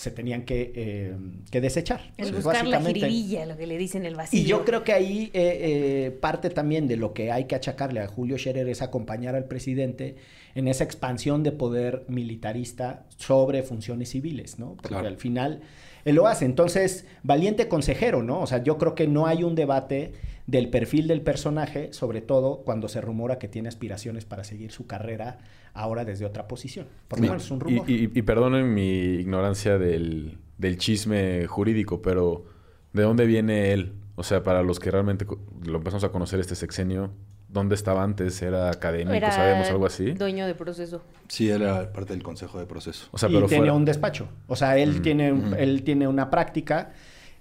se 0.00 0.11
tenían 0.11 0.47
que, 0.47 0.73
eh, 0.75 1.14
que 1.50 1.61
desechar. 1.61 2.00
El 2.16 2.28
Entonces, 2.28 2.45
buscar 2.45 2.66
la 2.66 2.80
jiribilla, 2.80 3.45
lo 3.45 3.59
que 3.59 3.66
le 3.66 3.76
dicen 3.76 4.07
el 4.07 4.14
vacío. 4.14 4.40
y 4.40 4.45
yo 4.45 4.64
creo 4.64 4.83
que 4.83 4.95
ahí 4.95 5.30
eh, 5.35 5.59
eh, 6.07 6.11
parte 6.11 6.49
también 6.49 6.88
de 6.88 6.97
lo 6.97 7.12
que 7.12 7.30
hay 7.30 7.45
que 7.45 7.54
achacarle 7.54 8.00
a 8.00 8.07
Julio 8.07 8.38
Scherer 8.38 8.66
es 8.71 8.80
acompañar 8.80 9.35
al 9.35 9.45
presidente 9.45 10.16
en 10.54 10.69
esa 10.69 10.85
expansión 10.85 11.42
de 11.42 11.52
poder 11.52 12.07
militarista 12.09 13.04
sobre 13.19 13.62
funciones 13.62 14.09
civiles, 14.09 14.59
¿no? 14.59 14.73
Porque 14.76 14.88
Claro. 14.88 15.07
al 15.09 15.19
final 15.19 15.61
él 16.07 16.14
lo 16.14 16.26
hace. 16.26 16.47
Entonces, 16.47 17.04
valiente 17.23 17.69
consejero, 17.69 18.23
¿no? 18.23 18.40
O 18.40 18.47
sea, 18.47 18.62
yo 18.62 18.78
creo 18.78 18.95
que 18.95 19.07
no 19.07 19.26
hay 19.26 19.45
un 19.45 19.54
debate 19.54 20.12
del 20.50 20.69
perfil 20.69 21.07
del 21.07 21.23
personaje, 21.23 21.92
sobre 21.92 22.21
todo 22.23 22.62
cuando 22.64 22.88
se 22.88 23.00
rumora 23.00 23.38
que 23.38 23.47
tiene 23.47 23.69
aspiraciones 23.69 24.25
para 24.25 24.42
seguir 24.42 24.73
su 24.73 24.87
carrera 24.87 25.38
ahora 25.75 26.04
desde 26.04 26.25
otra 26.26 26.49
posición. 26.49 26.87
Por 27.07 27.21
lo 27.21 27.26
Y- 27.26 27.28
menos 27.28 27.45
es 27.45 27.50
un 27.52 27.61
rumor. 27.61 27.88
y- 27.88 28.11
y 28.12 28.23
perdonen 28.23 28.75
mi 28.75 28.90
ignorancia 29.21 29.78
del, 29.78 30.38
del 30.59 30.76
chisme 30.78 31.47
jurídico, 31.47 32.03
pero 32.03 32.44
¿de 32.92 33.03
dónde 33.03 33.27
viene 33.27 33.72
él? 33.72 33.92
O 34.16 34.25
sea, 34.25 34.42
para 34.42 34.62
los 34.62 34.81
que 34.81 34.90
realmente 34.90 35.25
lo 35.64 35.79
empezamos 35.79 36.03
a 36.05 36.09
conocer 36.09 36.40
este 36.40 36.57
sexenio, 36.57 37.12
¿dónde 37.48 37.77
estaba 37.77 38.03
antes? 38.03 38.42
¿Era 38.42 38.70
académico? 38.70 39.12
Era 39.14 39.31
¿Sabemos 39.31 39.68
algo 39.70 39.87
así? 39.87 40.12
Dueño 40.12 40.46
de 40.46 40.55
proceso. 40.57 41.03
Sí, 41.29 41.48
él 41.48 41.62
era 41.62 41.92
parte 41.92 42.12
del 42.12 42.22
consejo 42.25 42.59
de 42.59 42.66
proceso. 42.66 43.07
O 43.12 43.18
sea, 43.18 43.29
y 43.31 43.35
pero 43.35 43.48
fuera- 43.48 43.72
un 43.72 43.85
despacho. 43.85 44.29
O 44.48 44.57
sea, 44.57 44.77
él, 44.79 44.90
Ujú, 44.90 45.01
tiene, 45.03 45.33
un- 45.33 45.46
ujú. 45.46 45.55
él 45.57 45.83
tiene 45.85 46.09
una 46.09 46.29
práctica 46.29 46.92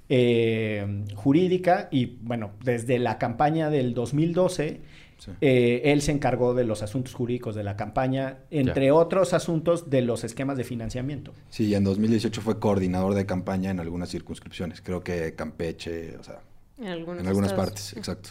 eh, 0.09 1.05
jurídica 1.15 1.87
y, 1.91 2.17
bueno, 2.21 2.51
desde 2.63 2.97
la 2.99 3.17
campaña 3.17 3.69
del 3.69 3.93
2012, 3.93 4.81
Sí. 5.19 5.31
eh, 5.41 5.81
él 5.85 6.01
se 6.01 6.13
encargó 6.13 6.53
de 6.53 6.63
los 6.63 6.81
asuntos 6.81 7.13
jurídicos 7.13 7.53
de 7.53 7.61
la 7.63 7.75
campaña, 7.75 8.37
entre 8.51 8.91
otros 8.91 9.33
asuntos 9.33 9.89
de 9.89 10.01
los 10.01 10.23
esquemas 10.23 10.55
de 10.57 10.63
financiamiento. 10.63 11.33
Sí, 11.49 11.65
y 11.65 11.75
en 11.75 11.83
2018 11.83 12.39
fue 12.41 12.57
coordinador 12.59 13.13
de 13.15 13.25
campaña 13.25 13.69
en 13.69 13.81
algunas 13.81 14.09
circunscripciones. 14.09 14.79
Creo 14.81 15.03
que 15.03 15.35
Campeche, 15.35 16.15
o 16.17 16.23
sea, 16.23 16.39
En 16.79 16.87
algunos, 16.87 17.21
en 17.21 17.27
algunas 17.27 17.51
estados. 17.51 17.69
partes, 17.71 17.97
exacto. 17.97 18.29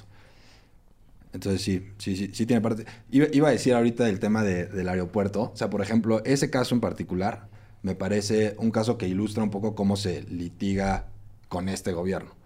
Entonces 1.35 1.61
sí, 1.61 1.87
sí, 1.99 2.17
sí, 2.17 2.31
sí 2.33 2.47
tiene 2.47 2.63
parte. 2.63 2.87
Iba, 3.11 3.27
iba 3.33 3.49
a 3.49 3.53
decir 3.53 3.75
ahorita 3.75 4.05
del 4.05 4.19
tema 4.19 4.43
de- 4.43 4.65
del 4.67 4.89
aeropuerto. 4.89 5.51
O 5.53 5.57
sea, 5.57 5.69
por 5.69 5.83
ejemplo, 5.83 6.23
ese 6.25 6.49
caso 6.49 6.75
en 6.75 6.81
particular 6.81 7.49
me 7.83 7.95
parece 7.95 8.55
un 8.59 8.71
caso 8.71 8.97
que 8.97 9.07
ilustra 9.07 9.43
un 9.45 9.51
poco 9.51 9.75
cómo 9.75 9.97
se 9.97 10.23
litiga 10.23 11.09
con 11.49 11.69
este 11.69 11.93
gobierno. 11.93 12.37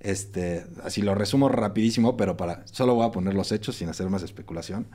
Este, 0.00 0.66
así 0.82 1.02
lo 1.02 1.14
resumo 1.14 1.48
rapidísimo, 1.48 2.16
pero 2.16 2.36
para 2.36 2.66
solo 2.66 2.94
voy 2.94 3.06
a 3.06 3.10
poner 3.10 3.34
los 3.34 3.52
hechos 3.52 3.76
sin 3.76 3.88
hacer 3.88 4.08
más 4.08 4.22
especulación. 4.22 4.86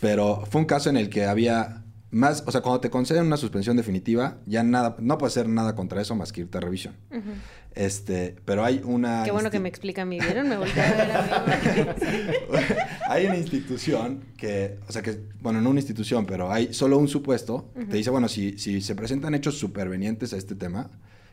Pero 0.00 0.44
fue 0.50 0.60
un 0.60 0.66
caso 0.66 0.88
en 0.90 0.96
el 0.96 1.10
que 1.10 1.24
había 1.24 1.84
más, 2.12 2.44
o 2.46 2.52
sea, 2.52 2.60
cuando 2.60 2.80
te 2.80 2.90
conceden 2.90 3.24
una 3.24 3.38
suspensión 3.38 3.76
definitiva, 3.76 4.38
ya 4.44 4.62
nada, 4.62 4.96
no 5.00 5.16
puede 5.16 5.30
hacer 5.30 5.48
nada 5.48 5.74
contra 5.74 6.00
eso 6.02 6.14
más 6.14 6.30
que 6.30 6.42
irte 6.42 6.58
a 6.58 6.60
revisión. 6.60 6.94
Ujú. 7.10 7.30
Este, 7.74 8.36
pero 8.44 8.64
hay 8.64 8.82
una 8.84 9.22
Qué 9.24 9.30
bueno 9.30 9.50
que 9.50 9.58
me 9.58 9.68
explica 9.70 10.04
mi 10.04 10.20
¿vieron? 10.20 10.46
Me 10.46 10.58
volteé 10.58 10.82
a 10.82 10.92
ver 10.92 11.10
a 11.10 11.22
mí. 11.22 12.66
hay 13.08 13.26
una 13.26 13.38
institución 13.38 14.24
que, 14.36 14.78
o 14.86 14.92
sea 14.92 15.00
que, 15.00 15.20
bueno, 15.40 15.62
no 15.62 15.70
una 15.70 15.80
institución, 15.80 16.26
pero 16.26 16.52
hay 16.52 16.74
solo 16.74 16.98
un 16.98 17.08
supuesto. 17.08 17.72
Te 17.74 17.96
dice, 17.96 18.10
bueno, 18.10 18.28
si, 18.28 18.58
si 18.58 18.82
se 18.82 18.94
presentan 18.94 19.34
hechos 19.34 19.56
supervenientes 19.56 20.34
a 20.34 20.36
este 20.36 20.54
tema, 20.54 20.90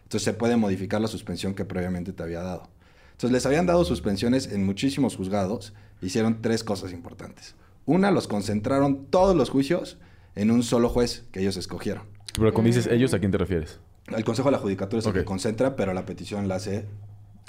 entonces 0.10 0.24
se 0.24 0.34
puede 0.34 0.58
modificar 0.58 1.00
la 1.00 1.08
suspensión 1.08 1.54
que 1.54 1.66
previamente 1.66 2.14
te 2.14 2.24
había 2.24 2.42
dado. 2.42 2.64
Entonces 3.12 3.32
les 3.32 3.46
habían 3.46 3.68
dado 3.68 3.86
suspensiones 3.86 4.48
en 4.52 4.66
muchísimos 4.66 5.16
juzgados. 5.16 5.74
Hicieron 6.02 6.42
tres 6.42 6.64
cosas 6.64 6.94
importantes. 6.94 7.54
Una, 7.86 8.10
los 8.10 8.28
concentraron 8.28 9.06
todos 9.12 9.36
los 9.36 9.52
juicios 9.52 9.98
en 10.36 10.50
un 10.50 10.64
solo 10.64 10.90
juez 10.90 11.26
que 11.32 11.42
ellos 11.42 11.58
escogieron. 11.58 12.04
Pero 12.34 12.52
cuando 12.54 12.68
dices 12.74 12.88
ellos, 12.88 13.14
¿a 13.14 13.20
quién 13.20 13.32
te 13.32 13.38
refieres? 13.38 13.80
El 14.08 14.24
Consejo 14.24 14.48
de 14.48 14.54
la 14.54 14.58
Judicatura 14.58 15.00
es 15.00 15.06
el 15.06 15.12
Ok. 15.12 15.18
que 15.20 15.26
concentra, 15.26 15.76
pero 15.76 15.94
la 15.94 16.06
petición 16.08 16.48
la 16.48 16.56
hace 16.56 16.86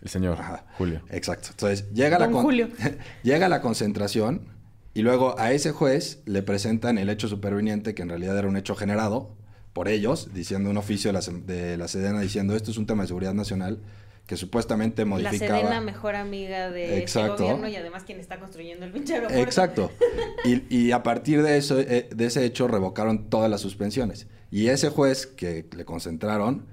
El 0.03 0.09
señor, 0.11 0.38
Ajá. 0.38 0.66
Julio. 0.77 1.01
Exacto. 1.09 1.49
Entonces, 1.53 1.90
llega 1.94 2.18
la, 2.18 2.31
con- 2.31 2.42
Julio. 2.42 2.68
llega 3.23 3.49
la 3.49 3.62
concentración 3.62 4.42
y 4.92 5.01
luego 5.03 5.38
a 5.38 5.53
ese 5.53 5.73
juez 5.73 6.20
le 6.27 6.42
presentan 6.42 6.99
el 6.99 7.09
hecho 7.09 7.27
superveniente, 7.29 7.94
que 7.94 8.03
en 8.03 8.09
realidad 8.11 8.37
era 8.37 8.49
un 8.49 8.57
hecho 8.59 8.75
generado 8.75 9.37
por 9.73 9.89
ellos, 9.89 10.31
diciendo 10.35 10.69
un 10.71 10.77
oficio 10.77 11.13
de 11.13 11.19
la, 11.21 11.21
de 11.47 11.77
la 11.77 11.89
Sedena 11.89 12.21
diciendo 12.21 12.57
esto 12.57 12.71
es 12.71 12.77
un 12.77 12.87
tema 12.87 13.03
de 13.05 13.09
seguridad 13.09 13.35
nacional 13.35 13.81
que 14.27 14.37
supuestamente 14.37 15.03
La 15.03 15.07
modificaba... 15.07 15.61
Sedena, 15.61 15.81
mejor 15.81 16.15
amiga 16.15 16.71
de 16.71 16.99
Exacto. 16.99 17.33
este 17.33 17.43
gobierno 17.45 17.69
y 17.69 17.77
además 17.77 18.05
quien 18.05 18.21
está 18.21 18.39
construyendo 18.39 18.85
el 18.87 18.93
pinche 18.93 19.15
aeropuerto. 19.15 19.43
Exacto. 19.43 19.91
Y, 20.45 20.75
y 20.75 20.93
a 20.93 21.03
partir 21.03 21.43
de 21.43 21.57
eso, 21.59 21.79
eh, 21.81 22.09
de 22.15 22.27
ese 22.27 22.45
hecho, 22.45 22.67
revocaron 22.69 23.29
todas 23.29 23.51
las 23.51 23.61
suspensiones. 23.61 24.27
Y 24.51 24.69
ese 24.69 24.89
juez 24.89 25.27
que 25.27 25.67
le 25.77 25.85
concentraron, 25.85 26.65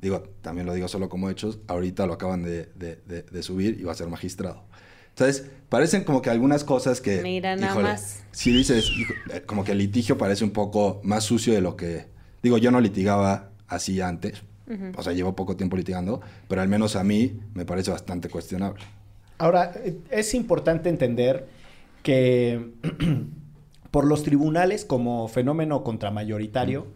digo, 0.00 0.22
también 0.42 0.66
lo 0.66 0.74
digo 0.74 0.88
solo 0.88 1.08
como 1.08 1.28
hechos, 1.30 1.58
ahorita 1.68 2.06
lo 2.06 2.12
acaban 2.14 2.42
de, 2.42 2.66
de- 2.76 2.96
de- 3.06 3.22
de 3.22 3.42
subir 3.42 3.78
y 3.80 3.84
va 3.84 3.92
a 3.92 3.96
ser 3.96 4.08
magistrado. 4.08 4.64
Entonces, 5.08 5.46
parecen 5.70 6.04
como 6.04 6.20
que 6.22 6.28
algunas 6.30 6.62
cosas 6.64 7.00
que... 7.00 7.22
Mira, 7.22 7.56
nada 7.56 7.74
más. 7.80 8.22
Si 8.30 8.52
dices, 8.52 8.90
hijo, 8.96 9.14
eh, 9.32 9.42
como 9.46 9.64
que 9.64 9.72
el 9.72 9.78
litigio 9.78 10.18
parece 10.18 10.44
un 10.44 10.50
poco 10.50 11.00
más 11.02 11.24
sucio 11.24 11.52
de 11.54 11.60
lo 11.62 11.76
que... 11.76 12.06
Digo, 12.46 12.58
yo 12.58 12.70
no 12.70 12.80
litigaba 12.80 13.50
así 13.66 14.00
antes. 14.00 14.44
O 14.96 15.02
sea, 15.02 15.12
llevo 15.12 15.34
poco 15.34 15.56
tiempo 15.56 15.76
litigando, 15.76 16.20
pero 16.46 16.60
al 16.62 16.68
menos 16.68 16.94
a 16.94 17.02
mí 17.02 17.40
me 17.54 17.64
parece 17.64 17.90
bastante 17.90 18.28
cuestionable. 18.28 18.84
Ahora, 19.38 19.72
eh, 19.84 19.98
es 20.12 20.32
importante 20.32 20.88
entender 20.88 21.48
que 22.04 22.70
por 23.90 24.06
los 24.06 24.22
tribunales 24.22 24.84
como 24.84 25.26
fenómeno 25.26 25.82
contramayoritario 25.82 26.86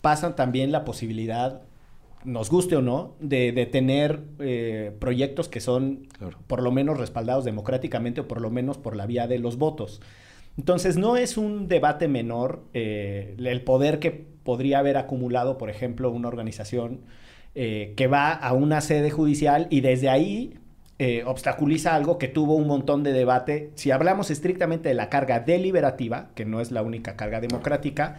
pasan 0.00 0.36
también 0.36 0.70
la 0.70 0.84
posibilidad, 0.84 1.62
nos 2.24 2.50
guste 2.50 2.76
o 2.76 2.82
no, 2.82 3.14
de, 3.18 3.50
de 3.50 3.66
tener 3.66 4.20
eh, 4.38 4.94
proyectos 5.00 5.48
que 5.48 5.58
son 5.60 6.06
Claro. 6.18 6.38
por 6.46 6.62
lo 6.62 6.70
menos 6.70 6.98
respaldados 6.98 7.44
democráticamente 7.44 8.20
o 8.20 8.28
por 8.28 8.40
lo 8.40 8.50
menos 8.50 8.78
por 8.78 8.94
la 8.94 9.06
vía 9.06 9.26
de 9.26 9.40
los 9.40 9.56
votos. 9.58 10.00
Entonces 10.56 10.96
no 10.96 11.16
es 11.16 11.36
un 11.36 11.66
debate 11.66 12.06
menor 12.06 12.62
eh, 12.74 13.34
el 13.38 13.62
poder 13.62 13.98
que 13.98 14.29
podría 14.44 14.78
haber 14.78 14.96
acumulado, 14.96 15.58
por 15.58 15.70
ejemplo, 15.70 16.10
una 16.10 16.28
organización 16.28 17.00
eh, 17.54 17.94
que 17.96 18.06
va 18.06 18.32
a 18.32 18.52
una 18.52 18.80
sede 18.80 19.10
judicial 19.10 19.66
y 19.70 19.80
desde 19.80 20.08
ahí 20.08 20.54
eh, 20.98 21.24
obstaculiza 21.24 21.94
algo 21.94 22.18
que 22.18 22.28
tuvo 22.28 22.54
un 22.56 22.66
montón 22.66 23.02
de 23.02 23.12
debate. 23.12 23.70
Si 23.74 23.90
hablamos 23.90 24.30
estrictamente 24.30 24.90
de 24.90 24.94
la 24.94 25.08
carga 25.08 25.40
deliberativa, 25.40 26.28
que 26.34 26.44
no 26.44 26.60
es 26.60 26.72
la 26.72 26.82
única 26.82 27.16
carga 27.16 27.40
democrática, 27.40 28.18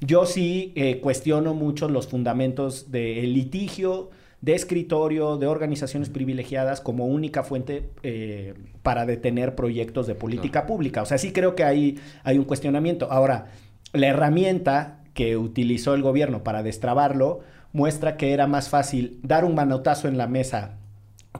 yo 0.00 0.26
sí 0.26 0.72
eh, 0.76 1.00
cuestiono 1.00 1.54
mucho 1.54 1.88
los 1.88 2.06
fundamentos 2.06 2.90
del 2.92 3.34
litigio, 3.34 4.10
de 4.40 4.54
escritorio, 4.54 5.36
de 5.36 5.48
organizaciones 5.48 6.08
privilegiadas 6.08 6.80
como 6.80 7.06
única 7.06 7.42
fuente 7.42 7.90
eh, 8.02 8.54
para 8.82 9.06
detener 9.06 9.54
proyectos 9.54 10.06
de 10.06 10.14
política 10.14 10.66
pública. 10.66 11.02
O 11.02 11.06
sea, 11.06 11.18
sí 11.18 11.32
creo 11.32 11.54
que 11.54 11.64
hay, 11.64 11.98
hay 12.24 12.38
un 12.38 12.44
cuestionamiento. 12.44 13.10
Ahora, 13.10 13.46
la 13.92 14.06
herramienta 14.06 14.99
que 15.14 15.36
utilizó 15.36 15.94
el 15.94 16.02
gobierno 16.02 16.42
para 16.42 16.62
destrabarlo 16.62 17.40
muestra 17.72 18.16
que 18.16 18.32
era 18.32 18.46
más 18.46 18.68
fácil 18.68 19.18
dar 19.22 19.44
un 19.44 19.54
manotazo 19.54 20.08
en 20.08 20.18
la 20.18 20.26
mesa 20.26 20.76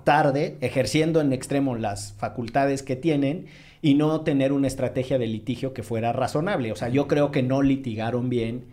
tarde, 0.05 0.57
ejerciendo 0.61 1.21
en 1.21 1.33
extremo 1.33 1.77
las 1.77 2.15
facultades 2.19 2.83
que 2.83 2.97
tienen 2.97 3.47
y 3.83 3.95
no 3.95 4.21
tener 4.21 4.53
una 4.53 4.67
estrategia 4.67 5.19
de 5.19 5.27
litigio 5.27 5.73
que 5.73 5.83
fuera 5.83 6.13
razonable. 6.13 6.71
O 6.71 6.77
sea, 6.77 6.89
yo 6.89 7.09
creo 7.09 7.31
que 7.33 7.43
no 7.43 7.63
litigaron 7.63 8.29
bien 8.29 8.65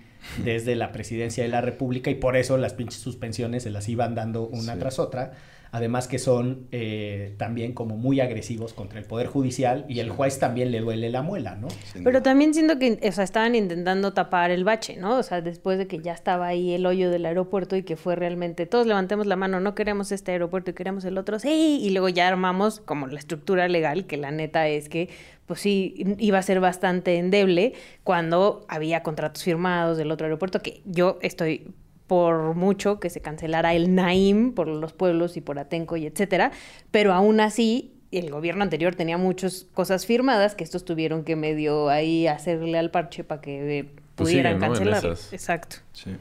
desde 0.43 0.75
la 0.75 0.91
presidencia 0.91 1.43
de 1.43 1.49
la 1.49 1.61
República 1.61 2.09
y 2.11 2.15
por 2.15 2.35
eso 2.35 2.57
las 2.57 2.73
pinches 2.73 2.99
suspensiones 2.99 3.63
se 3.63 3.69
las 3.69 3.87
iban 3.89 4.15
dando 4.15 4.47
una 4.47 4.73
Sí. 4.73 4.79
tras 4.79 4.99
otra. 4.99 5.33
Además 5.71 6.07
que 6.07 6.19
son 6.19 6.67
eh, 6.71 7.35
también 7.37 7.73
como 7.73 7.97
muy 7.97 8.19
agresivos 8.19 8.73
contra 8.73 8.99
el 8.99 9.05
Poder 9.05 9.27
Judicial 9.27 9.85
y 9.87 9.99
el 9.99 10.09
juez 10.09 10.39
también 10.39 10.71
le 10.71 10.79
duele 10.79 11.09
la 11.09 11.21
muela, 11.21 11.55
¿no? 11.55 11.67
Pero 12.03 12.21
también 12.21 12.53
siento 12.53 12.79
que, 12.79 12.99
o 13.01 13.11
sea, 13.11 13.23
estaban 13.23 13.55
intentando 13.55 14.13
tapar 14.13 14.51
el 14.51 14.63
bache, 14.63 14.97
¿no? 14.97 15.17
O 15.17 15.23
sea, 15.23 15.41
después 15.41 15.77
de 15.77 15.87
que 15.87 15.99
ya 15.99 16.13
estaba 16.13 16.47
ahí 16.47 16.73
el 16.73 16.85
hoyo 16.85 17.09
del 17.09 17.25
aeropuerto 17.25 17.75
y 17.75 17.83
que 17.83 17.95
fue 17.95 18.15
realmente, 18.15 18.65
todos 18.65 18.87
levantemos 18.87 19.27
la 19.27 19.35
mano, 19.35 19.59
no 19.59 19.75
queremos 19.75 20.11
este 20.11 20.31
aeropuerto 20.31 20.71
y 20.71 20.73
queremos 20.73 21.05
el 21.05 21.17
otro, 21.17 21.39
sí, 21.39 21.79
y 21.81 21.89
luego 21.91 22.09
ya 22.09 22.27
armamos 22.27 22.79
como 22.79 23.07
la 23.07 23.19
estructura 23.19 23.67
legal, 23.67 24.05
que 24.05 24.17
la 24.17 24.31
neta 24.31 24.67
es 24.67 24.89
que, 24.89 25.09
pues 25.45 25.61
sí, 25.61 25.95
iba 26.17 26.37
a 26.37 26.41
ser 26.41 26.59
bastante 26.59 27.17
endeble 27.17 27.73
cuando 28.03 28.65
había 28.67 29.03
contratos 29.03 29.43
firmados 29.43 29.97
del 29.97 30.11
otro 30.11 30.25
aeropuerto, 30.25 30.61
que 30.61 30.81
yo 30.85 31.17
estoy 31.21 31.73
por 32.07 32.55
mucho 32.55 32.99
que 32.99 33.09
se 33.09 33.21
cancelara 33.21 33.73
el 33.73 33.93
Naim 33.93 34.53
por 34.53 34.67
los 34.67 34.93
pueblos 34.93 35.37
y 35.37 35.41
por 35.41 35.59
Atenco 35.59 35.97
y 35.97 36.05
etcétera, 36.05 36.51
pero 36.91 37.13
aún 37.13 37.39
así 37.39 37.93
el 38.11 38.31
gobierno 38.31 38.63
anterior 38.63 38.95
tenía 38.95 39.17
muchas 39.17 39.67
cosas 39.73 40.05
firmadas 40.05 40.55
que 40.55 40.63
estos 40.63 40.85
tuvieron 40.85 41.23
que 41.23 41.35
medio 41.35 41.89
ahí 41.89 42.27
hacerle 42.27 42.77
al 42.77 42.89
parche 42.89 43.23
para 43.23 43.41
que 43.41 43.79
eh, 43.79 43.83
Pues 44.15 44.29
pudieran 44.29 44.55
siguen, 44.55 44.69
¿no? 44.69 44.75
En 44.77 44.91
cancelar. 44.91 45.17
Exacto. 45.31 45.77
Sí. 45.91 46.15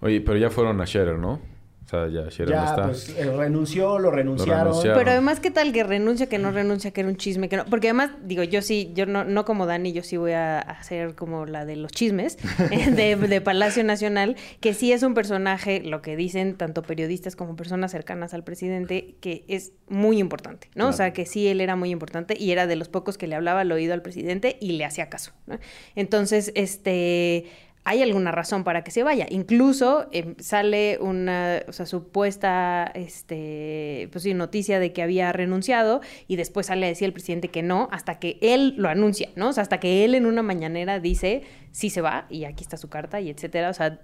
Oye, 0.00 0.20
pero 0.20 0.38
ya 0.38 0.48
fueron 0.48 0.80
a 0.80 0.86
Scherer, 0.86 1.18
¿no? 1.18 1.40
O 1.88 1.90
sea, 1.90 2.06
ya 2.08 2.28
Ya, 2.44 2.64
está. 2.66 2.84
pues 2.88 3.08
eh, 3.16 3.30
renunció, 3.34 3.98
lo 3.98 4.10
renunciaron. 4.10 4.66
renunciaron. 4.66 4.98
Pero 4.98 5.10
además, 5.10 5.40
¿qué 5.40 5.50
tal 5.50 5.72
que 5.72 5.84
renuncia, 5.84 6.28
que 6.28 6.38
no 6.38 6.50
renuncia, 6.50 6.90
que 6.90 7.00
era 7.00 7.08
un 7.08 7.16
chisme? 7.16 7.48
que 7.48 7.56
no 7.56 7.64
Porque 7.64 7.88
además, 7.88 8.10
digo, 8.24 8.42
yo 8.42 8.60
sí, 8.60 8.92
yo 8.94 9.06
no, 9.06 9.24
no 9.24 9.46
como 9.46 9.64
Dani, 9.64 9.92
yo 9.94 10.02
sí 10.02 10.18
voy 10.18 10.32
a 10.32 10.58
hacer 10.58 11.14
como 11.14 11.46
la 11.46 11.64
de 11.64 11.76
los 11.76 11.90
chismes 11.90 12.36
eh, 12.70 12.90
de, 12.90 13.16
de 13.16 13.40
Palacio 13.40 13.84
Nacional, 13.84 14.36
que 14.60 14.74
sí 14.74 14.92
es 14.92 15.02
un 15.02 15.14
personaje, 15.14 15.80
lo 15.80 16.02
que 16.02 16.14
dicen 16.14 16.56
tanto 16.58 16.82
periodistas 16.82 17.36
como 17.36 17.56
personas 17.56 17.90
cercanas 17.90 18.34
al 18.34 18.44
presidente, 18.44 19.14
que 19.22 19.46
es 19.48 19.72
muy 19.88 20.18
importante, 20.18 20.68
¿no? 20.74 20.88
O 20.88 20.92
sea, 20.92 21.14
que 21.14 21.24
sí, 21.24 21.46
él 21.48 21.62
era 21.62 21.74
muy 21.74 21.88
importante 21.90 22.36
y 22.38 22.50
era 22.52 22.66
de 22.66 22.76
los 22.76 22.90
pocos 22.90 23.16
que 23.16 23.26
le 23.26 23.34
hablaba 23.34 23.60
al 23.62 23.72
oído 23.72 23.94
al 23.94 24.02
presidente 24.02 24.58
y 24.60 24.72
le 24.72 24.84
hacía 24.84 25.08
caso, 25.08 25.32
¿no? 25.46 25.58
Entonces, 25.96 26.52
este 26.54 27.46
hay 27.88 28.02
alguna 28.02 28.30
razón 28.32 28.64
para 28.64 28.84
que 28.84 28.90
se 28.90 29.02
vaya. 29.02 29.26
Incluso 29.30 30.08
eh, 30.12 30.34
sale 30.38 30.98
una, 31.00 31.62
o 31.68 31.72
sea, 31.72 31.86
supuesta, 31.86 32.90
este, 32.94 34.08
pues 34.12 34.24
sí, 34.24 34.34
noticia 34.34 34.78
de 34.78 34.92
que 34.92 35.00
había 35.02 35.32
renunciado 35.32 36.02
y 36.26 36.36
después 36.36 36.66
sale 36.66 36.84
a 36.84 36.88
decir 36.90 37.06
el 37.06 37.14
presidente 37.14 37.48
que 37.48 37.62
no, 37.62 37.88
hasta 37.90 38.18
que 38.18 38.38
él 38.42 38.74
lo 38.76 38.90
anuncia, 38.90 39.30
¿no? 39.36 39.48
O 39.48 39.52
sea, 39.54 39.62
hasta 39.62 39.80
que 39.80 40.04
él 40.04 40.14
en 40.14 40.26
una 40.26 40.42
mañanera 40.42 41.00
dice 41.00 41.44
sí 41.70 41.90
se 41.90 42.00
va 42.00 42.26
y 42.30 42.44
aquí 42.44 42.62
está 42.64 42.76
su 42.76 42.88
carta 42.88 43.20
y 43.20 43.30
etcétera. 43.30 43.70
O 43.70 43.74
sea, 43.74 44.00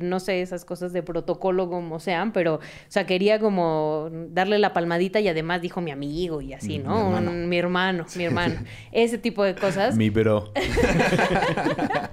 no 0.00 0.20
sé 0.20 0.42
esas 0.42 0.64
cosas 0.64 0.92
de 0.92 1.02
protocolo 1.02 1.68
como 1.68 2.00
sean, 2.00 2.32
pero, 2.32 2.54
o 2.56 2.60
sea, 2.88 3.04
quería 3.06 3.38
como 3.38 4.08
darle 4.30 4.58
la 4.58 4.72
palmadita 4.72 5.20
y 5.20 5.28
además 5.28 5.60
dijo 5.60 5.80
mi 5.80 5.90
amigo 5.90 6.40
y 6.40 6.52
así, 6.52 6.78
Mi 6.78 6.84
¿no? 6.84 6.98
hermano. 7.08 7.30
Un- 7.30 7.48
mi 7.48 7.58
hermano, 7.58 8.06
mi 8.16 8.24
hermano. 8.24 8.54
Ese 8.92 9.18
tipo 9.18 9.44
de 9.44 9.54
cosas 9.54 9.96
Mi 9.96 10.08
bro. 10.10 10.52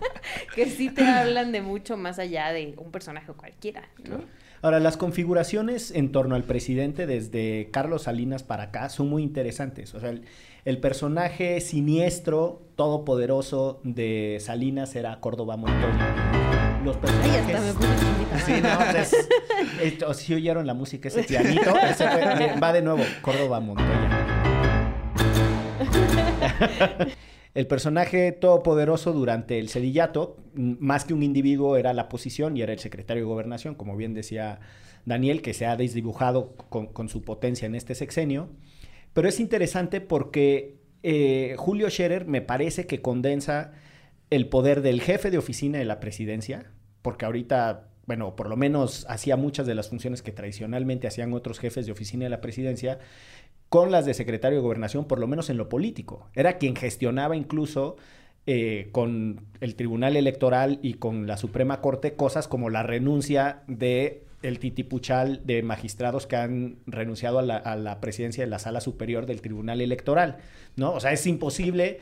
que 0.63 0.69
sí 0.69 0.89
te 0.89 1.03
hablan 1.05 1.51
de 1.51 1.61
mucho 1.61 1.95
más 1.97 2.19
allá 2.19 2.51
de 2.51 2.73
un 2.77 2.91
personaje 2.91 3.31
cualquiera, 3.33 3.83
¿no? 4.09 4.21
Ahora, 4.61 4.79
las 4.81 4.97
configuraciones 4.97 5.91
en 5.91 6.11
torno 6.11 6.35
al 6.35 6.43
presidente 6.43 7.07
desde 7.07 7.69
Carlos 7.71 8.03
Salinas 8.03 8.43
para 8.43 8.63
acá 8.63 8.89
son 8.89 9.07
muy 9.09 9.23
interesantes. 9.23 9.95
O 9.95 10.01
sea, 10.01 10.09
el, 10.09 10.25
el 10.65 10.79
personaje 10.79 11.61
siniestro, 11.61 12.61
todopoderoso 12.75 13.79
de 13.85 14.37
Salinas 14.41 14.95
era 14.97 15.21
Córdoba 15.21 15.55
Montoya. 15.55 16.79
Los 16.83 16.97
Ay, 16.97 17.01
personajes... 17.01 17.55
hasta 17.55 17.61
me 17.61 17.73
puse. 17.73 18.45
Sí, 18.45 18.61
no, 18.61 18.77
o 18.77 18.91
sea, 18.91 19.01
es- 20.11 20.17
si 20.17 20.33
oyeron 20.33 20.67
la 20.67 20.73
música, 20.73 21.07
ese 21.07 21.23
pianito, 21.23 21.73
ese 21.79 22.07
fue- 22.09 22.25
miren, 22.35 22.59
va 22.61 22.73
de 22.73 22.81
nuevo, 22.81 23.03
Córdoba 23.21 23.61
Montoya. 23.61 24.25
El 27.53 27.67
personaje 27.67 28.31
todopoderoso 28.31 29.11
durante 29.11 29.59
el 29.59 29.69
sedillato, 29.69 30.37
más 30.53 31.05
que 31.05 31.13
un 31.13 31.23
individuo, 31.23 31.77
era 31.77 31.93
la 31.93 32.07
posición 32.07 32.55
y 32.55 32.61
era 32.61 32.73
el 32.73 32.79
secretario 32.79 33.23
de 33.23 33.27
gobernación, 33.27 33.75
como 33.75 33.97
bien 33.97 34.13
decía 34.13 34.59
Daniel, 35.05 35.41
que 35.41 35.53
se 35.53 35.65
ha 35.65 35.75
desdibujado 35.75 36.55
con, 36.69 36.87
con 36.87 37.09
su 37.09 37.23
potencia 37.23 37.65
en 37.65 37.75
este 37.75 37.95
sexenio. 37.95 38.49
Pero 39.13 39.27
es 39.27 39.39
interesante 39.39 40.01
porque 40.01 40.79
eh, 41.03 41.55
Julio 41.57 41.89
Scherer 41.89 42.25
me 42.25 42.41
parece 42.41 42.85
que 42.85 43.01
condensa 43.01 43.71
el 44.29 44.47
poder 44.47 44.81
del 44.81 45.01
jefe 45.01 45.31
de 45.31 45.37
oficina 45.37 45.79
de 45.79 45.85
la 45.85 45.99
presidencia, 45.99 46.71
porque 47.01 47.25
ahorita, 47.25 47.89
bueno, 48.05 48.35
por 48.35 48.49
lo 48.49 48.57
menos 48.57 49.05
hacía 49.09 49.37
muchas 49.37 49.65
de 49.65 49.75
las 49.75 49.89
funciones 49.89 50.21
que 50.21 50.31
tradicionalmente 50.31 51.07
hacían 51.07 51.33
otros 51.33 51.59
jefes 51.59 51.85
de 51.85 51.91
oficina 51.91 52.25
de 52.25 52.29
la 52.29 52.41
presidencia, 52.41 52.99
con 53.69 53.91
las 53.91 54.05
de 54.05 54.13
secretario 54.13 54.57
de 54.57 54.63
gobernación, 54.63 55.05
por 55.05 55.19
lo 55.19 55.27
menos 55.27 55.49
en 55.49 55.57
lo 55.57 55.69
político. 55.69 56.27
Era 56.33 56.57
quien 56.57 56.75
gestionaba 56.75 57.35
incluso 57.35 57.95
eh, 58.47 58.89
con 58.91 59.45
el 59.61 59.75
Tribunal 59.75 60.17
Electoral 60.17 60.79
y 60.81 60.95
con 60.95 61.27
la 61.27 61.37
Suprema 61.37 61.81
Corte 61.81 62.15
cosas 62.15 62.47
como 62.47 62.69
la 62.69 62.83
renuncia 62.83 63.61
de 63.67 64.23
el 64.41 64.59
titipuchal 64.59 65.41
de 65.45 65.61
magistrados 65.61 66.25
que 66.25 66.37
han 66.37 66.77
renunciado 66.87 67.39
a 67.39 67.41
la, 67.41 67.57
a 67.57 67.75
la 67.75 67.99
presidencia 67.99 68.43
de 68.43 68.49
la 68.49 68.57
Sala 68.57 68.81
Superior 68.81 69.25
del 69.25 69.41
Tribunal 69.41 69.81
Electoral, 69.81 70.37
¿no? 70.77 70.93
O 70.93 70.99
sea, 70.99 71.11
es 71.11 71.27
imposible 71.27 71.99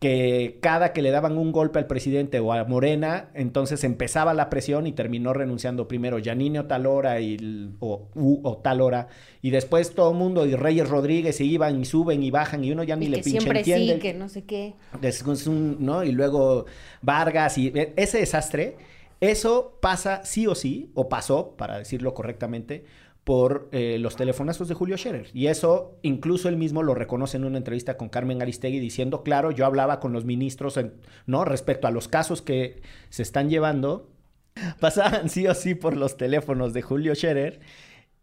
que 0.00 0.58
cada 0.62 0.94
que 0.94 1.02
le 1.02 1.10
daban 1.10 1.36
un 1.36 1.52
golpe 1.52 1.78
al 1.78 1.86
presidente 1.86 2.40
o 2.40 2.52
a 2.54 2.64
Morena, 2.64 3.28
entonces 3.34 3.84
empezaba 3.84 4.32
la 4.32 4.48
presión 4.48 4.86
y 4.86 4.92
terminó 4.92 5.34
renunciando 5.34 5.86
primero 5.88 6.18
Yanine 6.18 6.60
Otalora 6.60 7.20
y, 7.20 7.34
l- 7.34 7.68
o, 7.80 8.08
u, 8.14 8.40
Otalora, 8.42 9.08
y 9.42 9.50
después 9.50 9.94
todo 9.94 10.12
el 10.12 10.16
mundo 10.16 10.46
y 10.46 10.54
Reyes 10.56 10.88
Rodríguez 10.88 11.38
y 11.42 11.44
iban 11.52 11.78
y 11.78 11.84
suben 11.84 12.22
y 12.22 12.30
bajan 12.30 12.64
y 12.64 12.72
uno 12.72 12.82
ya 12.82 12.96
ni 12.96 13.06
Y 13.06 13.08
le 13.10 13.16
que 13.18 13.22
pinche 13.24 13.40
siempre 13.40 13.58
entiende. 13.60 13.94
sí, 13.94 14.00
que 14.00 14.14
no 14.14 14.28
sé 14.30 14.44
qué. 14.44 14.74
Es 15.02 15.22
un- 15.46 15.76
¿no? 15.80 16.02
Y 16.02 16.12
luego 16.12 16.64
Vargas 17.02 17.58
y 17.58 17.68
e- 17.68 17.92
ese 17.96 18.18
desastre, 18.20 18.76
eso 19.20 19.76
pasa 19.82 20.24
sí 20.24 20.46
o 20.46 20.54
sí, 20.54 20.90
o 20.94 21.10
pasó, 21.10 21.56
para 21.58 21.76
decirlo 21.78 22.14
correctamente, 22.14 22.84
por 23.30 23.68
eh, 23.70 23.98
los 24.00 24.16
telefonazos 24.16 24.66
de 24.66 24.74
Julio 24.74 24.96
Scherer. 24.98 25.28
Y 25.32 25.46
eso 25.46 26.00
incluso 26.02 26.48
él 26.48 26.56
mismo 26.56 26.82
lo 26.82 26.96
reconoce 26.96 27.36
en 27.36 27.44
una 27.44 27.58
entrevista 27.58 27.96
con 27.96 28.08
Carmen 28.08 28.42
Aristegui 28.42 28.80
diciendo, 28.80 29.22
claro, 29.22 29.52
yo 29.52 29.66
hablaba 29.66 30.00
con 30.00 30.12
los 30.12 30.24
ministros, 30.24 30.80
¿no? 31.26 31.44
Respecto 31.44 31.86
a 31.86 31.92
los 31.92 32.08
casos 32.08 32.42
que 32.42 32.82
se 33.08 33.22
están 33.22 33.48
llevando, 33.48 34.10
pasaban 34.80 35.28
sí 35.28 35.46
o 35.46 35.54
sí 35.54 35.76
por 35.76 35.96
los 35.96 36.16
teléfonos 36.16 36.72
de 36.72 36.82
Julio 36.82 37.14
Scherer. 37.14 37.60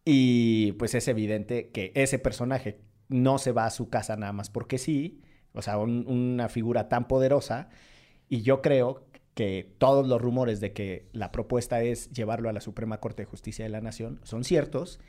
Y 0.03 0.73
pues 0.73 0.93
es 0.93 1.07
evidente 1.07 1.69
que 1.69 1.93
ese 1.95 2.19
personaje 2.19 2.81
no 3.07 3.37
se 3.37 3.53
va 3.53 3.65
a 3.65 3.69
su 3.71 3.89
casa 3.89 4.17
nada 4.17 4.33
más 4.33 4.49
porque 4.49 4.77
sí, 4.77 5.21
o 5.53 5.61
sea, 5.61 5.77
un- 5.77 6.05
una 6.05 6.49
figura 6.49 6.89
tan 6.89 7.07
poderosa. 7.07 7.69
Y 8.27 8.41
yo 8.41 8.61
creo 8.61 9.05
que 9.37 9.71
todos 9.77 10.07
los 10.07 10.19
rumores 10.19 10.59
de 10.59 10.73
que 10.73 11.05
la 11.13 11.31
propuesta 11.31 11.83
es 11.83 12.09
llevarlo 12.09 12.49
a 12.49 12.53
la 12.53 12.59
Suprema 12.59 12.99
Corte 12.99 13.21
de 13.21 13.27
Justicia 13.27 13.63
de 13.63 13.69
la 13.69 13.81
Nación 13.81 14.19
son 14.23 14.43
ciertos. 14.43 14.99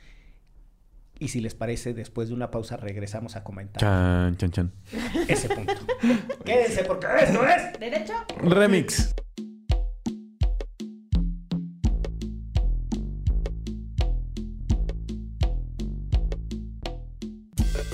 Y 1.17 1.29
si 1.29 1.41
les 1.41 1.55
parece, 1.55 1.95
después 1.95 2.29
de 2.29 2.35
una 2.35 2.51
pausa 2.51 2.77
regresamos 2.77 3.35
a 3.35 3.43
comentar 3.43 3.81
Chan, 3.81 4.37
chan, 4.37 4.51
chan. 4.51 4.71
ese 5.27 5.49
punto. 5.49 5.73
Quédense 6.45 6.83
porque 6.83 7.07
esto 7.23 7.43
es... 7.43 7.79
¿Derecho? 7.79 8.13
Remix. 8.37 9.15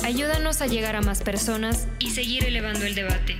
Ayúdanos 0.04 0.62
a 0.62 0.68
llegar 0.68 0.98
a 0.98 1.02
más 1.02 1.22
personas 1.22 1.88
y 2.00 2.10
seguir 2.10 2.44
elevando 2.44 2.84
el 2.84 2.94
debate. 2.94 3.40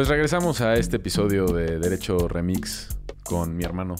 Pues 0.00 0.08
regresamos 0.08 0.62
a 0.62 0.76
este 0.76 0.96
episodio 0.96 1.44
de 1.44 1.78
Derecho 1.78 2.26
Remix 2.26 2.88
con 3.22 3.54
mi 3.54 3.64
hermano. 3.64 3.96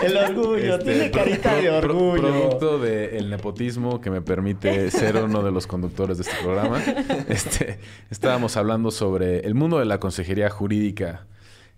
El 0.00 0.16
orgullo, 0.16 0.76
Este, 0.76 0.84
tiene 0.92 1.10
carita 1.10 1.50
pro- 1.50 1.60
de 1.60 1.80
pro- 1.80 1.96
orgullo. 1.98 2.22
producto 2.22 2.78
del 2.78 3.28
nepotismo 3.28 4.00
que 4.00 4.12
me 4.12 4.22
permite 4.22 4.92
ser 4.92 5.16
uno 5.16 5.42
de 5.42 5.50
los 5.50 5.66
conductores 5.66 6.18
de 6.18 6.22
este 6.22 6.36
programa. 6.40 6.80
Este, 7.28 7.80
estábamos 8.10 8.56
hablando 8.56 8.92
sobre 8.92 9.40
el 9.40 9.56
mundo 9.56 9.80
de 9.80 9.86
la 9.86 9.98
consejería 9.98 10.48
jurídica, 10.48 11.26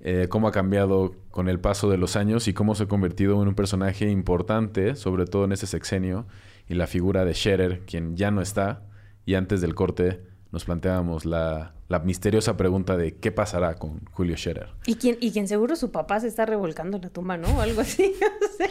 eh, 0.00 0.26
cómo 0.28 0.48
ha 0.48 0.52
cambiado 0.52 1.14
con 1.30 1.48
el 1.48 1.60
paso 1.60 1.88
de 1.88 1.96
los 1.96 2.16
años 2.16 2.46
y 2.46 2.52
cómo 2.52 2.74
se 2.74 2.82
ha 2.82 2.88
convertido 2.88 3.40
en 3.40 3.48
un 3.48 3.54
personaje 3.54 4.06
importante, 4.10 4.96
sobre 4.96 5.24
todo 5.24 5.46
en 5.46 5.52
este 5.52 5.66
sexenio, 5.66 6.26
y 6.68 6.74
la 6.74 6.86
figura 6.86 7.24
de 7.24 7.32
Scherer, 7.32 7.80
quien 7.86 8.18
ya 8.18 8.30
no 8.30 8.42
está, 8.42 8.82
y 9.24 9.34
antes 9.34 9.62
del 9.62 9.74
corte 9.74 10.27
nos 10.52 10.64
planteábamos 10.64 11.24
la, 11.26 11.74
la 11.88 11.98
misteriosa 11.98 12.56
pregunta 12.56 12.96
de 12.96 13.16
qué 13.16 13.30
pasará 13.32 13.74
con 13.74 14.00
Julio 14.12 14.36
Scherer. 14.36 14.68
Y 14.86 14.94
quien, 14.94 15.18
y 15.20 15.30
quien 15.32 15.46
seguro 15.48 15.76
su 15.76 15.90
papá 15.90 16.20
se 16.20 16.28
está 16.28 16.46
revolcando 16.46 16.96
en 16.96 17.02
la 17.02 17.10
tumba, 17.10 17.36
¿no? 17.36 17.48
O 17.56 17.60
algo 17.60 17.80
así. 17.82 18.14
o 18.52 18.56
sea, 18.56 18.68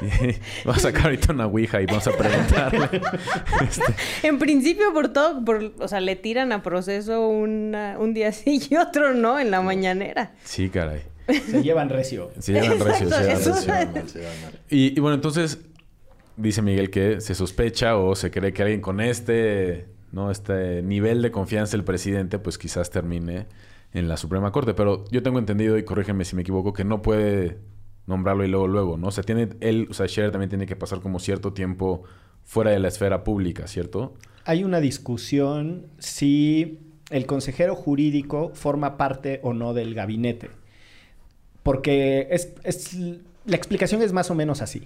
vamos 0.64 0.78
a 0.84 0.88
sacar 0.88 1.04
ahorita 1.04 1.32
una 1.32 1.46
ouija 1.46 1.80
y 1.80 1.86
vamos 1.86 2.06
a 2.08 2.16
preguntarle. 2.16 3.00
Este, 3.62 4.26
en 4.26 4.38
principio, 4.38 4.92
por 4.92 5.08
todo, 5.12 5.44
por, 5.44 5.72
o 5.78 5.88
sea, 5.88 6.00
le 6.00 6.16
tiran 6.16 6.50
a 6.52 6.62
proceso 6.62 7.28
una- 7.28 7.96
un 7.98 8.12
día 8.12 8.32
sí 8.32 8.60
y 8.70 8.76
otro 8.76 9.14
no 9.14 9.38
en 9.38 9.50
la 9.50 9.60
mañanera. 9.62 10.32
sí, 10.44 10.68
caray. 10.68 11.02
Se 11.50 11.62
llevan 11.62 11.88
recio. 11.88 12.30
Se 12.38 12.52
llevan 12.52 12.80
recio, 12.80 13.08
se 13.08 13.22
llevan 13.22 13.36
recio. 13.36 13.52
eso- 13.52 13.60
Se 13.62 13.70
va 13.70 13.86
mal, 13.86 14.08
se 14.08 14.18
va 14.20 14.28
mal. 14.42 14.60
Y, 14.68 14.96
y 14.96 15.00
bueno, 15.00 15.14
entonces 15.14 15.60
dice 16.36 16.60
Miguel 16.60 16.90
que 16.90 17.20
se 17.20 17.34
sospecha 17.34 17.96
o 17.96 18.14
se 18.16 18.30
cree 18.30 18.52
que 18.52 18.62
alguien 18.62 18.80
con 18.82 19.00
este, 19.00 19.86
¿no? 20.14 20.30
este 20.30 20.82
nivel 20.82 21.20
de 21.22 21.30
confianza 21.30 21.76
del 21.76 21.84
presidente, 21.84 22.38
pues 22.38 22.56
quizás 22.58 22.90
termine 22.90 23.46
en 23.92 24.08
la 24.08 24.16
Suprema 24.16 24.52
Corte. 24.52 24.72
Pero 24.74 25.04
yo 25.10 25.22
tengo 25.22 25.38
entendido, 25.38 25.76
y 25.76 25.84
corrígeme 25.84 26.24
si 26.24 26.36
me 26.36 26.42
equivoco, 26.42 26.72
que 26.72 26.84
no 26.84 27.02
puede 27.02 27.58
nombrarlo 28.06 28.44
y 28.44 28.48
luego, 28.48 28.68
luego, 28.68 28.96
¿no? 28.96 29.08
O 29.08 29.10
sea, 29.10 29.24
tiene, 29.24 29.48
él, 29.60 29.88
o 29.90 29.94
sea, 29.94 30.06
Scherer 30.08 30.30
también 30.30 30.50
tiene 30.50 30.66
que 30.66 30.76
pasar 30.76 31.00
como 31.00 31.18
cierto 31.18 31.52
tiempo 31.52 32.02
fuera 32.44 32.70
de 32.70 32.78
la 32.78 32.88
esfera 32.88 33.24
pública, 33.24 33.66
¿cierto? 33.66 34.14
Hay 34.44 34.62
una 34.64 34.80
discusión 34.80 35.86
si 35.98 36.78
el 37.10 37.26
consejero 37.26 37.74
jurídico 37.74 38.50
forma 38.54 38.96
parte 38.96 39.40
o 39.42 39.52
no 39.54 39.72
del 39.74 39.94
gabinete. 39.94 40.50
Porque 41.62 42.28
es, 42.30 42.52
es- 42.62 42.94
la 43.46 43.56
explicación 43.56 44.02
es 44.02 44.12
más 44.12 44.30
o 44.30 44.34
menos 44.34 44.62
así. 44.62 44.82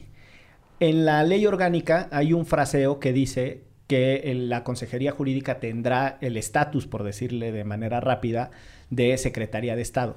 En 0.80 1.04
la 1.04 1.22
ley 1.24 1.44
orgánica 1.46 2.08
hay 2.12 2.32
un 2.32 2.46
fraseo 2.46 3.00
que 3.00 3.12
dice 3.12 3.62
que 3.88 4.32
la 4.34 4.62
consejería 4.62 5.10
jurídica 5.10 5.58
tendrá 5.58 6.18
el 6.20 6.36
estatus, 6.36 6.86
por 6.86 7.02
decirle 7.02 7.50
de 7.50 7.64
manera 7.64 8.00
rápida, 8.00 8.52
de 8.90 9.16
secretaria 9.18 9.74
de 9.74 9.82
Estado. 9.82 10.14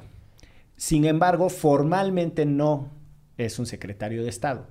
Sin 0.76 1.06
embargo, 1.06 1.50
formalmente 1.50 2.46
no 2.46 2.92
es 3.38 3.58
un 3.60 3.66
secretario 3.66 4.24
de 4.24 4.30
Estado. 4.30 4.68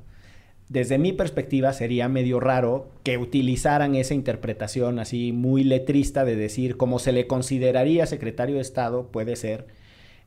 Desde 0.69 0.99
mi 0.99 1.13
perspectiva 1.13 1.73
sería 1.73 2.09
medio 2.09 2.39
raro 2.39 2.93
que 3.03 3.19
utilizaran 3.19 3.97
esa 3.97 4.15
interpretación 4.15 5.01
así 5.01 5.33
muy 5.33 5.65
letrista 5.65 6.25
de 6.25 6.37
decir 6.37 6.77
como 6.77 7.01
se 7.01 7.11
le 7.11 7.27
consideraría 7.27 8.07
secretario 8.07 8.55
de 8.55 8.61
Estado 8.61 9.11
puede 9.11 9.35
ser 9.35 9.67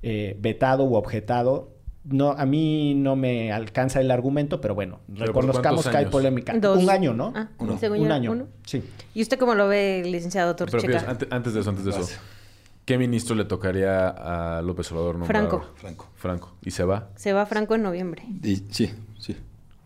eh, 0.01 0.35
vetado 0.39 0.83
u 0.83 0.95
objetado. 0.95 1.72
No, 2.05 2.31
a 2.31 2.45
mí 2.45 2.95
no 2.95 3.15
me 3.15 3.53
alcanza 3.53 4.01
el 4.01 4.11
argumento, 4.11 4.59
pero 4.59 4.75
bueno, 4.75 4.99
¿Pero 5.07 5.31
por 5.33 5.45
reconozcamos 5.45 5.87
que 5.87 5.95
hay 5.97 6.05
polémica. 6.07 6.53
Dos. 6.57 6.83
Un 6.83 6.89
año, 6.89 7.13
¿no? 7.13 7.31
Ah, 7.35 7.47
Uno. 7.59 7.77
según 7.77 8.01
Un 8.01 8.07
yo, 8.09 8.13
año. 8.13 8.31
uno. 8.31 8.47
Sí. 8.65 8.83
¿Y 9.13 9.21
usted 9.21 9.39
cómo 9.39 9.55
lo 9.55 9.67
ve, 9.69 10.03
licenciado 10.05 10.53
Pero 10.55 10.69
Torcheca? 10.71 10.97
Píos, 10.99 11.09
ante- 11.09 11.27
antes 11.31 11.53
de 11.53 11.61
eso, 11.61 11.69
antes 11.69 11.85
de 11.85 11.91
eso. 11.91 12.05
¿Qué 12.85 12.97
ministro 12.97 13.35
le 13.37 13.45
tocaría 13.45 14.09
a 14.09 14.61
López 14.61 14.91
Obrador 14.91 15.15
nombrar? 15.17 15.47
Franco. 15.47 15.65
Franco. 15.77 16.09
Franco. 16.15 16.55
¿Y 16.61 16.71
se 16.71 16.83
va? 16.83 17.07
Se 17.15 17.31
va 17.31 17.45
Franco 17.45 17.75
en 17.75 17.83
noviembre. 17.83 18.23
Y- 18.43 18.57
sí, 18.71 18.91
sí. 19.17 19.37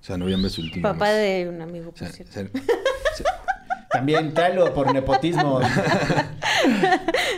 O 0.01 0.03
sea, 0.03 0.17
noviembre 0.17 0.47
es 0.47 0.53
su 0.53 0.61
último 0.61 0.81
Papá 0.81 1.05
mes. 1.05 1.15
de 1.17 1.49
un 1.53 1.61
amigo, 1.61 1.89
O 1.89 1.91
por 1.91 1.99
sea, 1.99 2.09
cierto. 2.09 2.59
También 3.91 4.33
tráelo 4.33 4.73
por 4.73 4.91
nepotismo. 4.93 5.59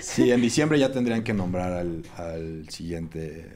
Sí, 0.01 0.31
en 0.31 0.41
diciembre 0.41 0.79
ya 0.79 0.91
tendrían 0.91 1.23
que 1.23 1.33
nombrar 1.33 1.73
al, 1.73 2.03
al 2.17 2.69
siguiente 2.69 3.51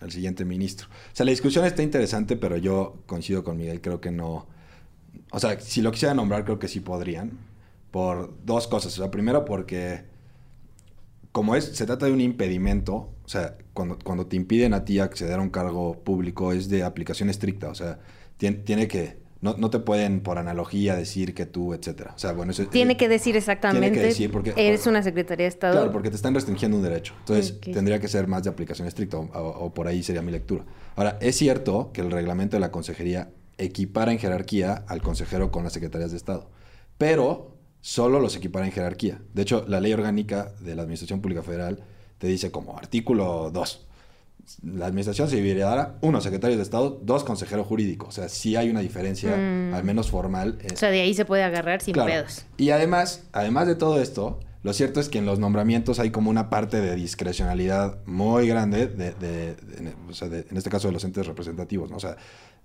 al 0.00 0.10
siguiente 0.12 0.44
ministro. 0.44 0.88
O 0.88 1.16
sea, 1.16 1.24
la 1.26 1.30
discusión 1.30 1.64
está 1.64 1.82
interesante, 1.82 2.36
pero 2.36 2.56
yo 2.56 3.02
coincido 3.06 3.44
con 3.44 3.56
Miguel, 3.56 3.80
creo 3.80 4.00
que 4.00 4.10
no. 4.10 4.46
O 5.32 5.40
sea, 5.40 5.58
si 5.60 5.82
lo 5.82 5.90
quisiera 5.92 6.14
nombrar, 6.14 6.44
creo 6.44 6.58
que 6.58 6.68
sí 6.68 6.80
podrían. 6.80 7.38
Por 7.90 8.34
dos 8.44 8.68
cosas. 8.68 8.92
O 8.98 9.02
sea, 9.02 9.10
primero 9.10 9.44
porque 9.44 10.04
como 11.32 11.54
es, 11.56 11.64
se 11.64 11.86
trata 11.86 12.06
de 12.06 12.12
un 12.12 12.20
impedimento, 12.20 12.94
o 13.24 13.28
sea, 13.28 13.56
cuando, 13.74 13.98
cuando 14.02 14.26
te 14.26 14.36
impiden 14.36 14.74
a 14.74 14.84
ti 14.84 14.98
acceder 14.98 15.38
a 15.38 15.42
un 15.42 15.50
cargo 15.50 15.94
público 16.02 16.52
es 16.52 16.68
de 16.68 16.82
aplicación 16.82 17.28
estricta, 17.30 17.68
o 17.68 17.74
sea, 17.74 18.00
tien- 18.38 18.64
tiene 18.64 18.88
que, 18.88 19.18
no, 19.40 19.54
no 19.56 19.70
te 19.70 19.78
pueden 19.78 20.20
por 20.20 20.38
analogía 20.38 20.96
decir 20.96 21.34
que 21.34 21.46
tú, 21.46 21.72
etcétera. 21.74 22.12
O 22.16 22.18
sea, 22.18 22.32
bueno, 22.32 22.52
eso 22.52 22.66
Tiene 22.66 22.96
que 22.96 23.08
decir 23.08 23.36
exactamente. 23.36 24.00
decir 24.00 24.30
porque- 24.32 24.52
eres 24.56 24.86
una 24.86 25.02
secretaría 25.02 25.44
de 25.44 25.48
Estado. 25.48 25.74
Claro, 25.74 25.92
porque 25.92 26.10
te 26.10 26.16
están 26.16 26.34
restringiendo 26.34 26.76
un 26.76 26.82
derecho. 26.82 27.14
Entonces, 27.20 27.60
tendría 27.60 28.00
que 28.00 28.08
ser 28.08 28.26
más 28.26 28.42
de 28.42 28.50
aplicación 28.50 28.88
estricta, 28.88 29.16
o, 29.18 29.22
o- 29.26 29.64
o 29.66 29.74
por 29.74 29.86
ahí 29.86 30.02
sería 30.02 30.22
mi 30.22 30.32
lectura. 30.32 30.64
Ahora, 30.96 31.18
es 31.20 31.36
cierto 31.36 31.90
que 31.92 32.00
el 32.00 32.10
reglamento 32.10 32.56
de 32.56 32.60
la 32.60 32.70
consejería 32.72 33.30
equipara 33.58 34.12
en 34.12 34.18
jerarquía 34.18 34.84
al 34.88 35.02
consejero 35.02 35.50
con 35.50 35.64
las 35.64 35.72
secretarías 35.72 36.10
de 36.10 36.16
Estado, 36.16 36.50
pero 36.96 37.56
solo 37.80 38.20
los 38.20 38.36
equipara 38.36 38.66
en 38.66 38.72
jerarquía. 38.72 39.20
De 39.34 39.42
hecho, 39.42 39.64
la 39.68 39.80
ley 39.80 39.92
orgánica 39.92 40.52
de 40.60 40.74
la 40.74 40.82
Administración 40.82 41.20
Pública 41.20 41.42
Federal 41.42 41.82
te 42.18 42.26
dice 42.26 42.50
como 42.50 42.76
artículo 42.76 43.50
2. 43.52 43.86
La 44.62 44.86
administración 44.86 45.28
se 45.28 45.36
dividirá, 45.36 45.98
uno, 46.00 46.20
secretarios 46.20 46.56
de 46.58 46.62
Estado, 46.62 47.00
dos, 47.02 47.24
consejero 47.24 47.64
jurídico. 47.64 48.06
O 48.08 48.10
sea, 48.12 48.28
sí 48.28 48.56
hay 48.56 48.70
una 48.70 48.80
diferencia, 48.80 49.36
Mm. 49.36 49.74
al 49.74 49.84
menos 49.84 50.10
formal. 50.10 50.58
eh, 50.62 50.68
O 50.72 50.76
sea, 50.76 50.90
de 50.90 51.00
ahí 51.00 51.14
se 51.14 51.24
puede 51.24 51.42
agarrar 51.42 51.80
sin 51.82 51.94
Claro. 51.94 52.10
pedos. 52.10 52.44
Y 52.56 52.70
además, 52.70 53.24
además 53.32 53.66
de 53.66 53.74
todo 53.74 54.00
esto, 54.00 54.40
lo 54.62 54.72
cierto 54.72 55.00
es 55.00 55.08
que 55.08 55.18
en 55.18 55.26
los 55.26 55.38
nombramientos 55.38 55.98
hay 56.00 56.10
como 56.10 56.30
una 56.30 56.50
parte 56.50 56.80
de 56.80 56.96
discrecionalidad 56.96 57.98
muy 58.06 58.48
grande, 58.48 58.86
de, 58.88 59.12
de- 59.12 59.54
de- 59.54 59.94
o 60.08 60.14
sea, 60.14 60.28
de- 60.28 60.46
en 60.50 60.56
este 60.56 60.70
caso 60.70 60.88
de 60.88 60.92
los 60.92 61.04
entes 61.04 61.26
representativos. 61.26 61.90
¿no? 61.90 61.96
O 61.96 62.00
sea, 62.00 62.16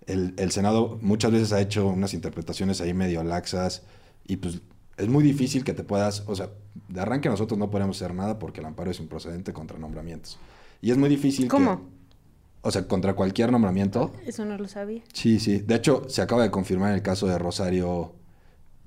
el, 0.08 0.34
el 0.38 0.52
Senado 0.52 0.98
muchas 1.02 1.32
veces 1.32 1.54
ha 1.54 1.62
hecho 1.62 1.88
unas 1.88 2.13
interpretaciones 2.13 2.82
ahí 2.82 2.93
medio 2.93 3.24
laxas 3.24 3.84
y 4.26 4.38
pues 4.38 4.62
es 4.98 5.08
muy 5.08 5.24
difícil 5.24 5.63
que 5.63 5.74
te 5.74 5.84
puedas, 5.84 6.24
o 6.28 6.36
sea, 6.36 6.50
de 6.88 7.00
arranque 7.02 7.30
nosotros 7.30 7.58
no 7.58 7.69
podemos 7.69 7.98
hacer 8.02 8.13
nada 8.15 8.38
porque 8.39 8.60
el 8.60 8.65
amparo 8.65 8.91
es 8.91 9.00
un 9.00 9.08
procedente 9.08 9.54
contra 9.54 9.78
nombramientos. 9.78 10.38
Y 10.84 10.91
es 10.91 10.98
muy 10.98 11.10
difícil 11.10 11.46
que- 11.46 11.50
¿Cómo? 11.50 11.89
o 12.62 12.72
sea, 12.72 12.88
contra 12.88 13.13
cualquier 13.15 13.52
nombramiento. 13.52 14.13
Eso 14.26 14.46
no 14.46 14.58
lo 14.58 14.67
sabía. 14.67 15.02
Sí, 15.13 15.39
sí. 15.39 15.60
De 15.60 15.76
hecho, 15.76 16.04
se 16.08 16.22
acaba 16.22 16.43
de 16.43 16.52
confirmar 16.52 16.89
en 16.91 16.96
el 16.96 17.02
caso 17.02 17.26
de 17.28 17.38
Rosario 17.38 18.13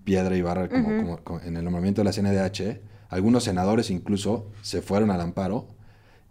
Piedra 0.04 0.36
Ibarra 0.36 0.68
como, 0.68 0.96
como- 0.96 1.18
como 1.24 1.40
en 1.40 1.56
el 1.56 1.64
nombramiento 1.64 2.00
de 2.00 2.04
la 2.04 2.12
CNDH. 2.12 2.80
Algunos 3.08 3.44
senadores 3.44 3.90
incluso 3.90 4.50
se 4.62 4.80
fueron 4.82 5.10
al 5.10 5.20
amparo 5.20 5.68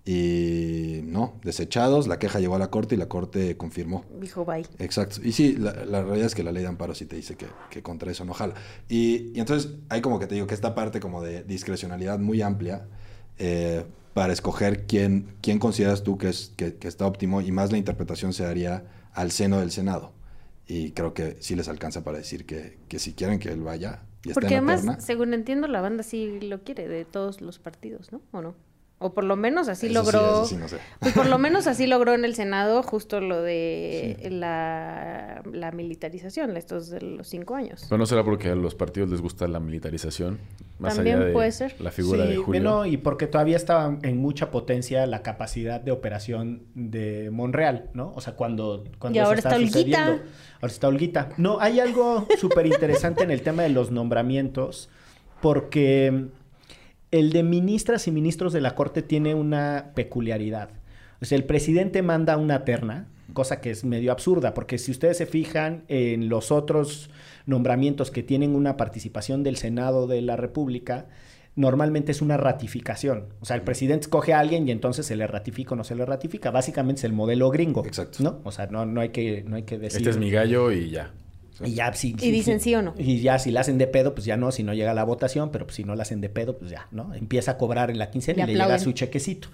y 0.06 1.02
no, 1.04 1.34
desechados. 1.44 2.08
La 2.08 2.20
queja 2.20 2.40
llegó 2.40 2.56
a 2.56 2.60
la 2.60 2.70
corte 2.70 2.96
y 2.96 2.98
la 2.98 3.08
corte 3.10 3.58
confirmó. 3.58 4.06
Dijo 4.20 4.46
bye. 4.46 4.66
Exacto. 4.80 5.18
Y 5.24 5.32
sí, 5.32 5.56
la, 5.58 5.86
la 5.86 6.04
realidad 6.04 6.28
es 6.28 6.36
que 6.36 6.44
la 6.44 6.52
ley 6.52 6.64
de 6.64 6.70
amparo 6.70 6.94
sí 6.96 7.06
te 7.06 7.16
dice 7.16 7.36
que, 7.36 7.48
que 7.70 7.82
contra 7.82 8.12
eso 8.12 8.24
no 8.26 8.34
jala. 8.34 8.54
Y, 8.88 9.32
y 9.36 9.40
entonces 9.40 9.72
hay 9.90 10.02
como 10.02 10.20
que 10.20 10.28
te 10.28 10.36
digo 10.36 10.48
que 10.48 10.54
esta 10.56 10.76
parte 10.76 11.00
como 11.00 11.22
de 11.24 11.44
discrecionalidad 11.44 12.20
muy 12.20 12.42
amplia 12.42 12.88
eh, 13.38 13.86
para 14.16 14.32
escoger 14.32 14.86
quién, 14.86 15.36
quién 15.42 15.60
consideras 15.60 16.02
tú 16.04 16.18
que, 16.18 16.30
es, 16.30 16.54
que, 16.56 16.76
que 16.78 16.88
está 16.88 17.06
óptimo 17.06 17.42
y 17.42 17.52
más 17.52 17.74
la 17.74 17.78
interpretación 17.78 18.32
se 18.32 18.46
haría 18.46 18.86
al 19.12 19.30
seno 19.32 19.60
del 19.60 19.72
Senado. 19.72 20.14
Y 20.66 20.94
creo 20.94 21.14
que 21.14 21.36
sí 21.42 21.54
les 21.54 21.68
alcanza 21.68 22.06
para 22.06 22.18
decir 22.18 22.46
que, 22.46 22.78
que 22.88 22.98
si 22.98 23.14
quieren 23.14 23.40
que 23.40 23.50
él 23.50 23.62
vaya 23.62 24.04
y 24.24 24.30
esté 24.30 24.34
Porque 24.36 24.56
en 24.56 24.70
además, 24.70 24.86
terna, 24.86 25.02
según 25.02 25.34
entiendo, 25.34 25.68
la 25.68 25.82
banda 25.82 26.02
sí 26.02 26.40
lo 26.40 26.64
quiere 26.64 26.88
de 26.88 27.04
todos 27.04 27.42
los 27.42 27.60
partidos, 27.60 28.14
¿no? 28.14 28.22
¿O 28.32 28.42
no? 28.42 28.56
O 29.00 29.14
por 29.14 29.26
lo 29.26 29.36
menos 29.36 29.68
así 29.68 29.88
Eso 29.88 30.06
sí, 30.06 30.12
logró. 30.14 30.44
eso 30.44 30.46
sí, 30.46 30.56
no 30.56 30.70
sé. 30.70 30.78
Pues 31.02 31.14
por 31.14 31.26
lo 31.28 31.38
menos 31.38 31.68
así 31.68 31.86
logró 31.86 32.14
en 32.14 32.24
el 32.24 32.36
Senado 32.36 32.84
justo 32.84 33.20
lo 33.20 33.42
de 33.42 34.30
la, 34.32 35.44
la 35.52 35.72
militarización, 35.74 36.56
estos 36.56 36.90
de 36.90 37.02
los 37.02 37.28
cinco 37.28 37.56
años. 37.56 37.86
Pero 37.90 37.98
no 37.98 38.06
será 38.06 38.24
porque 38.24 38.48
a 38.48 38.56
los 38.56 38.76
partidos 38.76 39.10
les 39.10 39.20
gusta 39.20 39.46
la 39.50 39.60
militarización. 39.60 40.40
Más 40.78 40.96
También 40.96 41.18
allá 41.18 41.26
de 41.28 41.32
puede 41.34 41.52
ser. 41.54 41.76
la 41.80 41.90
figura 41.92 42.24
Sí, 42.26 42.30
de 42.32 42.36
Julio. 42.38 42.62
no, 42.62 42.86
y 42.86 42.98
porque 42.98 43.28
todavía 43.28 43.56
estaba 43.56 43.98
en 44.02 44.18
mucha 44.18 44.52
potencia 44.52 45.06
la 45.08 45.22
capacidad 45.22 45.80
de 45.80 45.92
operación 45.92 46.64
de 46.76 47.30
Monreal, 47.32 47.90
¿no? 47.94 48.12
O 48.14 48.20
sea, 48.20 48.36
cuando, 48.36 48.84
cuando 49.00 49.16
Y 49.18 49.20
ahora 49.22 49.38
está 49.38 49.56
Olguita. 49.56 49.72
sucediendo. 49.72 50.12
Ahora 50.62 50.68
está 50.74 50.88
Olguita. 50.90 51.30
No, 51.38 51.60
hay 51.62 51.80
algo 51.80 52.28
súper 52.38 52.66
interesante 52.66 53.24
en 53.24 53.32
el 53.32 53.42
tema 53.42 53.64
de 53.64 53.70
los 53.70 53.90
nombramientos, 53.92 54.90
porque 55.42 56.26
el 57.12 57.32
de 57.32 57.44
ministras 57.44 58.08
y 58.08 58.12
ministros 58.12 58.52
de 58.52 58.60
la 58.62 58.76
Corte 58.76 59.02
tiene 59.02 59.34
una 59.34 59.92
peculiaridad. 59.96 60.70
O 61.22 61.26
sea, 61.26 61.38
el 61.38 61.46
presidente 61.46 62.02
manda 62.02 62.36
una 62.36 62.66
terna, 62.66 63.08
cosa 63.34 63.62
que 63.62 63.72
es 63.72 63.84
medio 63.84 64.12
absurda, 64.12 64.54
porque 64.54 64.78
si 64.78 64.92
ustedes 64.92 65.18
se 65.18 65.26
fijan 65.26 65.84
en 65.88 66.30
los 66.30 66.52
otros 66.52 67.10
nombramientos 67.46 68.12
que 68.12 68.24
tienen 68.24 68.56
una 68.56 68.78
participación 68.78 69.44
del 69.44 69.58
Senado 69.58 70.08
de 70.08 70.22
la 70.22 70.36
República, 70.36 71.08
normalmente 71.56 72.12
es 72.12 72.22
una 72.22 72.38
ratificación. 72.38 73.28
O 73.40 73.46
sea, 73.46 73.56
el 73.56 73.64
presidente 73.64 74.06
escoge 74.06 74.34
a 74.34 74.40
alguien 74.40 74.68
y 74.68 74.72
entonces 74.72 75.06
se 75.06 75.16
le 75.16 75.28
ratifica 75.28 75.74
o 75.74 75.78
no 75.78 75.84
se 75.84 75.96
le 75.96 76.06
ratifica. 76.06 76.52
Básicamente 76.52 77.00
es 77.00 77.04
el 77.06 77.14
modelo 77.14 77.50
gringo. 77.50 77.86
Exacto. 77.86 78.22
¿No? 78.22 78.42
O 78.44 78.52
sea, 78.52 78.68
no, 78.68 78.86
no, 78.86 79.02
hay, 79.02 79.10
que, 79.10 79.44
no 79.48 79.56
hay 79.56 79.64
que 79.64 79.78
decir... 79.78 80.00
Este 80.00 80.10
es 80.10 80.18
mi 80.18 80.30
gallo 80.30 80.72
y 80.72 80.90
ya. 80.90 81.12
Y 81.64 81.74
ya, 81.74 81.94
sí, 81.94 82.16
Y 82.20 82.32
dicen 82.32 82.60
sí 82.60 82.76
o 82.76 82.82
no. 82.82 82.94
Y 82.98 83.22
ya, 83.22 83.40
si 83.40 83.52
la 83.52 83.62
hacen 83.62 83.78
de 83.78 83.88
pedo, 83.88 84.14
pues 84.14 84.26
ya 84.26 84.36
no, 84.36 84.52
si 84.52 84.64
no 84.64 84.74
llega 84.74 84.94
la 84.94 85.04
votación, 85.04 85.52
pero 85.52 85.66
pues 85.66 85.76
si 85.76 85.84
no 85.84 85.96
la 85.96 86.02
hacen 86.04 86.20
de 86.20 86.30
pedo, 86.30 86.58
pues 86.58 86.72
ya, 86.72 86.88
¿no? 86.92 87.14
Empieza 87.14 87.52
a 87.52 87.58
cobrar 87.58 87.90
en 87.90 87.98
la 87.98 88.12
quincena 88.12 88.46
Le 88.46 88.52
y 88.52 88.56
le 88.56 88.64
llega 88.64 88.80
su 88.80 88.92
chequecito. 88.92 89.48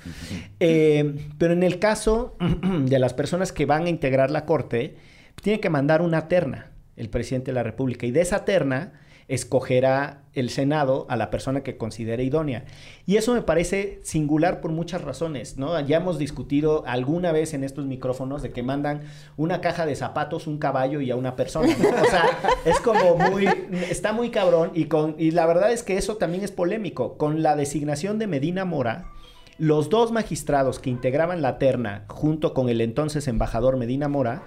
Eh, 0.60 1.16
pero 1.38 1.54
en 1.54 1.64
el 1.64 1.80
caso 1.80 2.38
de 2.86 3.00
las 3.00 3.14
personas 3.14 3.52
que 3.52 3.66
van 3.66 3.86
a 3.86 3.90
integrar 3.90 4.32
la 4.32 4.46
corte, 4.46 4.96
tiene 5.42 5.60
que 5.60 5.70
mandar 5.70 6.02
una 6.02 6.28
terna 6.28 6.72
el 6.96 7.10
presidente 7.10 7.52
de 7.52 7.56
la 7.56 7.64
República. 7.64 8.06
Y 8.06 8.12
de 8.12 8.22
esa 8.22 8.46
terna 8.46 8.94
escogerá 9.28 10.24
el 10.34 10.50
Senado 10.50 11.06
a 11.10 11.16
la 11.16 11.30
persona 11.30 11.62
que 11.62 11.78
considere 11.78 12.24
idónea. 12.24 12.66
Y 13.06 13.18
eso 13.18 13.34
me 13.34 13.42
parece 13.42 14.00
singular 14.04 14.62
por 14.62 14.72
muchas 14.72 15.02
razones, 15.02 15.58
¿no? 15.58 15.80
Ya 15.82 15.98
hemos 15.98 16.18
discutido 16.18 16.84
alguna 16.86 17.32
vez 17.32 17.54
en 17.54 17.64
estos 17.64 17.86
micrófonos 17.86 18.42
de 18.42 18.52
que 18.52 18.64
mandan 18.64 19.02
una 19.38 19.62
caja 19.62 19.86
de 19.86 19.96
zapatos, 19.96 20.48
un 20.48 20.58
caballo 20.58 21.02
y 21.02 21.12
a 21.12 21.16
una 21.16 21.36
persona, 21.36 21.76
¿no? 21.78 21.90
O 21.90 22.06
sea, 22.06 22.30
es 22.66 22.80
como 22.80 23.18
muy, 23.18 23.48
está 23.90 24.14
muy 24.14 24.30
cabrón 24.30 24.72
y, 24.74 24.86
con, 24.86 25.16
y 25.18 25.32
la 25.32 25.46
verdad 25.46 25.72
es 25.72 25.84
que 25.84 25.98
eso 25.98 26.18
también 26.18 26.44
es 26.44 26.52
polémico. 26.52 27.18
Con 27.18 27.44
la 27.44 27.56
designación 27.56 28.20
de 28.20 28.28
Medina 28.28 28.66
Mora, 28.66 29.12
los 29.58 29.90
dos 29.90 30.12
magistrados 30.12 30.80
que 30.80 30.90
integraban 30.90 31.42
la 31.42 31.60
terna 31.60 32.06
junto 32.08 32.54
con 32.54 32.70
el 32.70 32.82
entonces 32.82 33.28
embajador 33.28 33.78
Medina 33.78 34.08
Mora, 34.08 34.44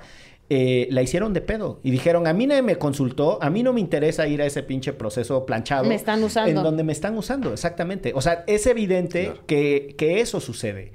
eh, 0.50 0.88
la 0.90 1.02
hicieron 1.02 1.32
de 1.32 1.40
pedo 1.40 1.80
y 1.82 1.90
dijeron, 1.90 2.26
a 2.26 2.32
mí 2.32 2.46
nadie 2.46 2.62
me 2.62 2.76
consultó, 2.76 3.42
a 3.42 3.48
mí 3.50 3.62
no 3.62 3.72
me 3.72 3.80
interesa 3.80 4.26
ir 4.26 4.42
a 4.42 4.46
ese 4.46 4.62
pinche 4.62 4.92
proceso 4.92 5.46
planchado. 5.46 5.84
Me 5.84 5.94
están 5.94 6.22
usando. 6.22 6.50
En 6.50 6.62
donde 6.62 6.84
me 6.84 6.92
están 6.92 7.16
usando, 7.16 7.52
exactamente. 7.52 8.12
O 8.14 8.20
sea, 8.20 8.44
es 8.46 8.66
evidente 8.66 9.24
Claro. 9.24 9.40
que, 9.46 9.94
que 9.96 10.20
eso 10.20 10.40
sucede. 10.40 10.92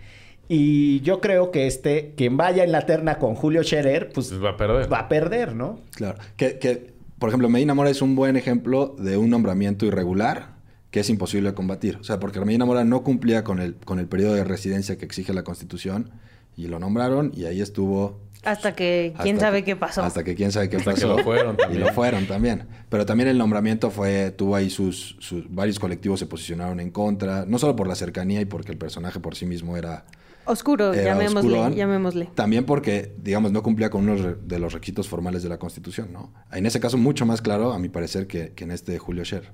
Y 0.47 1.01
yo 1.01 1.21
creo 1.21 1.51
que 1.51 1.67
este, 1.67 2.13
quien 2.17 2.35
vaya 2.37 2.63
en 2.63 2.71
la 2.71 2.85
terna 2.85 3.19
con 3.19 3.35
Julio 3.35 3.63
Scherer, 3.63 4.09
pues 4.13 4.29
Pues 4.29 4.43
va 4.43 4.49
a 4.51 4.57
perder. 4.57 4.91
va 4.91 4.99
a 4.99 5.09
perder, 5.09 5.55
¿no? 5.55 5.79
Claro. 5.95 6.17
Que, 6.37 6.57
que, 6.57 6.91
por 7.19 7.29
ejemplo, 7.29 7.49
Medina 7.49 7.73
Mora 7.75 7.89
es 7.91 8.01
un 8.01 8.15
buen 8.15 8.35
ejemplo 8.35 8.95
de 8.97 9.17
un 9.17 9.29
nombramiento 9.29 9.85
irregular 9.85 10.57
que 10.89 11.01
es 11.01 11.09
imposible 11.11 11.53
combatir. 11.53 11.97
O 12.01 12.03
sea, 12.03 12.19
porque 12.19 12.39
Medina 12.43 12.65
Mora 12.65 12.83
no 12.83 13.03
cumplía 13.03 13.43
con 13.43 13.59
el, 13.59 13.75
con 13.75 13.99
el 13.99 14.07
periodo 14.07 14.33
de 14.33 14.43
residencia 14.43 14.97
que 14.97 15.05
exige 15.05 15.33
la 15.33 15.43
Constitución 15.43 16.09
y 16.57 16.67
lo 16.67 16.79
nombraron 16.79 17.31
y 17.35 17.45
ahí 17.45 17.61
estuvo... 17.61 18.19
Hasta 18.43 18.73
que 18.73 19.13
quién 19.21 19.35
hasta 19.35 19.47
sabe 19.47 19.59
que- 19.59 19.65
qué 19.71 19.75
pasó. 19.75 20.01
Hasta 20.03 20.23
que 20.23 20.33
quién 20.35 20.51
sabe 20.51 20.69
qué 20.69 20.77
Hasta 20.77 20.93
que 20.93 21.01
pasó. 21.01 21.17
lo 21.17 21.23
fueron 21.23 21.57
Y 21.71 21.75
lo 21.77 21.93
fueron 21.93 22.25
también. 22.25 22.63
Pero 22.89 23.05
también 23.05 23.27
el 23.29 23.37
nombramiento 23.37 23.91
fue, 23.91 24.31
tuvo 24.31 24.55
ahí 24.55 24.69
sus, 24.69 25.17
sus- 25.19 25.43
varios 25.53 25.77
colectivos 25.79 26.19
se 26.19 26.25
posicionaron 26.25 26.79
en 26.79 26.89
contra, 26.91 27.45
no 27.45 27.59
solo 27.59 27.75
por 27.75 27.87
la 27.87 27.95
cercanía 27.95 28.39
y 28.41 28.45
porque 28.45 28.71
el 28.71 28.77
personaje 28.77 29.19
por 29.19 29.35
sí 29.35 29.45
mismo 29.45 29.75
era 29.77 30.05
Oscuro, 30.45 30.93
Era 30.93 31.13
llamémosle, 31.13 31.51
oscurón. 31.51 31.75
llamémosle. 31.75 32.29
También 32.33 32.65
porque, 32.65 33.13
digamos, 33.21 33.51
no 33.51 33.61
cumplía 33.61 33.91
con 33.91 34.09
uno 34.09 34.35
de 34.41 34.57
los 34.59 34.73
requisitos 34.73 35.07
formales 35.07 35.43
de 35.43 35.49
la 35.49 35.59
Constitución, 35.59 36.11
¿no? 36.11 36.33
En 36.51 36.65
ese 36.65 36.79
caso, 36.79 36.97
mucho 36.97 37.25
más 37.27 37.41
claro, 37.43 37.71
a 37.71 37.77
mi 37.77 37.87
parecer, 37.89 38.25
que, 38.25 38.53
que 38.53 38.63
en 38.63 38.71
este 38.71 38.93
de 38.93 38.97
Julio 38.97 39.23
Scher. 39.25 39.51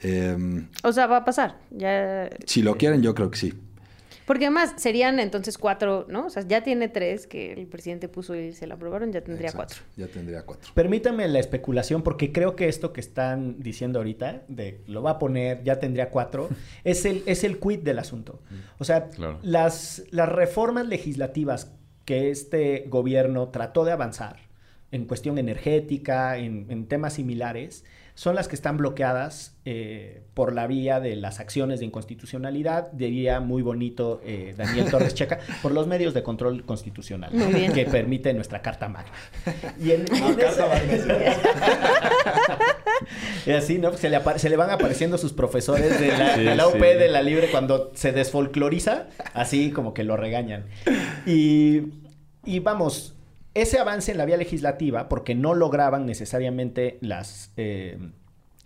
Eh, 0.00 0.64
O 0.82 0.92
sea, 0.92 1.06
va 1.08 1.18
a 1.18 1.24
pasar. 1.26 1.58
Ya... 1.70 2.30
si 2.46 2.62
lo 2.62 2.76
quieren, 2.76 3.02
yo 3.02 3.14
creo 3.14 3.30
que 3.30 3.38
sí. 3.38 3.54
Porque 4.26 4.46
además 4.46 4.74
serían 4.76 5.20
entonces 5.20 5.58
cuatro, 5.58 6.06
¿no? 6.08 6.26
O 6.26 6.30
sea, 6.30 6.42
ya 6.46 6.62
tiene 6.62 6.88
tres 6.88 7.26
que 7.26 7.52
el 7.52 7.66
presidente 7.66 8.08
puso 8.08 8.34
y 8.34 8.52
se 8.52 8.66
la 8.66 8.74
aprobaron, 8.74 9.12
ya 9.12 9.20
tendría 9.22 9.50
Exacto, 9.50 9.74
cuatro. 9.76 9.92
Ya 9.96 10.06
tendría 10.06 10.42
cuatro. 10.46 10.70
Permítanme 10.74 11.28
la 11.28 11.40
especulación, 11.40 12.02
porque 12.02 12.32
creo 12.32 12.56
que 12.56 12.68
esto 12.68 12.92
que 12.92 13.00
están 13.00 13.60
diciendo 13.60 13.98
ahorita, 13.98 14.44
de 14.48 14.80
lo 14.86 15.02
va 15.02 15.10
a 15.12 15.18
poner, 15.18 15.62
ya 15.62 15.78
tendría 15.78 16.08
cuatro, 16.10 16.48
es 16.84 17.04
el, 17.04 17.22
es 17.26 17.44
el 17.44 17.58
quid 17.58 17.80
del 17.80 17.98
asunto. 17.98 18.40
O 18.78 18.84
sea, 18.84 19.08
Claro. 19.10 19.38
las, 19.42 20.04
las 20.10 20.28
reformas 20.28 20.86
legislativas 20.88 21.72
que 22.04 22.30
este 22.30 22.84
gobierno 22.88 23.48
trató 23.48 23.84
de 23.84 23.92
avanzar 23.92 24.36
en 24.90 25.06
cuestión 25.06 25.38
energética, 25.38 26.38
en, 26.38 26.66
en 26.70 26.86
temas 26.86 27.14
similares, 27.14 27.84
son 28.16 28.36
las 28.36 28.46
que 28.46 28.54
están 28.54 28.76
bloqueadas 28.76 29.56
eh, 29.64 30.22
por 30.34 30.54
la 30.54 30.68
vía 30.68 31.00
de 31.00 31.16
las 31.16 31.40
acciones 31.40 31.80
de 31.80 31.86
inconstitucionalidad, 31.86 32.92
diría 32.92 33.40
muy 33.40 33.60
bonito 33.62 34.20
eh, 34.24 34.54
Daniel 34.56 34.88
Torres 34.90 35.14
Checa, 35.14 35.40
por 35.62 35.72
los 35.72 35.88
medios 35.88 36.14
de 36.14 36.22
control 36.22 36.64
constitucional 36.64 37.32
Muy 37.34 37.52
bien. 37.52 37.72
que 37.72 37.84
permite 37.86 38.32
nuestra 38.32 38.62
Carta 38.62 38.88
Magna. 38.88 39.10
Y 39.80 39.90
en, 39.90 40.04
y 40.14 40.18
en 40.32 40.40
esa- 40.40 40.68
y 43.46 43.50
así, 43.50 43.78
¿no? 43.78 43.92
Se 43.94 44.08
le, 44.08 44.16
apa- 44.16 44.38
se 44.38 44.48
le 44.48 44.56
van 44.56 44.70
apareciendo 44.70 45.18
sus 45.18 45.32
profesores 45.32 45.98
de 46.00 46.08
la, 46.08 46.34
Sí, 46.36 46.42
de 46.44 46.54
la 46.54 46.68
UP, 46.68 46.74
sí. 46.74 46.80
de 46.80 47.08
la 47.08 47.22
Libre, 47.22 47.48
cuando 47.50 47.90
se 47.94 48.12
desfolcloriza, 48.12 49.08
así 49.32 49.70
como 49.70 49.94
que 49.94 50.04
lo 50.04 50.16
regañan. 50.16 50.66
Y, 51.26 51.82
y 52.44 52.60
vamos, 52.60 53.13
ese 53.54 53.78
avance 53.78 54.12
en 54.12 54.18
la 54.18 54.24
vía 54.24 54.36
legislativa, 54.36 55.08
porque 55.08 55.34
no 55.34 55.54
lograban 55.54 56.06
necesariamente 56.06 56.98
las... 57.00 57.52
eh, 57.56 57.98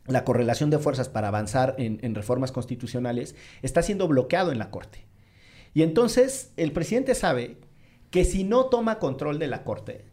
la 0.07 0.25
correlación 0.25 0.71
de 0.71 0.79
fuerzas 0.79 1.11
para 1.11 1.29
avanzar 1.29 1.75
en, 1.77 1.99
en 2.01 2.15
reformas 2.15 2.51
constitucionales 2.51 3.35
está 3.61 3.83
siendo 3.83 4.09
bloqueado 4.09 4.51
en 4.53 4.59
la 4.59 4.71
Corte. 4.71 5.05
Y 5.75 5.83
entonces 5.83 6.51
el 6.57 6.73
presidente 6.73 7.15
sabe 7.15 7.59
que 8.11 8.25
si 8.25 8.43
no 8.43 8.71
toma 8.71 9.01
control 9.01 9.39
de 9.39 9.49
la 9.49 9.65
Corte, 9.65 10.07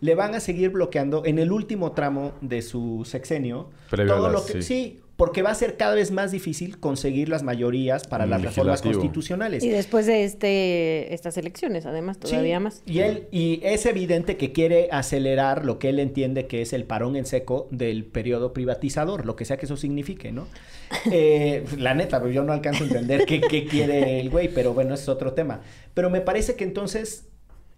le 0.00 0.14
van 0.14 0.34
a 0.34 0.40
seguir 0.40 0.70
bloqueando 0.70 1.22
en 1.26 1.38
el 1.38 1.52
último 1.52 1.92
tramo 1.92 2.32
de 2.40 2.62
su 2.62 3.04
sexenio 3.04 3.68
Previo 3.90 4.14
todo 4.14 4.30
lo 4.30 4.44
que 4.44 4.54
sí. 4.54 4.62
sí, 4.62 5.00
porque 5.16 5.40
va 5.40 5.50
a 5.50 5.54
ser 5.54 5.78
cada 5.78 5.94
vez 5.94 6.10
más 6.10 6.30
difícil 6.30 6.78
conseguir 6.78 7.30
las 7.30 7.42
mayorías 7.42 8.06
para 8.06 8.26
Mm, 8.26 8.30
las 8.30 8.42
reformas 8.42 8.82
constitucionales. 8.82 9.64
Y 9.64 9.70
después 9.70 10.06
de 10.06 10.24
este 10.24 11.14
estas 11.14 11.38
elecciones, 11.38 11.86
además, 11.86 12.18
todavía 12.18 12.58
Sí, 12.58 12.62
más. 12.64 12.82
Y 12.84 12.98
él, 13.00 13.26
y 13.30 13.60
es 13.62 13.86
evidente 13.86 14.36
que 14.36 14.52
quiere 14.52 14.88
acelerar 14.92 15.64
lo 15.64 15.78
que 15.78 15.88
él 15.88 16.00
entiende 16.00 16.46
que 16.46 16.60
es 16.60 16.74
el 16.74 16.84
parón 16.84 17.16
en 17.16 17.24
seco 17.24 17.66
del 17.70 18.04
periodo 18.04 18.52
privatizador, 18.52 19.24
lo 19.24 19.36
que 19.36 19.46
sea 19.46 19.56
que 19.56 19.64
eso 19.66 19.76
signifique, 19.76 20.32
¿no? 20.32 20.46
Eh, 21.10 21.64
la 21.78 21.94
neta, 21.94 22.20
pues 22.20 22.34
yo 22.34 22.42
no 22.44 22.52
alcanzo 22.52 22.84
a 22.84 22.86
entender 22.86 23.26
qué, 23.26 23.40
qué 23.40 23.64
quiere 23.64 24.20
el 24.20 24.30
güey, 24.30 24.48
pero 24.48 24.74
bueno, 24.74 24.94
ese 24.94 25.04
es 25.04 25.08
otro 25.08 25.32
tema. 25.32 25.60
Pero 25.94 26.10
me 26.10 26.20
parece 26.20 26.54
que 26.56 26.64
entonces 26.64 27.26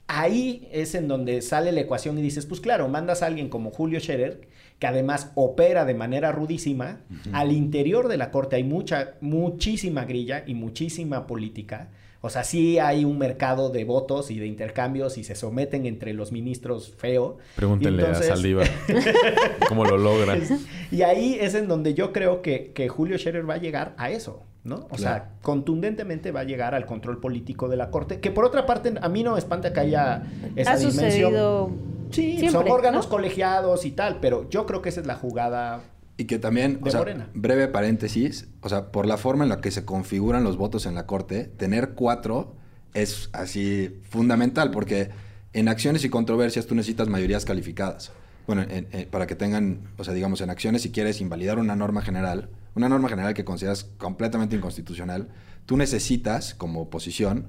ahí 0.09 0.69
es 0.73 0.95
en 0.95 1.07
donde 1.09 1.41
sale 1.43 1.71
la 1.73 1.81
ecuación 1.81 2.19
y 2.19 2.23
dices, 2.23 2.47
pues 2.47 2.61
claro, 2.61 2.89
mandas 2.89 3.23
a 3.23 3.27
alguien 3.27 3.49
como 3.49 3.71
Julio 3.71 4.01
Scherer, 4.01 4.41
que 4.79 4.87
además 4.87 5.33
opera 5.35 5.85
de 5.85 5.95
manera 5.95 6.31
rudísima, 6.33 7.01
al 7.33 7.53
interior 7.53 8.09
de 8.09 8.17
la 8.17 8.31
corte 8.31 8.57
hay 8.57 8.65
mucha, 8.65 9.15
muchísima 9.21 10.05
grilla 10.05 10.45
y 10.47 10.55
muchísima 10.55 11.27
política. 11.27 11.89
O 12.21 12.31
sea, 12.31 12.43
sí 12.43 12.79
hay 12.81 13.05
un 13.05 13.17
mercado 13.19 13.71
de 13.71 13.85
votos 13.85 14.31
y 14.33 14.39
de 14.41 14.47
intercambios 14.47 15.19
y 15.19 15.25
se 15.25 15.37
someten 15.37 15.87
entre 15.87 16.13
los 16.15 16.33
ministros 16.33 16.93
feo. 16.97 17.39
Pregúntenle 17.57 18.03
entonces- 18.03 18.31
a 18.31 18.35
Saldívar 18.35 18.69
cómo 19.69 19.85
lo 19.85 19.97
logran. 19.99 20.43
Y 20.91 21.03
ahí 21.03 21.37
es 21.41 21.55
en 21.55 21.69
donde 21.69 21.95
yo 21.95 22.13
creo 22.13 22.43
que, 22.43 22.73
que 22.73 22.89
Julio 22.89 23.19
Scherer 23.19 23.49
va 23.49 23.55
a 23.55 23.59
llegar 23.59 23.95
a 23.99 24.11
eso, 24.11 24.43
¿no? 24.65 24.87
O 24.91 24.99
sea, 24.99 25.31
contundentemente 25.43 26.33
va 26.33 26.41
a 26.41 26.45
llegar 26.45 26.75
al 26.75 26.87
control 26.87 27.21
político 27.21 27.69
de 27.69 27.77
la 27.77 27.91
Corte, 27.91 28.19
que 28.21 28.31
por 28.33 28.45
otra 28.45 28.67
parte 28.67 28.93
a 29.01 29.09
mí 29.09 29.23
no 29.23 29.33
me 29.35 29.39
espanta 29.39 29.73
que 29.73 29.81
haya 29.81 30.23
esa 30.57 30.73
ha 30.73 30.77
dimensión. 30.77 31.05
sucedido 31.05 31.71
Sí, 32.13 32.39
siempre, 32.39 32.51
son 32.51 32.69
órganos 32.71 33.07
¿no? 33.07 33.11
colegiados 33.11 33.85
y 33.85 33.91
tal, 33.93 34.19
pero 34.21 34.49
yo 34.51 34.67
creo 34.67 34.83
que 34.83 34.89
esa 34.89 35.01
es 35.01 35.07
la 35.07 35.15
jugada. 35.17 35.83
Y 36.17 36.25
que 36.25 36.39
también, 36.39 36.81
De 36.83 36.89
o 36.89 36.91
sea, 36.91 37.01
Morena. 37.01 37.29
breve 37.35 37.69
paréntesis, 37.69 38.49
o 38.61 38.69
sea, 38.69 38.91
por 38.91 39.07
la 39.07 39.17
forma 39.17 39.45
en 39.45 39.51
la 39.51 39.61
que 39.61 39.71
se 39.71 39.85
configuran 39.85 40.43
los 40.45 40.57
votos 40.57 40.85
en 40.87 40.95
la 40.95 41.07
Corte, 41.07 41.45
tener 41.45 41.91
cuatro 41.91 42.55
es 42.95 43.31
así 43.33 44.01
fundamental, 44.11 44.71
porque 44.71 45.11
En 45.55 45.69
acciones 45.69 46.05
y 46.05 46.11
controversias 46.11 46.67
tú 46.67 46.75
necesitas 46.75 47.09
mayorías 47.09 47.45
calificadas. 47.47 48.13
Bueno, 48.47 48.63
en- 48.63 48.87
en- 48.93 49.09
para 49.09 49.27
que 49.27 49.35
tengan, 49.35 49.81
o 49.97 50.05
sea, 50.05 50.13
digamos, 50.13 50.43
en 50.43 50.51
acciones, 50.51 50.83
si 50.83 50.91
quieres 50.93 51.23
invalidar 51.23 51.59
una 51.59 51.75
norma 51.75 52.03
general, 52.03 52.51
una 52.75 52.89
norma 52.91 53.09
general 53.09 53.33
que 53.33 53.45
consideras 53.47 53.85
completamente 53.97 54.57
inconstitucional, 54.57 55.29
tú 55.65 55.77
necesitas, 55.79 56.55
como 56.55 56.83
oposición, 56.83 57.47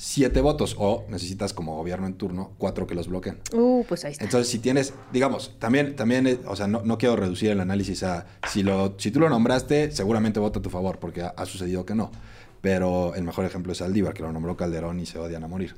siete 0.00 0.40
votos 0.40 0.76
o 0.78 1.04
necesitas, 1.08 1.52
como 1.52 1.74
gobierno 1.74 2.06
en 2.06 2.14
turno, 2.14 2.52
cuatro 2.56 2.86
que 2.86 2.94
los 2.94 3.08
bloqueen. 3.08 3.40
Uh, 3.52 3.82
pues 3.82 4.04
ahí 4.04 4.12
está. 4.12 4.22
Entonces, 4.22 4.48
si 4.48 4.60
tienes, 4.60 4.94
digamos, 5.12 5.58
también, 5.58 5.96
también, 5.96 6.28
eh, 6.28 6.38
o 6.46 6.54
sea, 6.54 6.68
no, 6.68 6.82
no 6.84 6.98
quiero 6.98 7.16
reducir 7.16 7.50
el 7.50 7.58
análisis 7.58 8.04
a 8.04 8.24
si 8.48 8.62
lo, 8.62 8.94
si 8.96 9.10
tú 9.10 9.18
lo 9.18 9.28
nombraste, 9.28 9.90
seguramente 9.90 10.38
vota 10.38 10.60
a 10.60 10.62
tu 10.62 10.70
favor, 10.70 11.00
porque 11.00 11.22
ha, 11.22 11.30
ha 11.30 11.46
sucedido 11.46 11.84
que 11.84 11.96
no. 11.96 12.12
Pero 12.60 13.16
el 13.16 13.24
mejor 13.24 13.44
ejemplo 13.44 13.72
es 13.72 13.78
Saldívar, 13.78 14.14
que 14.14 14.22
lo 14.22 14.30
nombró 14.30 14.56
Calderón 14.56 15.00
y 15.00 15.06
se 15.06 15.18
odian 15.18 15.42
a 15.42 15.48
morir. 15.48 15.74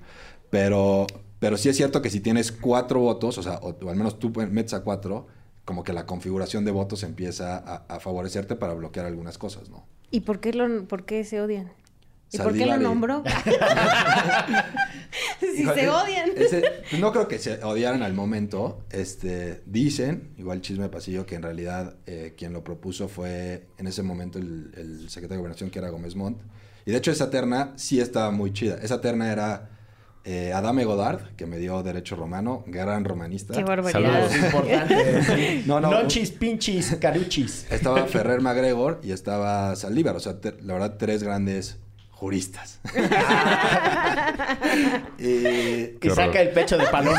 Pero, 0.50 1.06
pero 1.38 1.56
sí 1.56 1.70
es 1.70 1.76
cierto 1.78 2.02
que 2.02 2.10
si 2.10 2.20
tienes 2.20 2.52
cuatro 2.52 3.00
votos, 3.00 3.38
o 3.38 3.42
sea, 3.42 3.54
o, 3.62 3.70
o 3.70 3.88
al 3.88 3.96
menos 3.96 4.18
tú 4.18 4.30
metes 4.50 4.74
a 4.74 4.82
cuatro, 4.82 5.28
como 5.64 5.82
que 5.82 5.94
la 5.94 6.04
configuración 6.04 6.66
de 6.66 6.72
votos 6.72 7.04
empieza 7.04 7.56
a, 7.56 7.86
a 7.88 8.00
favorecerte 8.00 8.54
para 8.54 8.74
bloquear 8.74 9.06
algunas 9.06 9.38
cosas, 9.38 9.70
¿no? 9.70 9.86
¿Y 10.10 10.20
por 10.20 10.40
qué, 10.40 10.52
lo, 10.52 10.84
por 10.88 11.04
qué 11.04 11.24
se 11.24 11.40
odian? 11.40 11.72
¿Y 12.32 12.38
por 12.38 12.52
qué 12.52 12.66
lo 12.66 12.76
nombró? 12.78 13.22
si 15.40 15.62
Híjole, 15.62 15.80
se 15.80 15.88
odian. 15.88 16.30
ese- 16.36 16.62
no 16.98 17.12
creo 17.12 17.28
que 17.28 17.38
se 17.38 17.62
odiaran 17.64 18.02
al 18.02 18.14
momento. 18.14 18.84
Este, 18.90 19.62
dicen, 19.66 20.30
igual 20.38 20.60
chisme 20.60 20.84
de 20.84 20.88
pasillo, 20.90 21.26
que 21.26 21.34
en 21.34 21.42
realidad 21.42 21.94
eh, 22.06 22.34
quien 22.36 22.52
lo 22.52 22.62
propuso 22.62 23.08
fue 23.08 23.66
en 23.78 23.86
ese 23.86 24.02
momento 24.02 24.38
el, 24.38 24.72
el 24.76 25.10
secretario 25.10 25.36
de 25.36 25.38
Gobernación, 25.38 25.70
que 25.70 25.78
era 25.78 25.90
Gómez 25.90 26.14
Montt. 26.14 26.40
Y 26.86 26.92
de 26.92 26.98
hecho 26.98 27.10
esa 27.10 27.30
terna 27.30 27.72
sí 27.76 28.00
estaba 28.00 28.30
muy 28.30 28.52
chida. 28.52 28.78
Esa 28.82 29.00
terna 29.00 29.32
era 29.32 29.70
eh, 30.24 30.52
Adame 30.52 30.84
Godard, 30.84 31.34
que 31.36 31.46
me 31.46 31.58
dio 31.58 31.82
derecho 31.82 32.16
romano, 32.16 32.64
gran 32.66 33.04
romanista. 33.04 33.54
Qué 33.54 33.64
barbaridad. 33.64 34.28
Saludos. 34.28 34.44
Importante. 34.44 35.62
No, 35.66 35.80
no. 35.80 35.90
Nonchis, 35.90 36.30
pinchis, 36.30 36.96
caruchis. 37.00 37.66
Estaba 37.70 38.04
Ferrer 38.06 38.40
MacGregor 38.40 39.00
y 39.02 39.12
estaba 39.12 39.74
Saldívar. 39.76 40.16
O 40.16 40.20
sea, 40.20 40.36
la 40.62 40.72
verdad, 40.74 40.96
tres 40.98 41.22
grandes 41.22 41.78
juristas. 42.20 42.78
y, 45.18 46.06
Y 46.06 46.10
saca 46.14 46.42
el 46.42 46.50
pecho 46.50 46.76
de 46.76 46.86
paloma. 46.86 47.18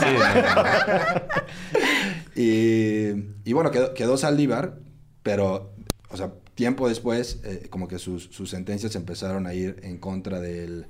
Y, 2.35 3.09
y 3.49 3.53
bueno, 3.53 3.71
quedó, 3.71 3.95
quedó 3.95 4.15
Saldívar, 4.15 4.77
pero, 5.23 5.73
o 6.09 6.17
sea, 6.17 6.33
tiempo 6.53 6.87
después, 6.87 7.39
eh, 7.43 7.65
como 7.71 7.87
que 7.87 7.97
sus, 7.97 8.25
sus 8.25 8.51
sentencias 8.51 8.95
empezaron 8.95 9.47
a 9.47 9.55
ir 9.55 9.79
en 9.81 9.97
contra 9.97 10.39
del, 10.39 10.85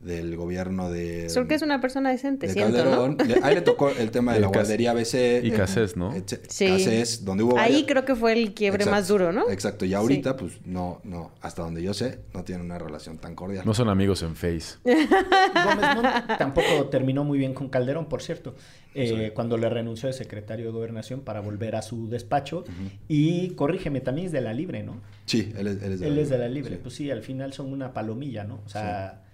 del 0.00 0.36
gobierno 0.36 0.90
de... 0.90 1.28
Porque 1.34 1.54
es 1.56 1.62
una 1.62 1.80
persona 1.80 2.10
decente, 2.10 2.46
de 2.46 2.52
siento, 2.52 2.76
Calderón. 2.76 3.16
¿no? 3.18 3.24
Le- 3.24 3.40
ahí 3.42 3.56
le 3.56 3.62
tocó 3.62 3.90
el 3.90 4.12
tema 4.12 4.32
de 4.32 4.38
la 4.40 4.46
guardería 4.46 4.92
ABC. 4.92 5.42
Y 5.42 5.50
Cassés, 5.50 5.96
¿no? 5.96 6.14
Sí. 6.48 6.66
Cassés, 6.68 7.24
donde 7.24 7.42
hubo... 7.42 7.58
Ahí 7.58 7.72
varias- 7.72 7.86
creo 7.88 8.04
que 8.04 8.14
fue 8.14 8.32
el 8.32 8.54
quiebre 8.54 8.84
Exacto, 8.84 8.96
más 8.96 9.08
duro, 9.08 9.32
¿no? 9.32 9.50
Exacto, 9.50 9.84
y 9.84 9.94
ahorita, 9.94 10.36
pues, 10.36 10.64
no, 10.64 11.00
no, 11.02 11.32
hasta 11.40 11.62
donde 11.62 11.82
yo 11.82 11.94
sé, 11.94 12.20
no 12.32 12.44
tienen 12.44 12.64
una 12.66 12.78
relación 12.78 13.18
tan 13.18 13.34
cordial. 13.34 13.64
No 13.66 13.74
son 13.74 13.88
amigos 13.88 14.22
en 14.22 14.36
Face. 14.36 14.76
Gómez 14.84 15.94
Montt 15.96 16.38
tampoco 16.38 16.86
terminó 16.90 17.24
muy 17.24 17.38
bien 17.38 17.52
con 17.54 17.68
Calderón, 17.68 18.08
por 18.08 18.22
cierto, 18.22 18.54
eh, 18.94 19.32
cuando 19.34 19.56
le 19.56 19.68
renunció 19.68 20.06
de 20.06 20.12
secretario 20.12 20.66
de 20.66 20.72
Gobernación 20.72 21.20
para 21.22 21.40
volver 21.40 21.74
a 21.76 21.82
su 21.82 22.08
despacho. 22.08 22.64
Y 23.08 23.50
corrígeme, 23.50 24.00
también 24.00 24.26
es 24.26 24.32
de 24.32 24.40
la 24.42 24.52
Libre, 24.52 24.82
¿no? 24.84 25.00
Sí, 25.26 25.52
él 25.58 25.66
es, 25.66 25.82
él 25.82 25.92
es 25.94 26.00
de 26.00 26.06
Él 26.06 26.14
la 26.16 26.22
es 26.22 26.28
de 26.30 26.38
la 26.38 26.48
Libre. 26.48 26.76
sí. 26.76 26.80
Pues 26.82 26.94
sí, 26.94 27.10
al 27.10 27.22
final 27.22 27.52
son 27.52 27.72
una 27.72 27.92
palomilla, 27.92 28.44
¿no? 28.44 28.60
O 28.64 28.68
sea, 28.68 29.24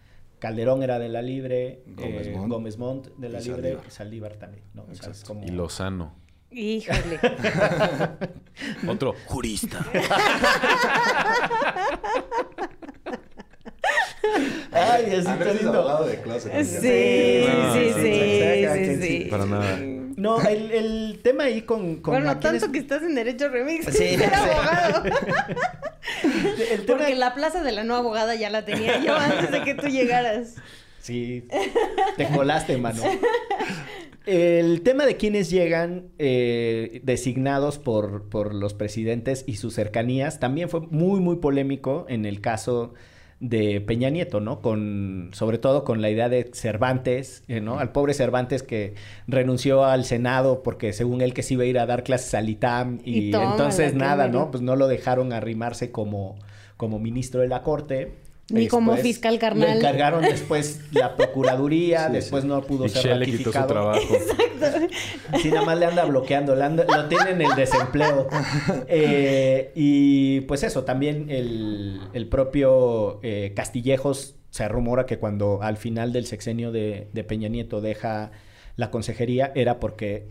Calderón 0.44 0.82
era 0.82 0.98
de 0.98 1.08
la 1.08 1.22
Libre, 1.22 1.84
Gómez 1.86 2.26
eh, 2.26 2.32
Montt. 2.32 2.52
Gómez 2.52 2.76
Montt 2.76 3.08
de 3.16 3.30
la 3.30 3.40
Y 3.40 3.44
Libre, 3.44 3.62
Saldívar. 3.62 3.90
Saldívar 3.90 4.36
también, 4.36 4.64
¿no? 4.74 4.82
O 4.82 4.86
sea, 4.86 4.92
es 4.92 5.06
Exacto. 5.06 5.28
como... 5.28 5.46
Y 5.46 5.48
Lozano. 5.48 6.16
Híjole. 6.50 7.18
Otro 8.86 9.14
jurista. 9.24 9.86
Ay, 14.72 15.04
es 15.08 15.24
lindo. 15.24 15.78
abogado 15.78 16.06
de 16.06 16.20
closet. 16.20 16.52
Sí, 16.64 16.76
sí, 16.80 17.44
No, 17.46 17.74
sí, 17.74 17.80
sí, 17.94 18.02
sí, 18.02 18.66
sí, 18.74 18.84
sí, 18.96 19.02
sí, 19.24 19.24
para 19.30 19.46
nada. 19.46 19.78
No, 20.16 20.40
el, 20.42 20.70
el 20.70 21.20
tema 21.22 21.44
ahí 21.44 21.62
con... 21.62 21.96
con 21.96 22.14
Bueno, 22.14 22.38
tanto 22.38 22.70
que 22.70 22.78
estás 22.78 23.02
en 23.02 23.14
Derecho 23.16 23.48
Remix. 23.48 23.86
Sí, 23.86 24.14
abogado. 24.32 25.04
El 26.70 26.86
tema- 26.86 26.98
Porque 26.98 27.14
la 27.16 27.34
plaza 27.34 27.62
de 27.62 27.72
la 27.72 27.84
no 27.84 27.96
abogada 27.96 28.34
ya 28.34 28.50
la 28.50 28.64
tenía 28.64 29.02
yo 29.02 29.14
antes 29.16 29.50
de 29.50 29.62
que 29.62 29.74
tú 29.74 29.88
llegaras. 29.88 30.54
Sí, 31.00 31.46
te 32.16 32.26
colaste, 32.28 32.78
mano. 32.78 33.02
El 34.26 34.80
tema 34.82 35.04
de 35.04 35.16
quienes 35.18 35.50
llegan 35.50 36.06
eh, 36.18 37.00
designados 37.02 37.78
por, 37.78 38.30
por 38.30 38.54
los 38.54 38.72
presidentes 38.72 39.44
y 39.46 39.56
sus 39.56 39.74
cercanías 39.74 40.40
también 40.40 40.70
fue 40.70 40.80
muy, 40.80 41.20
muy 41.20 41.36
polémico 41.36 42.06
en 42.08 42.24
el 42.24 42.40
caso 42.40 42.94
de 43.44 43.82
Peña 43.82 44.08
Nieto, 44.08 44.40
¿no? 44.40 44.62
Con, 44.62 45.28
sobre 45.32 45.58
todo 45.58 45.84
con 45.84 46.00
la 46.00 46.08
idea 46.08 46.30
de 46.30 46.50
Cervantes, 46.54 47.44
eh, 47.46 47.60
¿no? 47.60 47.78
Al 47.78 47.92
pobre 47.92 48.14
Cervantes 48.14 48.62
que 48.62 48.94
renunció 49.26 49.84
al 49.84 50.06
Senado 50.06 50.62
porque 50.62 50.94
según 50.94 51.20
él 51.20 51.34
que 51.34 51.42
se 51.42 51.52
iba 51.52 51.64
a 51.64 51.66
ir 51.66 51.78
a 51.78 51.84
dar 51.84 52.04
clases 52.04 52.32
al 52.32 52.48
ITAM 52.48 53.00
y, 53.04 53.34
entonces 53.34 53.94
nada. 53.94 54.28
¿no? 54.28 54.50
Pues 54.50 54.62
no 54.62 54.76
lo 54.76 54.88
dejaron 54.88 55.34
arrimarse 55.34 55.90
como, 55.90 56.36
como 56.78 56.98
ministro 56.98 57.42
de 57.42 57.48
la 57.48 57.62
Corte. 57.62 58.14
Ni 58.50 58.68
como 58.68 58.94
fiscal 58.98 59.34
Le 59.34 59.38
carnal. 59.40 59.78
encargaron 59.78 60.22
después 60.22 60.80
la 60.92 61.16
procuraduría, 61.16 62.06
Sí, 62.08 62.12
después 62.12 62.42
sí. 62.42 62.48
no 62.48 62.60
pudo 62.62 62.84
Y 62.84 62.88
ser 62.90 63.02
Shell 63.06 63.18
le 63.20 63.26
quitó 63.26 63.52
su 63.52 63.58
ratificado. 63.58 63.66
trabajo. 63.68 64.14
Sí, 65.42 65.48
nada 65.50 65.64
más 65.66 65.78
le 65.78 65.86
anda 65.86 66.04
bloqueando, 66.04 66.54
le 66.54 66.64
anda- 66.64 66.84
lo 66.84 67.06
tiene 67.08 67.30
en 67.30 67.42
el 67.42 67.54
desempleo. 67.56 68.28
Eh, 68.88 69.72
y 69.74 70.40
pues 70.42 70.62
eso, 70.62 70.84
también 70.84 71.26
el, 71.30 72.00
el 72.12 72.28
propio 72.28 73.20
eh, 73.22 73.52
Castillejos 73.56 74.36
se 74.50 74.68
rumora 74.68 75.06
que 75.06 75.18
cuando 75.18 75.62
al 75.62 75.76
final 75.76 76.12
del 76.12 76.26
sexenio 76.26 76.70
de, 76.72 77.08
de 77.12 77.24
Peña 77.24 77.48
Nieto 77.48 77.80
deja 77.80 78.30
la 78.76 78.90
consejería 78.90 79.52
era 79.54 79.80
porque 79.80 80.28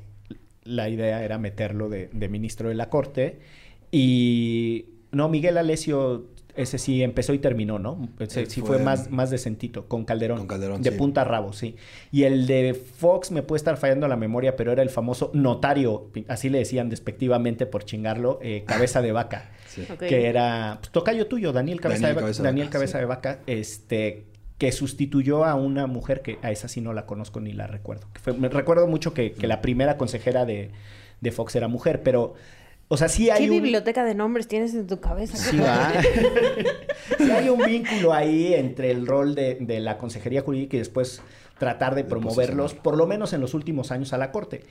la 0.64 0.88
idea 0.90 1.24
era 1.24 1.38
meterlo 1.38 1.90
de, 1.90 2.10
de 2.14 2.30
ministro 2.30 2.70
de 2.70 2.76
la 2.76 2.90
Corte. 2.90 3.40
Y 3.92 4.86
no, 5.12 5.30
Miguel 5.30 5.58
Alesio, 5.58 6.26
ese 6.56 6.78
sí 6.78 7.02
empezó 7.04 7.34
y 7.34 7.40
terminó, 7.40 7.80
¿no? 7.80 8.10
Ese 8.20 8.42
Él 8.42 8.50
sí 8.50 8.62
fue, 8.62 8.76
fue- 8.78 8.86
más, 8.86 9.10
más 9.12 9.30
decentito, 9.30 9.88
con 9.88 10.06
Calderón. 10.06 10.38
Con 10.38 10.48
Calderón, 10.48 10.82
De 10.82 10.92
sí. 10.92 10.98
punta 10.98 11.22
a 11.22 11.24
rabo, 11.24 11.54
sí. 11.54 11.76
Y 12.12 12.24
el 12.24 12.46
de 12.48 12.74
Fox 12.74 13.32
me 13.32 13.42
puede 13.44 13.58
estar 13.58 13.78
fallando 13.78 14.08
la 14.08 14.16
memoria, 14.18 14.56
pero 14.56 14.72
era 14.72 14.82
el 14.84 14.90
famoso 14.90 15.32
notario, 15.34 16.10
así 16.28 16.50
le 16.50 16.60
decían 16.60 16.90
despectivamente 16.90 17.66
por 17.66 17.86
chingarlo, 17.86 18.40
eh, 18.42 18.64
cabeza 18.68 19.02
de 19.02 19.12
vaca. 19.12 19.52
Sí. 19.68 19.86
Ok. 19.92 20.00
Que 20.04 20.28
era 20.28 20.78
pues, 20.80 20.92
tocayo 20.92 21.28
tuyo, 21.28 21.52
Daniel 21.54 21.82
Cabeza 21.82 22.02
Daniel 22.02 22.10
de 22.10 22.16
Vaca. 22.16 22.26
Cabeza 22.26 22.44
Daniel 22.44 22.68
Vaca, 22.68 22.74
Cabeza 22.74 22.94
sí. 22.94 23.00
de 23.00 23.06
Vaca, 23.06 23.40
este 23.48 24.26
que 24.60 24.72
sustituyó 24.72 25.44
a 25.46 25.56
una 25.56 25.88
mujer 25.88 26.22
que 26.22 26.38
a 26.42 26.52
esa 26.52 26.68
sí 26.68 26.80
no 26.80 26.94
la 26.94 27.06
conozco 27.06 27.42
ni 27.42 27.52
la 27.52 27.68
recuerdo. 27.68 28.08
Que 28.14 28.20
fue- 28.20 28.34
me 28.34 28.48
recuerdo 28.48 28.88
mucho 28.88 29.14
que, 29.14 29.32
que 29.34 29.48
la 29.48 29.62
primera 29.62 29.98
consejera 29.98 30.46
de, 30.46 30.70
de 31.20 31.32
Fox 31.32 31.56
era 31.56 31.68
mujer, 31.68 32.02
pero, 32.04 32.36
o 32.94 32.98
sea, 32.98 33.10
sí 33.10 33.32
hay 33.32 33.46
¿Qué 33.46 33.50
un... 33.50 33.64
biblioteca 33.64 34.04
de 34.04 34.14
nombres 34.14 34.48
tienes 34.48 34.76
en 34.76 34.86
tu 34.86 35.00
cabeza? 35.00 35.36
Sí, 35.36 35.58
va. 35.58 35.92
Sí 37.18 37.32
hay 37.32 37.50
un 37.50 37.64
vínculo 37.66 38.14
ahí 38.14 38.54
entre 38.54 38.92
el 38.92 39.08
rol 39.08 39.34
de, 39.34 39.56
de 39.60 39.80
la 39.80 39.98
consejería 39.98 40.42
jurídica 40.42 40.76
y 40.76 40.80
después 40.80 41.24
tratar 41.58 41.96
de 41.96 42.04
De 42.04 42.10
promoverlos, 42.10 42.76
por 42.76 42.96
lo 42.96 43.08
menos 43.08 43.34
en 43.34 43.42
los 43.42 43.56
últimos 43.56 43.92
años, 43.92 44.14
a 44.14 44.20
la 44.20 44.32
Corte. 44.32 44.62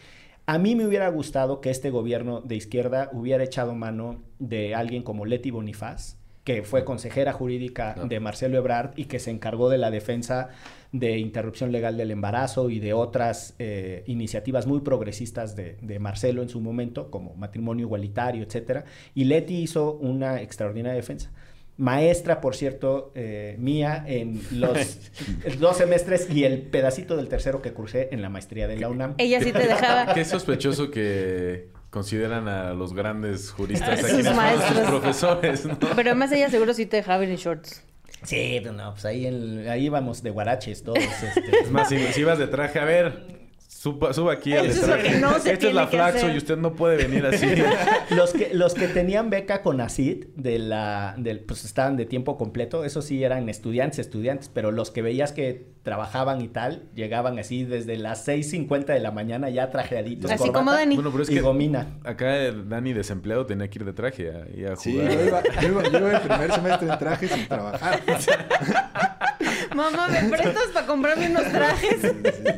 A 0.47 0.59
mí 0.59 0.77
me 0.77 0.87
hubiera 0.87 1.09
gustado 1.09 1.61
que 1.61 1.71
este 1.71 1.91
gobierno 1.91 2.41
de 2.41 2.55
izquierda 2.55 3.11
hubiera 3.13 3.43
echado 3.43 3.75
mano 3.75 4.23
de 4.39 4.77
alguien 4.77 5.03
como 5.03 5.27
Leti 5.27 5.51
Bonifaz, 5.51 6.17
que 6.45 6.63
fue 6.63 6.85
consejera 6.85 7.33
jurídica 7.33 7.95
de 8.09 8.19
Marcelo 8.19 8.59
Ebrard 8.59 8.93
y 8.97 9.05
que 9.05 9.21
se 9.21 9.31
encargó 9.31 9.71
de 9.71 9.79
la 9.79 9.91
defensa 9.91 10.49
de 10.91 11.19
interrupción 11.19 11.73
legal 11.73 11.97
del 11.97 12.11
embarazo 12.11 12.69
y 12.69 12.81
de 12.81 12.93
otras 12.93 13.55
eh, 13.59 14.03
iniciativas 14.07 14.67
muy 14.67 14.81
progresistas 14.81 15.55
de, 15.55 15.77
de 15.81 15.99
Marcelo 15.99 16.43
en 16.43 16.49
su 16.49 16.61
momento, 16.61 17.11
como 17.11 17.35
matrimonio 17.35 17.87
igualitario, 17.87 18.43
etcétera. 18.43 18.85
Y 19.15 19.25
Leti 19.25 19.63
hizo 19.63 19.93
una 19.95 20.43
extraordinaria 20.43 20.97
defensa. 20.97 21.31
Maestra, 21.79 22.41
por 22.41 22.55
cierto, 22.55 23.13
eh, 23.15 23.57
mía 23.59 24.05
en 24.07 24.41
los 24.53 25.11
dos 25.59 25.79
semestres 25.79 26.29
y 26.31 26.45
el 26.45 26.63
pedacito 26.63 27.17
del 27.17 27.29
tercero 27.29 27.63
que 27.63 27.73
cursé 27.73 28.11
en 28.13 28.21
la 28.21 28.29
maestría 28.29 28.69
de 28.69 28.77
la 28.77 28.89
UNAM. 28.89 29.15
Ella 29.19 29.41
sí 29.41 29.53
te 29.53 29.67
dejaba. 29.67 30.13
Qué 30.13 30.25
sospechoso 30.25 30.91
que 30.91 31.72
consideran 31.93 32.49
a 32.49 32.73
los 32.73 32.93
grandes 32.95 33.53
juristas 33.53 34.03
A 34.03 34.07
a 34.07 34.09
sus 34.09 34.35
maestros. 34.35 34.79
sus 34.79 34.87
profesores, 34.89 35.65
¿no? 35.67 35.79
Pero 35.79 36.11
además 36.11 36.33
ella 36.33 36.51
seguro 36.51 36.75
sí 36.75 36.87
te 36.87 36.97
dejaba 36.97 37.23
en 37.23 37.37
shorts. 37.37 37.85
Sí, 38.25 38.59
pues 38.63 38.75
no, 38.75 38.93
pues 38.93 39.05
ahí, 39.05 39.27
en- 39.27 39.69
ahí 39.69 39.89
vamos 39.89 40.23
de 40.23 40.31
guaraches 40.31 40.83
todos. 40.83 40.99
este. 40.99 41.61
Es 41.63 41.71
más, 41.71 41.89
si, 41.89 41.99
si 42.13 42.21
ibas 42.23 42.39
de 42.39 42.47
traje, 42.47 42.79
a 42.79 42.85
ver, 42.85 43.42
Suba, 43.83 44.13
suba 44.13 44.35
aquí 44.35 44.55
al 44.55 44.67
Eso 44.67 44.95
es 44.95 45.21
no 45.21 45.35
Esta 45.35 45.51
es 45.51 45.75
la 45.75 45.89
Flaxo 45.89 46.31
y 46.31 46.37
usted 46.37 46.57
no 46.57 46.77
puede 46.77 46.97
venir 46.99 47.27
así. 47.27 47.49
Los 48.11 48.33
que, 48.33 48.55
los 48.55 48.75
que 48.75 48.87
tenían 48.87 49.29
beca 49.29 49.63
con 49.63 49.81
ACID, 49.81 50.27
de 50.37 50.61
la, 50.61 51.17
del, 51.19 51.41
pues 51.41 51.65
estaban 51.65 51.97
de 51.97 52.05
tiempo 52.07 52.39
completo, 52.39 52.85
eso 52.85 53.03
sí 53.03 53.25
eran 53.25 53.49
estudiantes, 53.49 53.99
estudiantes, 53.99 54.49
pero 54.49 54.71
los 54.71 54.93
que 54.93 55.03
veías 55.03 55.33
que 55.33 55.67
trabajaban 55.83 56.41
y 56.43 56.49
tal, 56.49 56.85
llegaban 56.95 57.41
así 57.41 57.65
desde 57.65 57.97
las 57.97 58.29
6.50 58.29 58.85
de 58.87 59.01
la 59.01 59.11
mañana 59.11 59.51
ya 59.51 59.71
trajeaditos. 59.71 60.31
Así 60.31 60.39
corbata 60.39 60.59
como 60.61 60.73
Dani. 60.73 60.95
Bueno, 60.95 61.11
pero 61.11 61.25
es 61.25 61.31
y 61.31 61.35
que 61.35 61.41
gomina. 61.41 61.99
acá 62.05 62.53
Dani 62.53 62.93
desempleado 62.93 63.47
tenía 63.47 63.69
que 63.69 63.81
ir 63.81 63.85
de 63.85 63.93
traje 63.95 64.31
a, 64.31 64.47
y 64.57 64.65
a 64.65 64.77
Sí, 64.77 64.93
jugar. 64.93 65.11
yo 65.13 65.25
iba, 65.27 65.43
yo, 65.61 65.69
iba, 65.69 65.83
yo 65.89 65.99
iba 65.99 66.13
el 66.13 66.21
primer 66.21 66.53
semestre 66.55 66.89
en 66.89 66.99
traje 66.99 67.27
sin 67.27 67.49
trabajar. 67.49 68.01
Mamá, 69.75 70.09
¿me 70.09 70.29
prestas 70.29 70.69
para 70.75 70.87
comprarme 70.87 71.31
unos 71.31 71.45
trajes? 71.51 71.97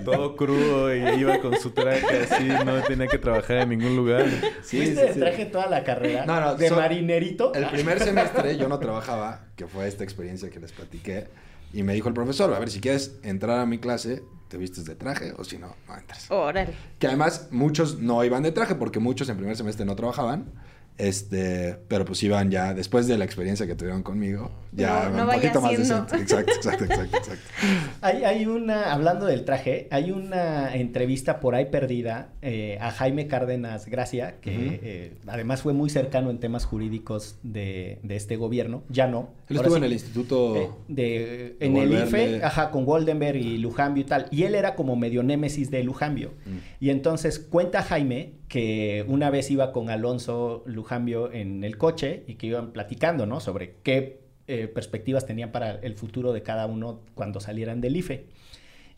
Todo 0.04 0.36
crudo 0.36 0.94
y 0.94 1.00
iba 1.18 1.38
con 1.40 1.58
su 1.58 1.70
traje 1.70 2.26
así, 2.30 2.48
no 2.64 2.82
tenía 2.82 3.06
que 3.06 3.18
trabajar 3.18 3.58
en 3.58 3.70
ningún 3.70 3.96
lugar. 3.96 4.26
Sí, 4.62 4.76
¿Fuiste 4.78 4.94
sí, 5.00 5.06
de 5.08 5.14
sí. 5.14 5.20
traje 5.20 5.46
toda 5.46 5.66
la 5.68 5.84
carrera? 5.84 6.24
No, 6.26 6.40
no, 6.40 6.54
¿De 6.56 6.68
so- 6.68 6.76
marinerito? 6.76 7.52
El 7.54 7.66
primer 7.66 8.00
semestre 8.00 8.56
yo 8.56 8.68
no 8.68 8.78
trabajaba, 8.78 9.46
que 9.56 9.66
fue 9.66 9.86
esta 9.88 10.04
experiencia 10.04 10.50
que 10.50 10.60
les 10.60 10.72
platiqué, 10.72 11.28
y 11.72 11.82
me 11.82 11.92
dijo 11.94 12.08
el 12.08 12.14
profesor, 12.14 12.52
a 12.54 12.58
ver, 12.58 12.70
si 12.70 12.80
quieres 12.80 13.16
entrar 13.22 13.58
a 13.60 13.66
mi 13.66 13.78
clase, 13.78 14.22
te 14.48 14.56
vistes 14.58 14.84
de 14.84 14.94
traje, 14.94 15.32
o 15.36 15.42
si 15.44 15.58
no, 15.58 15.74
no 15.88 15.96
entras. 15.96 16.30
Órale. 16.30 16.72
Que 16.98 17.08
además 17.08 17.48
muchos 17.50 17.98
no 17.98 18.22
iban 18.24 18.42
de 18.42 18.52
traje, 18.52 18.74
porque 18.76 19.00
muchos 19.00 19.28
en 19.28 19.36
primer 19.36 19.56
semestre 19.56 19.84
no 19.84 19.96
trabajaban, 19.96 20.52
este, 20.96 21.76
pero 21.88 22.04
pues 22.04 22.22
iban 22.22 22.50
ya, 22.50 22.72
después 22.72 23.06
de 23.08 23.18
la 23.18 23.24
experiencia 23.24 23.66
que 23.66 23.74
tuvieron 23.74 24.02
conmigo, 24.02 24.50
ya 24.72 25.08
No, 25.08 25.18
no 25.18 25.24
un 25.24 25.34
poquito 25.34 25.60
más 25.60 25.76
decente. 25.76 26.16
Exacto, 26.16 26.52
exacto, 26.52 26.84
exacto, 26.84 27.16
exacto. 27.16 27.44
Hay, 28.00 28.22
hay 28.24 28.46
una, 28.46 28.92
hablando 28.92 29.24
del 29.24 29.44
traje, 29.44 29.88
hay 29.90 30.10
una 30.10 30.74
entrevista 30.74 31.40
por 31.40 31.54
ahí 31.54 31.66
perdida 31.66 32.28
eh, 32.42 32.76
a 32.80 32.90
Jaime 32.90 33.28
Cárdenas 33.28 33.86
Gracia, 33.86 34.36
que 34.42 34.80
eh, 34.82 35.16
además 35.26 35.62
fue 35.62 35.72
muy 35.72 35.88
cercano 35.88 36.30
en 36.30 36.38
temas 36.38 36.66
jurídicos 36.66 37.38
de, 37.42 37.98
de 38.02 38.16
este 38.16 38.36
gobierno. 38.36 38.82
Ya 38.90 39.06
no. 39.06 39.30
Él 39.48 39.56
estuvo 39.56 39.74
sí, 39.74 39.78
en 39.78 39.84
el 39.84 39.92
instituto... 39.92 40.56
eh, 40.56 40.70
de, 40.88 41.56
en 41.60 41.76
el. 41.76 41.92
IFE, 41.92 42.44
ajá, 42.44 42.70
con 42.70 42.84
Goldenberg 42.84 43.36
y 43.36 43.58
Lujambio 43.58 44.02
y 44.02 44.06
tal. 44.06 44.26
Y 44.30 44.42
él 44.42 44.54
era 44.54 44.74
como 44.74 44.96
medio 44.96 45.22
némesis 45.22 45.70
de 45.70 45.82
Lujambio. 45.82 46.34
Mm. 46.44 46.84
Y 46.84 46.90
entonces 46.90 47.38
cuenta 47.38 47.82
Jaime 47.82 48.32
que 48.54 49.04
una 49.08 49.30
vez 49.30 49.50
iba 49.50 49.72
con 49.72 49.90
Alonso 49.90 50.62
Lujambio 50.64 51.32
en 51.32 51.64
el 51.64 51.76
coche 51.76 52.22
y 52.28 52.36
que 52.36 52.46
iban 52.46 52.70
platicando, 52.70 53.26
¿no? 53.26 53.40
Sobre 53.40 53.74
qué 53.82 54.20
eh, 54.46 54.68
perspectivas 54.68 55.26
tenían 55.26 55.50
para 55.50 55.72
el 55.72 55.96
futuro 55.96 56.32
de 56.32 56.44
cada 56.44 56.66
uno 56.66 57.00
cuando 57.16 57.40
salieran 57.40 57.80
del 57.80 57.96
IFE. 57.96 58.26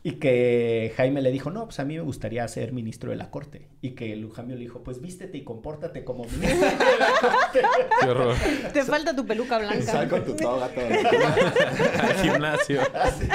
Y 0.06 0.20
que 0.20 0.92
Jaime 0.96 1.20
le 1.20 1.32
dijo, 1.32 1.50
no, 1.50 1.64
pues 1.64 1.80
a 1.80 1.84
mí 1.84 1.96
me 1.96 2.00
gustaría 2.00 2.46
ser 2.46 2.72
ministro 2.72 3.10
de 3.10 3.16
la 3.16 3.28
corte. 3.28 3.66
Y 3.80 3.96
que 3.96 4.14
Lujambio 4.14 4.54
le 4.54 4.62
dijo, 4.62 4.84
pues 4.84 5.00
vístete 5.00 5.36
y 5.36 5.42
compórtate 5.42 6.04
como 6.04 6.22
ministro 6.26 6.64
de 6.64 6.98
la 7.00 7.08
corte. 7.20 7.62
Qué 8.00 8.08
horror. 8.08 8.36
Te 8.72 8.84
falta 8.84 9.16
tu 9.16 9.26
peluca 9.26 9.58
blanca. 9.58 9.82
Sal 9.82 10.08
con 10.08 10.24
tu 10.24 10.36
toga 10.36 10.68
todo. 10.68 10.84
Al 10.84 12.14
gimnasio. 12.22 12.82
Así. 12.94 13.26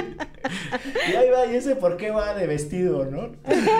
Y 1.11 1.15
ahí 1.17 1.29
va, 1.29 1.45
y 1.51 1.57
ese 1.57 1.75
por 1.75 1.97
qué 1.97 2.09
va 2.09 2.33
de 2.35 2.47
vestido, 2.47 3.03
¿no? 3.03 3.33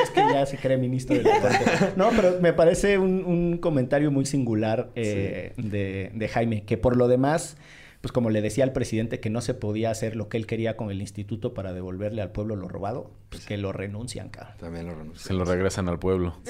Es 0.03 0.09
que 0.09 0.19
ya 0.19 0.45
se 0.45 0.57
cree 0.57 0.75
ministro 0.75 1.15
de 1.15 1.23
la 1.23 1.39
corte. 1.39 1.93
No, 1.95 2.09
pero 2.13 2.41
me 2.41 2.51
parece 2.51 2.97
un, 2.97 3.23
un 3.23 3.57
comentario 3.59 4.11
muy 4.11 4.25
singular 4.25 4.89
eh, 4.95 5.53
de, 5.55 6.11
de 6.13 6.27
Jaime, 6.27 6.65
que 6.65 6.77
por 6.77 6.97
lo 6.97 7.07
demás, 7.07 7.55
pues 8.01 8.11
como 8.11 8.29
le 8.31 8.41
decía 8.41 8.63
al 8.63 8.73
presidente 8.73 9.19
que 9.19 9.29
no 9.29 9.41
se 9.41 9.53
podía 9.53 9.91
hacer 9.91 10.15
lo 10.15 10.27
que 10.27 10.37
él 10.37 10.47
quería 10.47 10.75
con 10.75 10.89
el 10.89 11.01
instituto 11.01 11.53
para 11.53 11.71
devolverle 11.71 12.23
al 12.23 12.31
pueblo 12.31 12.55
lo 12.55 12.67
robado, 12.67 13.11
pues 13.29 13.45
que 13.45 13.57
lo 13.57 13.71
renuncian, 13.71 14.29
cabrón. 14.29 14.55
También 14.59 14.87
lo 14.87 14.95
renunció. 14.95 15.27
Se 15.27 15.33
lo 15.33 15.45
regresan 15.45 15.87
al 15.87 15.99
pueblo. 15.99 16.35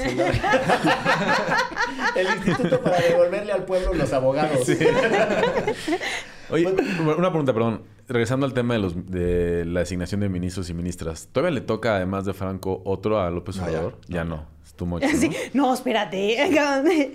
El 2.16 2.28
instituto 2.38 2.82
para 2.82 3.00
devolverle 3.02 3.52
al 3.52 3.66
pueblo 3.66 3.94
los 3.94 4.14
abogados. 4.14 4.68
Oye, 6.50 6.68
una 6.68 7.30
pregunta, 7.30 7.54
perdón. 7.54 7.84
Regresando 8.08 8.46
al 8.46 8.54
tema 8.54 8.74
de, 8.74 8.80
los, 8.80 9.10
de 9.10 9.64
la 9.66 9.82
designación 9.82 10.22
de 10.22 10.30
ministros 10.30 10.70
y 10.70 10.74
ministras. 10.74 11.30
¿Todavía 11.32 11.52
le 11.56 11.62
toca, 11.62 11.96
además 11.96 12.26
de 12.26 12.34
Franco, 12.34 12.82
otro 12.86 13.22
a 13.22 13.30
López 13.32 13.56
No, 13.58 13.64
ya. 13.64 13.70
Obrador? 13.70 13.98
ya, 14.08 14.24
no. 14.26 14.46
Es 14.82 14.86
too 14.86 14.86
much, 14.86 15.04
¿no? 15.04 15.10
Sí. 15.20 15.32
No, 15.54 15.74
espérate. 15.74 16.38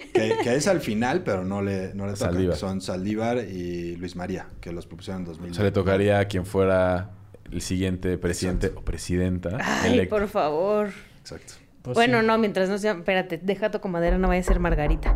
Que, 0.12 0.36
que 0.42 0.54
es 0.54 0.66
al 0.66 0.80
final, 0.80 1.22
pero 1.22 1.44
no 1.44 1.62
le, 1.62 1.94
no 1.94 2.06
le 2.06 2.12
toca. 2.12 2.26
Saldívar. 2.32 2.56
Son 2.56 2.80
Saldívar 2.80 3.38
y 3.38 3.96
Luis 3.96 4.16
María, 4.16 4.46
que 4.60 4.72
los 4.72 4.86
propusieron 4.86 5.22
en 5.22 5.26
2000. 5.26 5.50
O 5.50 5.54
sea, 5.54 5.64
le 5.64 5.72
tocaría 5.72 6.18
a 6.18 6.24
quien 6.26 6.46
fuera 6.46 7.10
el 7.50 7.60
siguiente 7.60 8.18
presidente 8.18 8.72
o 8.74 8.82
presidenta 8.82 9.58
Ay, 9.60 9.94
electo. 9.94 10.16
por 10.16 10.28
favor. 10.28 10.90
Exacto. 11.20 11.54
Pues 11.82 11.94
bueno, 11.94 12.20
sí. 12.20 12.26
no, 12.26 12.36
mientras 12.38 12.68
no 12.68 12.78
sea. 12.78 12.92
Espérate, 12.92 13.38
deja 13.40 13.70
tu 13.70 13.86
madera, 13.88 14.18
no 14.18 14.26
vaya 14.26 14.40
a 14.40 14.44
ser 14.44 14.58
Margarita. 14.58 15.14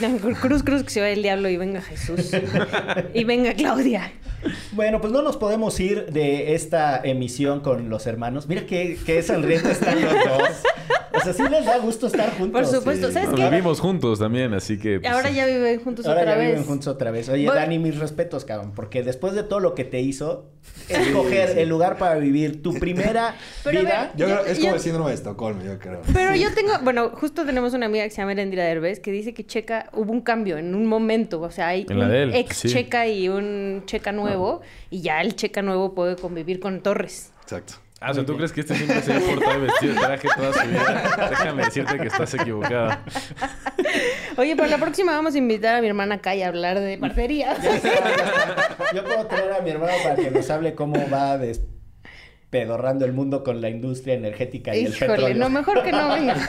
Cruz, 0.40 0.62
cruz, 0.62 0.82
que 0.82 0.90
se 0.90 1.00
vaya 1.00 1.12
el 1.12 1.22
diablo 1.22 1.48
y 1.48 1.56
venga 1.56 1.80
Jesús. 1.80 2.30
y 3.14 3.24
venga 3.24 3.54
Claudia. 3.54 4.12
Bueno, 4.72 5.00
pues 5.00 5.12
no 5.12 5.22
nos 5.22 5.36
podemos 5.36 5.78
ir 5.80 6.06
de 6.06 6.54
esta 6.54 7.00
emisión 7.02 7.60
con 7.60 7.88
los 7.88 8.06
hermanos. 8.06 8.48
Mira 8.48 8.66
qué, 8.66 8.98
qué 9.04 9.22
sonrientes 9.22 9.72
están 9.72 10.00
los 10.00 10.12
dos. 10.12 10.62
O 11.18 11.24
sea, 11.24 11.32
sí 11.32 11.42
les 11.50 11.64
da 11.66 11.78
gusto 11.78 12.06
estar 12.06 12.30
juntos. 12.38 12.62
Por 12.62 12.66
supuesto. 12.78 13.08
Sí. 13.08 13.12
¿Sabes 13.14 13.30
Nos 13.30 13.40
qué? 13.40 13.48
vivimos 13.50 13.80
juntos 13.80 14.18
también, 14.18 14.54
así 14.54 14.78
que... 14.78 15.00
pues, 15.00 15.12
Ahora 15.12 15.30
ya 15.30 15.46
viven 15.46 15.80
juntos 15.80 16.06
Ahora 16.06 16.20
otra 16.22 16.32
ya 16.32 16.38
vez. 16.38 16.48
viven 16.50 16.64
juntos 16.64 16.86
otra 16.88 17.10
vez. 17.10 17.28
Oye, 17.28 17.46
Voy- 17.46 17.54
Dani, 17.54 17.78
mis 17.78 17.98
respetos, 17.98 18.44
cabrón, 18.44 18.72
porque 18.74 19.02
después 19.02 19.34
de 19.34 19.42
todo 19.42 19.60
lo 19.60 19.74
que 19.74 19.84
te 19.84 20.00
hizo, 20.00 20.50
escoger 20.88 21.50
sí. 21.50 21.58
el 21.60 21.68
lugar 21.68 21.98
para 21.98 22.16
vivir 22.16 22.62
tu 22.62 22.74
primera 22.74 23.34
Pero 23.64 23.80
vida. 23.80 24.12
ver, 24.14 24.16
Yo 24.16 24.26
creo, 24.26 24.46
es 24.46 24.58
como 24.58 24.70
ya- 24.70 24.74
el 24.74 24.80
síndrome 24.80 25.10
de 25.10 25.14
Estocolmo, 25.16 25.62
yo 25.64 25.78
creo. 25.78 26.00
Pero 26.12 26.34
yo 26.34 26.52
tengo, 26.54 26.72
bueno, 26.82 27.10
justo 27.14 27.44
tenemos 27.44 27.74
una 27.74 27.86
amiga 27.86 28.04
que 28.04 28.10
se 28.10 28.16
llama 28.18 28.32
Erendira 28.32 28.64
Derbez 28.64 29.00
que 29.00 29.10
dice 29.12 29.34
que 29.34 29.44
Checa 29.46 29.90
hubo 29.92 30.12
un 30.12 30.20
cambio 30.20 30.58
en 30.58 30.74
un 30.74 30.86
momento, 30.86 31.40
o 31.40 31.50
sea, 31.50 31.68
hay 31.68 31.86
En 31.88 31.98
un 31.98 32.10
él, 32.10 32.34
ex 32.34 32.56
sí. 32.56 32.68
Checa 32.68 33.06
y 33.08 33.28
un 33.28 33.82
Checa 33.86 34.12
nuevo 34.12 34.60
y 34.90 35.00
ya 35.02 35.20
el 35.20 35.34
Checa 35.36 35.62
nuevo 35.62 35.94
puede 35.94 36.16
convivir 36.16 36.60
con 36.60 36.80
Torres. 36.82 37.32
Exacto. 37.42 37.74
Ah, 38.00 38.12
o 38.12 38.14
sea, 38.14 38.24
¿tú 38.24 38.36
crees 38.36 38.52
que 38.52 38.60
este 38.60 38.76
siempre 38.76 39.02
se 39.02 39.12
ha 39.12 39.18
portado 39.18 39.60
vestido 39.60 39.94
de 39.94 40.00
traje 40.00 40.28
toda 40.36 40.52
su 40.52 40.68
vida? 40.68 41.28
Déjame 41.30 41.64
decirte 41.64 41.98
que 41.98 42.06
estás 42.06 42.32
equivocada. 42.34 43.02
Oye, 44.36 44.54
para 44.54 44.68
la 44.68 44.78
próxima 44.78 45.12
vamos 45.12 45.34
a 45.34 45.38
invitar 45.38 45.74
a 45.74 45.80
mi 45.80 45.88
hermana 45.88 46.18
Kai 46.20 46.42
a 46.42 46.48
hablar 46.48 46.78
de 46.78 46.96
partería. 46.96 47.56
Yo 48.94 49.04
puedo 49.04 49.26
traer 49.26 49.52
a 49.52 49.60
mi 49.62 49.70
hermano 49.70 49.92
para 50.04 50.14
que 50.14 50.30
nos 50.30 50.48
hable 50.48 50.76
cómo 50.76 50.96
va 51.12 51.38
despedorrando 51.38 53.04
el 53.04 53.12
mundo 53.12 53.42
con 53.42 53.60
la 53.60 53.68
industria 53.68 54.14
energética 54.14 54.76
y 54.76 54.84
el 54.84 54.92
Híjole, 54.92 55.10
petróleo. 55.14 55.36
no, 55.38 55.50
mejor 55.50 55.82
que 55.82 55.90
no 55.92 56.08
venga. 56.10 56.36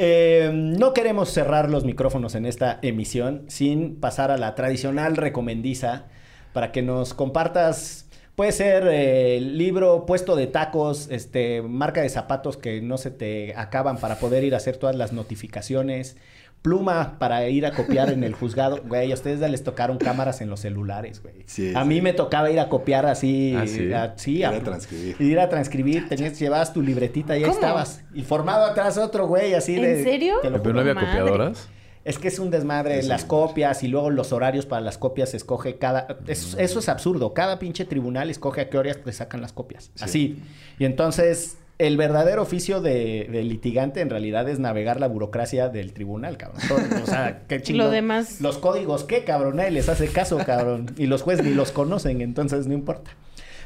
Eh, 0.00 0.50
no 0.54 0.94
queremos 0.94 1.28
cerrar 1.30 1.68
los 1.68 1.84
micrófonos 1.84 2.36
en 2.36 2.46
esta 2.46 2.78
emisión 2.82 3.46
sin 3.48 3.98
pasar 3.98 4.30
a 4.30 4.36
la 4.36 4.54
tradicional 4.54 5.16
recomendiza 5.16 6.04
para 6.52 6.70
que 6.70 6.82
nos 6.82 7.14
compartas. 7.14 8.07
Puede 8.38 8.52
ser 8.52 8.88
eh, 8.88 9.40
libro, 9.40 10.06
puesto 10.06 10.36
de 10.36 10.46
tacos, 10.46 11.08
este, 11.10 11.60
marca 11.60 12.02
de 12.02 12.08
zapatos 12.08 12.56
que 12.56 12.80
no 12.80 12.96
se 12.96 13.10
te 13.10 13.52
acaban 13.56 13.98
para 13.98 14.20
poder 14.20 14.44
ir 14.44 14.54
a 14.54 14.58
hacer 14.58 14.76
todas 14.76 14.94
las 14.94 15.12
notificaciones, 15.12 16.16
pluma 16.62 17.18
para 17.18 17.48
ir 17.48 17.66
a 17.66 17.72
copiar 17.72 18.12
en 18.12 18.22
el 18.22 18.34
juzgado. 18.40 18.80
Güey, 18.86 19.10
a 19.10 19.14
ustedes 19.14 19.40
ya 19.40 19.48
les 19.48 19.64
tocaron 19.64 19.98
cámaras 19.98 20.40
en 20.40 20.50
los 20.50 20.60
celulares, 20.60 21.20
güey. 21.20 21.34
Sí, 21.46 21.72
a 21.74 21.82
sí. 21.82 21.88
mí 21.88 22.00
me 22.00 22.12
tocaba 22.12 22.48
ir 22.48 22.60
a 22.60 22.68
copiar 22.68 23.06
así. 23.06 23.56
¿Ah, 23.58 23.66
sí? 23.66 23.92
a- 23.92 24.14
sí, 24.16 24.36
Ir 24.38 24.46
a- 24.46 24.50
a 24.50 24.60
transcribir. 24.60 25.16
Ir 25.20 25.40
a 25.40 25.48
transcribir. 25.48 26.08
Tenías, 26.08 26.38
llevabas 26.38 26.72
tu 26.72 26.80
libretita 26.80 27.34
y 27.36 27.38
ahí 27.42 27.42
¿Cómo? 27.50 27.54
estabas. 27.54 28.04
Y 28.14 28.22
formado 28.22 28.66
atrás 28.66 28.98
otro 28.98 29.26
güey 29.26 29.54
así 29.54 29.74
¿En 29.74 29.82
de... 29.82 30.04
serio? 30.04 30.36
te 30.42 30.50
lo 30.50 30.62
¿Pero 30.62 30.74
no 30.74 30.80
había 30.82 30.94
Madre. 30.94 31.08
copiadoras? 31.08 31.68
Es 32.04 32.18
que 32.18 32.28
es 32.28 32.38
un 32.38 32.50
desmadre, 32.50 32.98
Es 32.98 33.06
las 33.06 33.24
copias 33.24 33.82
y 33.82 33.88
luego 33.88 34.10
los 34.10 34.32
horarios 34.32 34.64
para 34.66 34.80
las 34.80 34.96
copias 34.98 35.30
se 35.30 35.36
escoge 35.36 35.76
cada... 35.78 36.06
Eso, 36.26 36.58
eso 36.58 36.78
es 36.78 36.88
absurdo, 36.88 37.34
cada 37.34 37.58
pinche 37.58 37.84
tribunal 37.84 38.30
escoge 38.30 38.62
a 38.62 38.70
qué 38.70 38.78
horas 38.78 38.98
te 39.04 39.12
sacan 39.12 39.40
las 39.42 39.52
copias. 39.52 39.90
Sí. 39.94 40.04
Así. 40.04 40.42
Y 40.78 40.84
entonces, 40.86 41.58
el 41.78 41.96
verdadero 41.96 42.42
oficio 42.42 42.80
de, 42.80 43.28
de 43.30 43.42
litigante 43.44 44.00
en 44.00 44.10
realidad 44.10 44.48
es 44.48 44.58
navegar 44.58 45.00
la 45.00 45.06
burocracia 45.08 45.68
del 45.68 45.92
tribunal, 45.92 46.36
cabrón. 46.38 46.62
Todo- 46.66 47.02
o 47.02 47.06
sea, 47.06 47.42
qué 47.48 47.60
chingón. 47.60 47.86
Lo 47.86 47.90
demás. 47.90 48.40
Los 48.40 48.58
códigos, 48.58 49.04
¿qué, 49.04 49.24
cabrón? 49.24 49.56
Nadie 49.56 49.72
les 49.72 49.88
hace 49.88 50.08
caso, 50.08 50.38
cabrón. 50.46 50.94
Y 50.96 51.06
los 51.06 51.22
jueces 51.22 51.44
ni 51.44 51.52
los 51.52 51.72
conocen, 51.72 52.20
entonces 52.22 52.66
no 52.66 52.72
importa. 52.74 53.10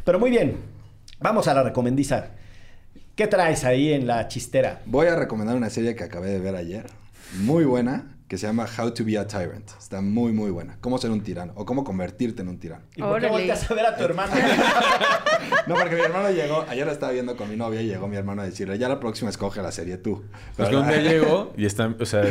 Pero 0.05 0.19
muy 0.19 0.31
bien, 0.31 0.57
vamos 1.21 1.47
a 1.49 1.55
la 1.55 1.63
recomendiza. 1.63 2.31
¿Qué 3.15 3.27
traes 3.27 3.65
ahí 3.65 3.93
en 3.93 4.07
la 4.07 4.27
chistera? 4.29 4.81
Voy 4.87 5.07
a 5.07 5.15
recomendar 5.15 5.55
una 5.55 5.71
serie 5.71 5.95
que 5.95 6.03
acabé 6.05 6.31
de 6.31 6.41
ver 6.41 6.57
ayer. 6.57 6.87
Muy 7.41 7.65
buena. 7.65 8.17
Que 8.33 8.39
se 8.39 8.47
llama 8.47 8.65
How 8.79 8.91
to 8.95 9.05
be 9.05 9.19
a 9.19 9.27
Tyrant. 9.27 9.69
Está 9.79 10.01
muy, 10.01 10.33
muy 10.33 10.51
buena. 10.51 10.79
Cómo 10.81 10.97
ser 10.97 11.11
un 11.11 11.21
tirano. 11.21 11.53
O 11.55 11.67
cómo 11.67 11.85
convertirte 11.85 12.41
en 12.41 12.49
un 12.49 12.59
tirano. 12.59 12.83
¿Y 12.97 13.03
por 13.03 13.21
qué 13.21 13.27
volteas 13.27 13.71
a 13.71 13.75
ver 13.75 13.85
a 13.85 13.95
tu 13.95 14.05
hermano? 14.05 14.33
No, 15.67 15.75
porque 15.75 15.97
mi 15.97 16.01
hermano 16.01 16.31
llegó. 16.31 16.65
Ayer 16.67 16.87
la 16.87 16.93
estaba 16.95 17.13
viendo 17.13 17.37
con 17.37 17.51
mi 17.51 17.57
novia 17.57 17.83
y 17.83 17.89
llegó 17.89 18.09
mi 18.09 18.17
hermano 18.17 18.41
a 18.41 18.47
decirle: 18.47 18.79
Ya 18.79 18.89
la 18.89 18.99
próxima 19.01 19.29
escoge 19.29 19.61
la 19.61 19.71
serie 19.71 19.99
tú. 19.99 20.25
Pues 20.57 20.71
que 20.71 20.77
un 20.77 20.89
día 20.89 21.03
llego 21.03 21.53
y 21.59 21.67
está... 21.67 21.95
O 22.01 22.07
sea, 22.07 22.25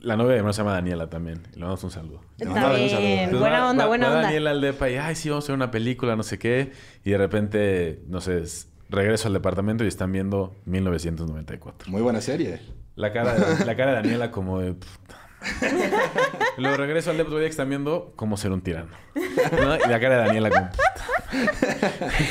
la 0.00 0.16
novia 0.16 0.30
de 0.30 0.34
mi 0.34 0.38
hermano 0.38 0.52
se 0.52 0.62
llama 0.62 0.72
Daniela 0.72 1.08
también. 1.08 1.42
Y 1.54 1.60
le 1.60 1.64
damos 1.64 1.84
un 1.84 1.92
saludo. 1.92 2.20
Entonces 2.40 3.38
Buena 3.38 3.60
va- 3.60 3.70
onda, 3.70 3.86
buena 3.86 4.08
va 4.08 4.12
onda. 4.16 4.22
Daniela 4.24 4.50
al 4.50 4.60
depa 4.60 4.90
y, 4.90 4.96
ay, 4.96 5.14
sí, 5.14 5.30
vamos 5.30 5.44
a 5.48 5.52
ver 5.52 5.56
una 5.58 5.70
película, 5.70 6.16
no 6.16 6.24
sé 6.24 6.40
qué. 6.40 6.72
Y 7.04 7.10
de 7.12 7.18
repente, 7.18 8.02
no 8.08 8.20
sé, 8.20 8.42
regreso 8.88 9.28
al 9.28 9.34
departamento 9.34 9.84
y 9.84 9.88
están 9.88 10.12
viendo 10.12 10.54
1994. 10.66 11.90
Muy 11.90 12.02
buena 12.02 12.20
serie. 12.20 12.60
La 12.96 13.12
cara 13.12 13.34
de, 13.34 13.64
la 13.64 13.76
cara 13.76 13.92
de 13.92 13.96
Daniela 13.96 14.30
como 14.30 14.60
de... 14.60 14.74
Luego 16.58 16.76
regreso 16.76 17.10
al 17.10 17.18
laptop 17.18 17.40
y 17.40 17.44
están 17.44 17.68
viendo 17.68 18.12
cómo 18.16 18.36
ser 18.36 18.50
un 18.50 18.60
tirano. 18.60 18.90
¿no? 19.14 19.76
Y 19.76 19.88
la 19.88 20.00
cara 20.00 20.18
de 20.18 20.26
Daniela 20.26 20.50
como... 20.50 20.68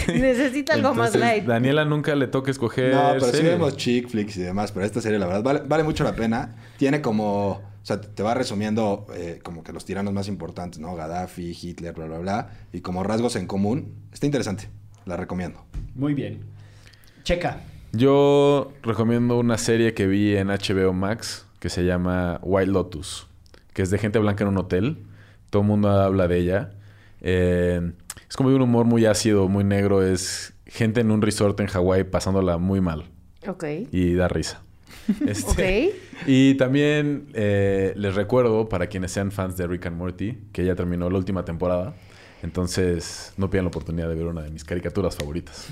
Necesita 0.07 0.73
algo 0.73 0.93
más 0.93 1.15
light. 1.15 1.45
Daniela 1.45 1.85
nunca 1.85 2.15
le 2.15 2.27
toca 2.27 2.51
escoger 2.51 2.93
No, 2.93 3.09
pero 3.13 3.25
sí 3.27 3.31
serie. 3.37 3.51
vemos 3.51 3.77
chick 3.77 4.09
flicks 4.09 4.37
y 4.37 4.41
demás, 4.41 4.71
pero 4.71 4.85
esta 4.85 5.01
serie 5.01 5.19
la 5.19 5.27
verdad 5.27 5.43
vale, 5.43 5.61
vale 5.65 5.83
mucho 5.83 6.03
la 6.03 6.15
pena. 6.15 6.55
Tiene 6.77 7.01
como, 7.01 7.49
o 7.51 7.61
sea, 7.83 8.01
te 8.01 8.23
va 8.23 8.33
resumiendo 8.33 9.05
eh, 9.13 9.39
como 9.43 9.63
que 9.63 9.71
los 9.71 9.85
tiranos 9.85 10.13
más 10.13 10.27
importantes, 10.27 10.79
¿no? 10.79 10.95
Gaddafi, 10.95 11.57
Hitler, 11.61 11.93
bla, 11.93 12.05
bla, 12.05 12.17
bla, 12.17 12.49
y 12.73 12.81
como 12.81 13.03
rasgos 13.03 13.35
en 13.35 13.47
común. 13.47 13.93
Está 14.11 14.25
interesante, 14.25 14.69
la 15.07 15.17
recomiendo. 15.17 15.63
Muy 15.95 16.13
bien. 16.13 16.41
Checa. 17.23 17.61
Yo 17.93 18.71
recomiendo 18.83 19.37
una 19.39 19.57
serie 19.57 19.93
que 19.93 20.07
vi 20.07 20.35
en 20.35 20.47
HBO 20.49 20.93
Max 20.93 21.45
que 21.59 21.69
se 21.69 21.85
llama 21.85 22.39
White 22.43 22.71
Lotus, 22.71 23.27
que 23.73 23.81
es 23.81 23.89
de 23.89 23.97
gente 23.97 24.19
blanca 24.19 24.43
en 24.43 24.49
un 24.49 24.57
hotel. 24.57 24.97
Todo 25.49 25.61
el 25.63 25.67
mundo 25.67 25.89
habla 25.89 26.27
de 26.27 26.37
ella. 26.37 26.71
Eh, 27.21 27.91
es 28.29 28.35
como 28.35 28.49
de 28.49 28.55
un 28.55 28.61
humor 28.61 28.85
muy 28.85 29.05
ácido, 29.05 29.47
muy 29.47 29.63
negro. 29.63 30.03
Es 30.05 30.53
gente 30.65 31.01
en 31.01 31.09
un 31.11 31.21
resort 31.21 31.59
en 31.61 31.67
Hawái 31.67 32.03
pasándola 32.03 32.57
muy 32.57 32.81
mal 32.81 33.05
Ok. 33.47 33.63
y 33.91 34.13
da 34.13 34.27
risa. 34.27 34.61
Este, 35.25 35.87
Ok. 35.87 36.27
Y 36.27 36.55
también 36.55 37.27
eh, 37.33 37.93
les 37.95 38.15
recuerdo, 38.15 38.67
para 38.67 38.87
quienes 38.87 39.11
sean 39.11 39.31
fans 39.31 39.55
de 39.55 39.65
Rick 39.67 39.85
and 39.85 39.95
Morty, 39.97 40.37
que 40.51 40.65
ya 40.65 40.75
terminó 40.75 41.09
la 41.09 41.17
última 41.17 41.45
temporada. 41.45 41.93
Entonces, 42.43 43.33
no 43.37 43.49
pierdan 43.49 43.65
la 43.65 43.69
oportunidad 43.69 44.07
de 44.07 44.15
ver 44.15 44.27
una 44.27 44.43
de 44.43 44.51
mis 44.51 44.63
caricaturas 44.63 45.15
favoritas. 45.15 45.67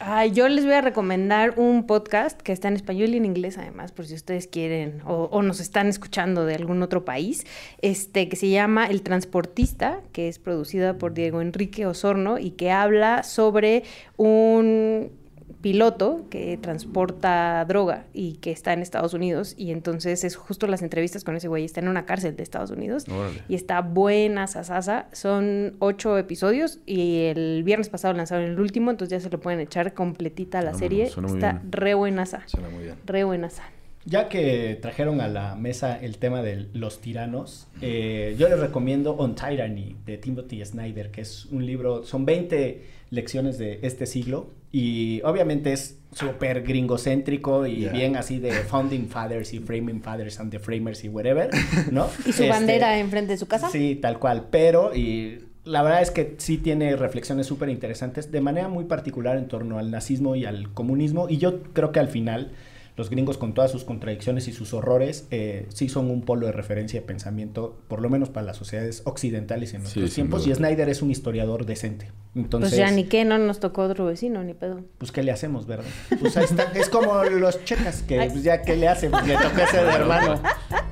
Ay, 0.00 0.32
yo 0.32 0.48
les 0.48 0.64
voy 0.64 0.74
a 0.74 0.80
recomendar 0.80 1.54
un 1.56 1.86
podcast 1.86 2.40
que 2.40 2.52
está 2.52 2.68
en 2.68 2.74
español 2.74 3.10
y 3.10 3.18
en 3.18 3.24
inglés 3.24 3.56
además, 3.56 3.92
por 3.92 4.06
si 4.06 4.14
ustedes 4.14 4.46
quieren 4.48 5.00
o, 5.06 5.28
o 5.30 5.42
nos 5.42 5.60
están 5.60 5.86
escuchando 5.86 6.44
de 6.44 6.56
algún 6.56 6.82
otro 6.82 7.04
país, 7.04 7.46
este 7.82 8.28
que 8.28 8.36
se 8.36 8.48
llama 8.48 8.86
El 8.86 9.02
Transportista, 9.02 10.00
que 10.12 10.28
es 10.28 10.38
producida 10.38 10.98
por 10.98 11.14
Diego 11.14 11.40
Enrique 11.40 11.86
Osorno 11.86 12.38
y 12.38 12.50
que 12.50 12.72
habla 12.72 13.22
sobre 13.22 13.84
un 14.16 15.21
piloto 15.60 16.26
que 16.30 16.56
transporta 16.56 17.64
droga 17.66 18.04
y 18.12 18.34
que 18.34 18.50
está 18.50 18.72
en 18.72 18.80
Estados 18.80 19.14
Unidos 19.14 19.54
y 19.56 19.70
entonces 19.70 20.24
es 20.24 20.36
justo 20.36 20.66
las 20.66 20.82
entrevistas 20.82 21.24
con 21.24 21.36
ese 21.36 21.48
güey, 21.48 21.64
está 21.64 21.80
en 21.80 21.88
una 21.88 22.04
cárcel 22.06 22.36
de 22.36 22.42
Estados 22.42 22.70
Unidos 22.70 23.06
Órale. 23.08 23.42
y 23.48 23.54
está 23.54 23.80
buena 23.80 24.46
sasasa. 24.46 25.06
Son 25.12 25.74
ocho 25.78 26.18
episodios 26.18 26.78
y 26.86 27.24
el 27.26 27.62
viernes 27.64 27.88
pasado 27.88 28.14
lanzaron 28.14 28.44
el 28.44 28.58
último, 28.60 28.90
entonces 28.90 29.18
ya 29.18 29.20
se 29.24 29.30
lo 29.30 29.40
pueden 29.40 29.60
echar 29.60 29.94
completita 29.94 30.62
la 30.62 30.74
serie. 30.74 31.08
suena 31.08 31.28
muy 31.28 31.38
Está 31.38 31.52
bien. 31.52 31.72
re 31.72 31.94
buenaza, 31.94 32.42
Suena 32.46 32.68
muy 32.68 32.84
bien. 32.84 32.96
re 33.06 33.24
buenaza. 33.24 33.62
Ya 34.04 34.28
que 34.28 34.76
trajeron 34.82 35.20
a 35.20 35.28
la 35.28 35.54
mesa 35.54 35.96
el 35.96 36.18
tema 36.18 36.42
de 36.42 36.66
los 36.74 37.00
tiranos, 37.00 37.68
eh, 37.80 38.34
yo 38.36 38.48
les 38.48 38.58
recomiendo 38.58 39.12
On 39.12 39.36
Tyranny 39.36 39.94
de 40.04 40.18
Timothy 40.18 40.64
Snyder, 40.64 41.12
que 41.12 41.20
es 41.20 41.46
un 41.52 41.64
libro, 41.64 42.02
son 42.02 42.24
20 42.24 42.82
lecciones 43.10 43.58
de 43.58 43.78
este 43.82 44.06
siglo 44.06 44.48
y 44.72 45.20
obviamente 45.22 45.72
es 45.72 45.98
súper 46.14 46.62
gringocéntrico 46.62 47.66
y 47.66 47.76
Yeah. 47.82 47.92
bien 47.92 48.16
así 48.16 48.38
de 48.38 48.52
Founding 48.52 49.08
Fathers 49.08 49.52
y 49.54 49.60
Framing 49.60 50.02
Fathers 50.02 50.40
and 50.40 50.50
the 50.50 50.58
Framers 50.58 51.04
y 51.04 51.08
whatever, 51.08 51.48
¿no? 51.90 52.06
Y 52.26 52.32
su 52.32 52.42
Este, 52.42 52.48
bandera 52.48 52.98
enfrente 52.98 53.32
de 53.32 53.38
su 53.38 53.46
casa. 53.46 53.70
Sí, 53.70 53.96
tal 54.00 54.18
cual. 54.18 54.46
Pero, 54.50 54.94
y 54.94 55.40
la 55.64 55.82
verdad 55.82 56.02
es 56.02 56.10
que 56.10 56.34
sí 56.38 56.58
tiene 56.58 56.96
reflexiones 56.96 57.46
súper 57.46 57.68
interesantes 57.70 58.30
de 58.32 58.40
manera 58.40 58.68
muy 58.68 58.84
particular 58.84 59.36
en 59.38 59.48
torno 59.48 59.78
al 59.78 59.90
nazismo 59.90 60.34
y 60.36 60.44
al 60.44 60.72
comunismo. 60.74 61.28
Y 61.30 61.38
yo 61.38 61.62
creo 61.72 61.92
que 61.92 62.00
al 62.00 62.08
final 62.08 62.52
los 62.96 63.08
gringos 63.08 63.38
con 63.38 63.54
todas 63.54 63.70
sus 63.70 63.84
contradicciones 63.84 64.48
y 64.48 64.52
sus 64.52 64.74
horrores 64.74 65.26
eh, 65.30 65.66
sí 65.70 65.88
son 65.88 66.10
un 66.10 66.22
polo 66.22 66.46
de 66.46 66.52
referencia 66.52 67.00
de 67.00 67.06
pensamiento, 67.06 67.78
por 67.88 68.02
lo 68.02 68.10
menos 68.10 68.28
para 68.28 68.44
las 68.44 68.56
sociedades 68.56 69.02
occidentales 69.04 69.72
en 69.74 69.82
nuestros 69.82 70.12
tiempos. 70.12 70.46
Y 70.46 70.54
Snyder 70.54 70.88
es 70.88 71.00
un 71.00 71.10
historiador 71.10 71.64
decente. 71.64 72.10
Entonces, 72.34 72.70
Pues 72.70 72.78
ya 72.78 72.90
ni 72.90 73.04
qué, 73.04 73.24
no 73.24 73.38
nos 73.38 73.60
tocó 73.60 73.82
otro 73.82 74.06
vecino, 74.06 74.42
ni 74.42 74.54
pedo. 74.54 74.80
pues 74.98 75.12
¿qué 75.12 75.22
le 75.22 75.32
hacemos, 75.32 75.66
verdad? 75.66 75.84
Pues 76.20 76.36
ahí 76.36 76.44
está. 76.44 76.64
Es 76.74 76.88
como 76.88 77.22
los 77.24 77.64
checas, 77.64 78.02
que 78.02 78.16
pues, 78.16 78.42
ya 78.42 78.62
¿qué 78.62 78.76
le 78.76 78.88
hacen? 78.88 79.10
Pues, 79.10 79.26
le 79.26 79.34
toca 79.34 79.64
ese 79.64 79.78
de 79.78 79.90
hermano. 79.90 80.40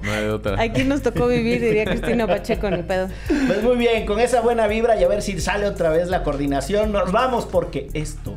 No 0.02 0.12
hay 0.12 0.22
de 0.22 0.30
otra. 0.30 0.60
Aquí 0.60 0.84
nos 0.84 1.02
tocó 1.02 1.26
vivir, 1.28 1.60
diría 1.60 1.84
Cristina 1.84 2.26
Pacheco, 2.26 2.70
ni 2.70 2.82
pedo. 2.82 3.08
Pues 3.46 3.62
muy 3.62 3.76
bien, 3.76 4.06
con 4.06 4.20
esa 4.20 4.40
buena 4.40 4.66
vibra 4.66 4.98
y 4.98 5.04
a 5.04 5.08
ver 5.08 5.22
si 5.22 5.38
sale 5.40 5.66
otra 5.66 5.90
vez 5.90 6.08
la 6.08 6.22
coordinación, 6.22 6.92
nos 6.92 7.12
vamos 7.12 7.46
porque 7.46 7.88
esto 7.92 8.36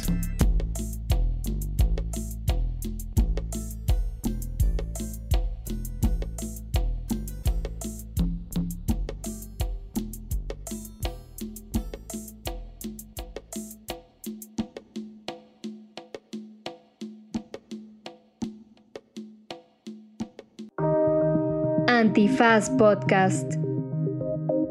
Antifaz 22.41 22.71
Podcast. 22.71 23.53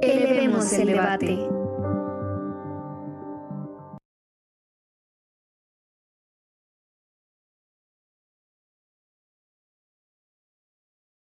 Elevemos 0.03 0.73
el 0.73 0.87
debate. 0.89 1.60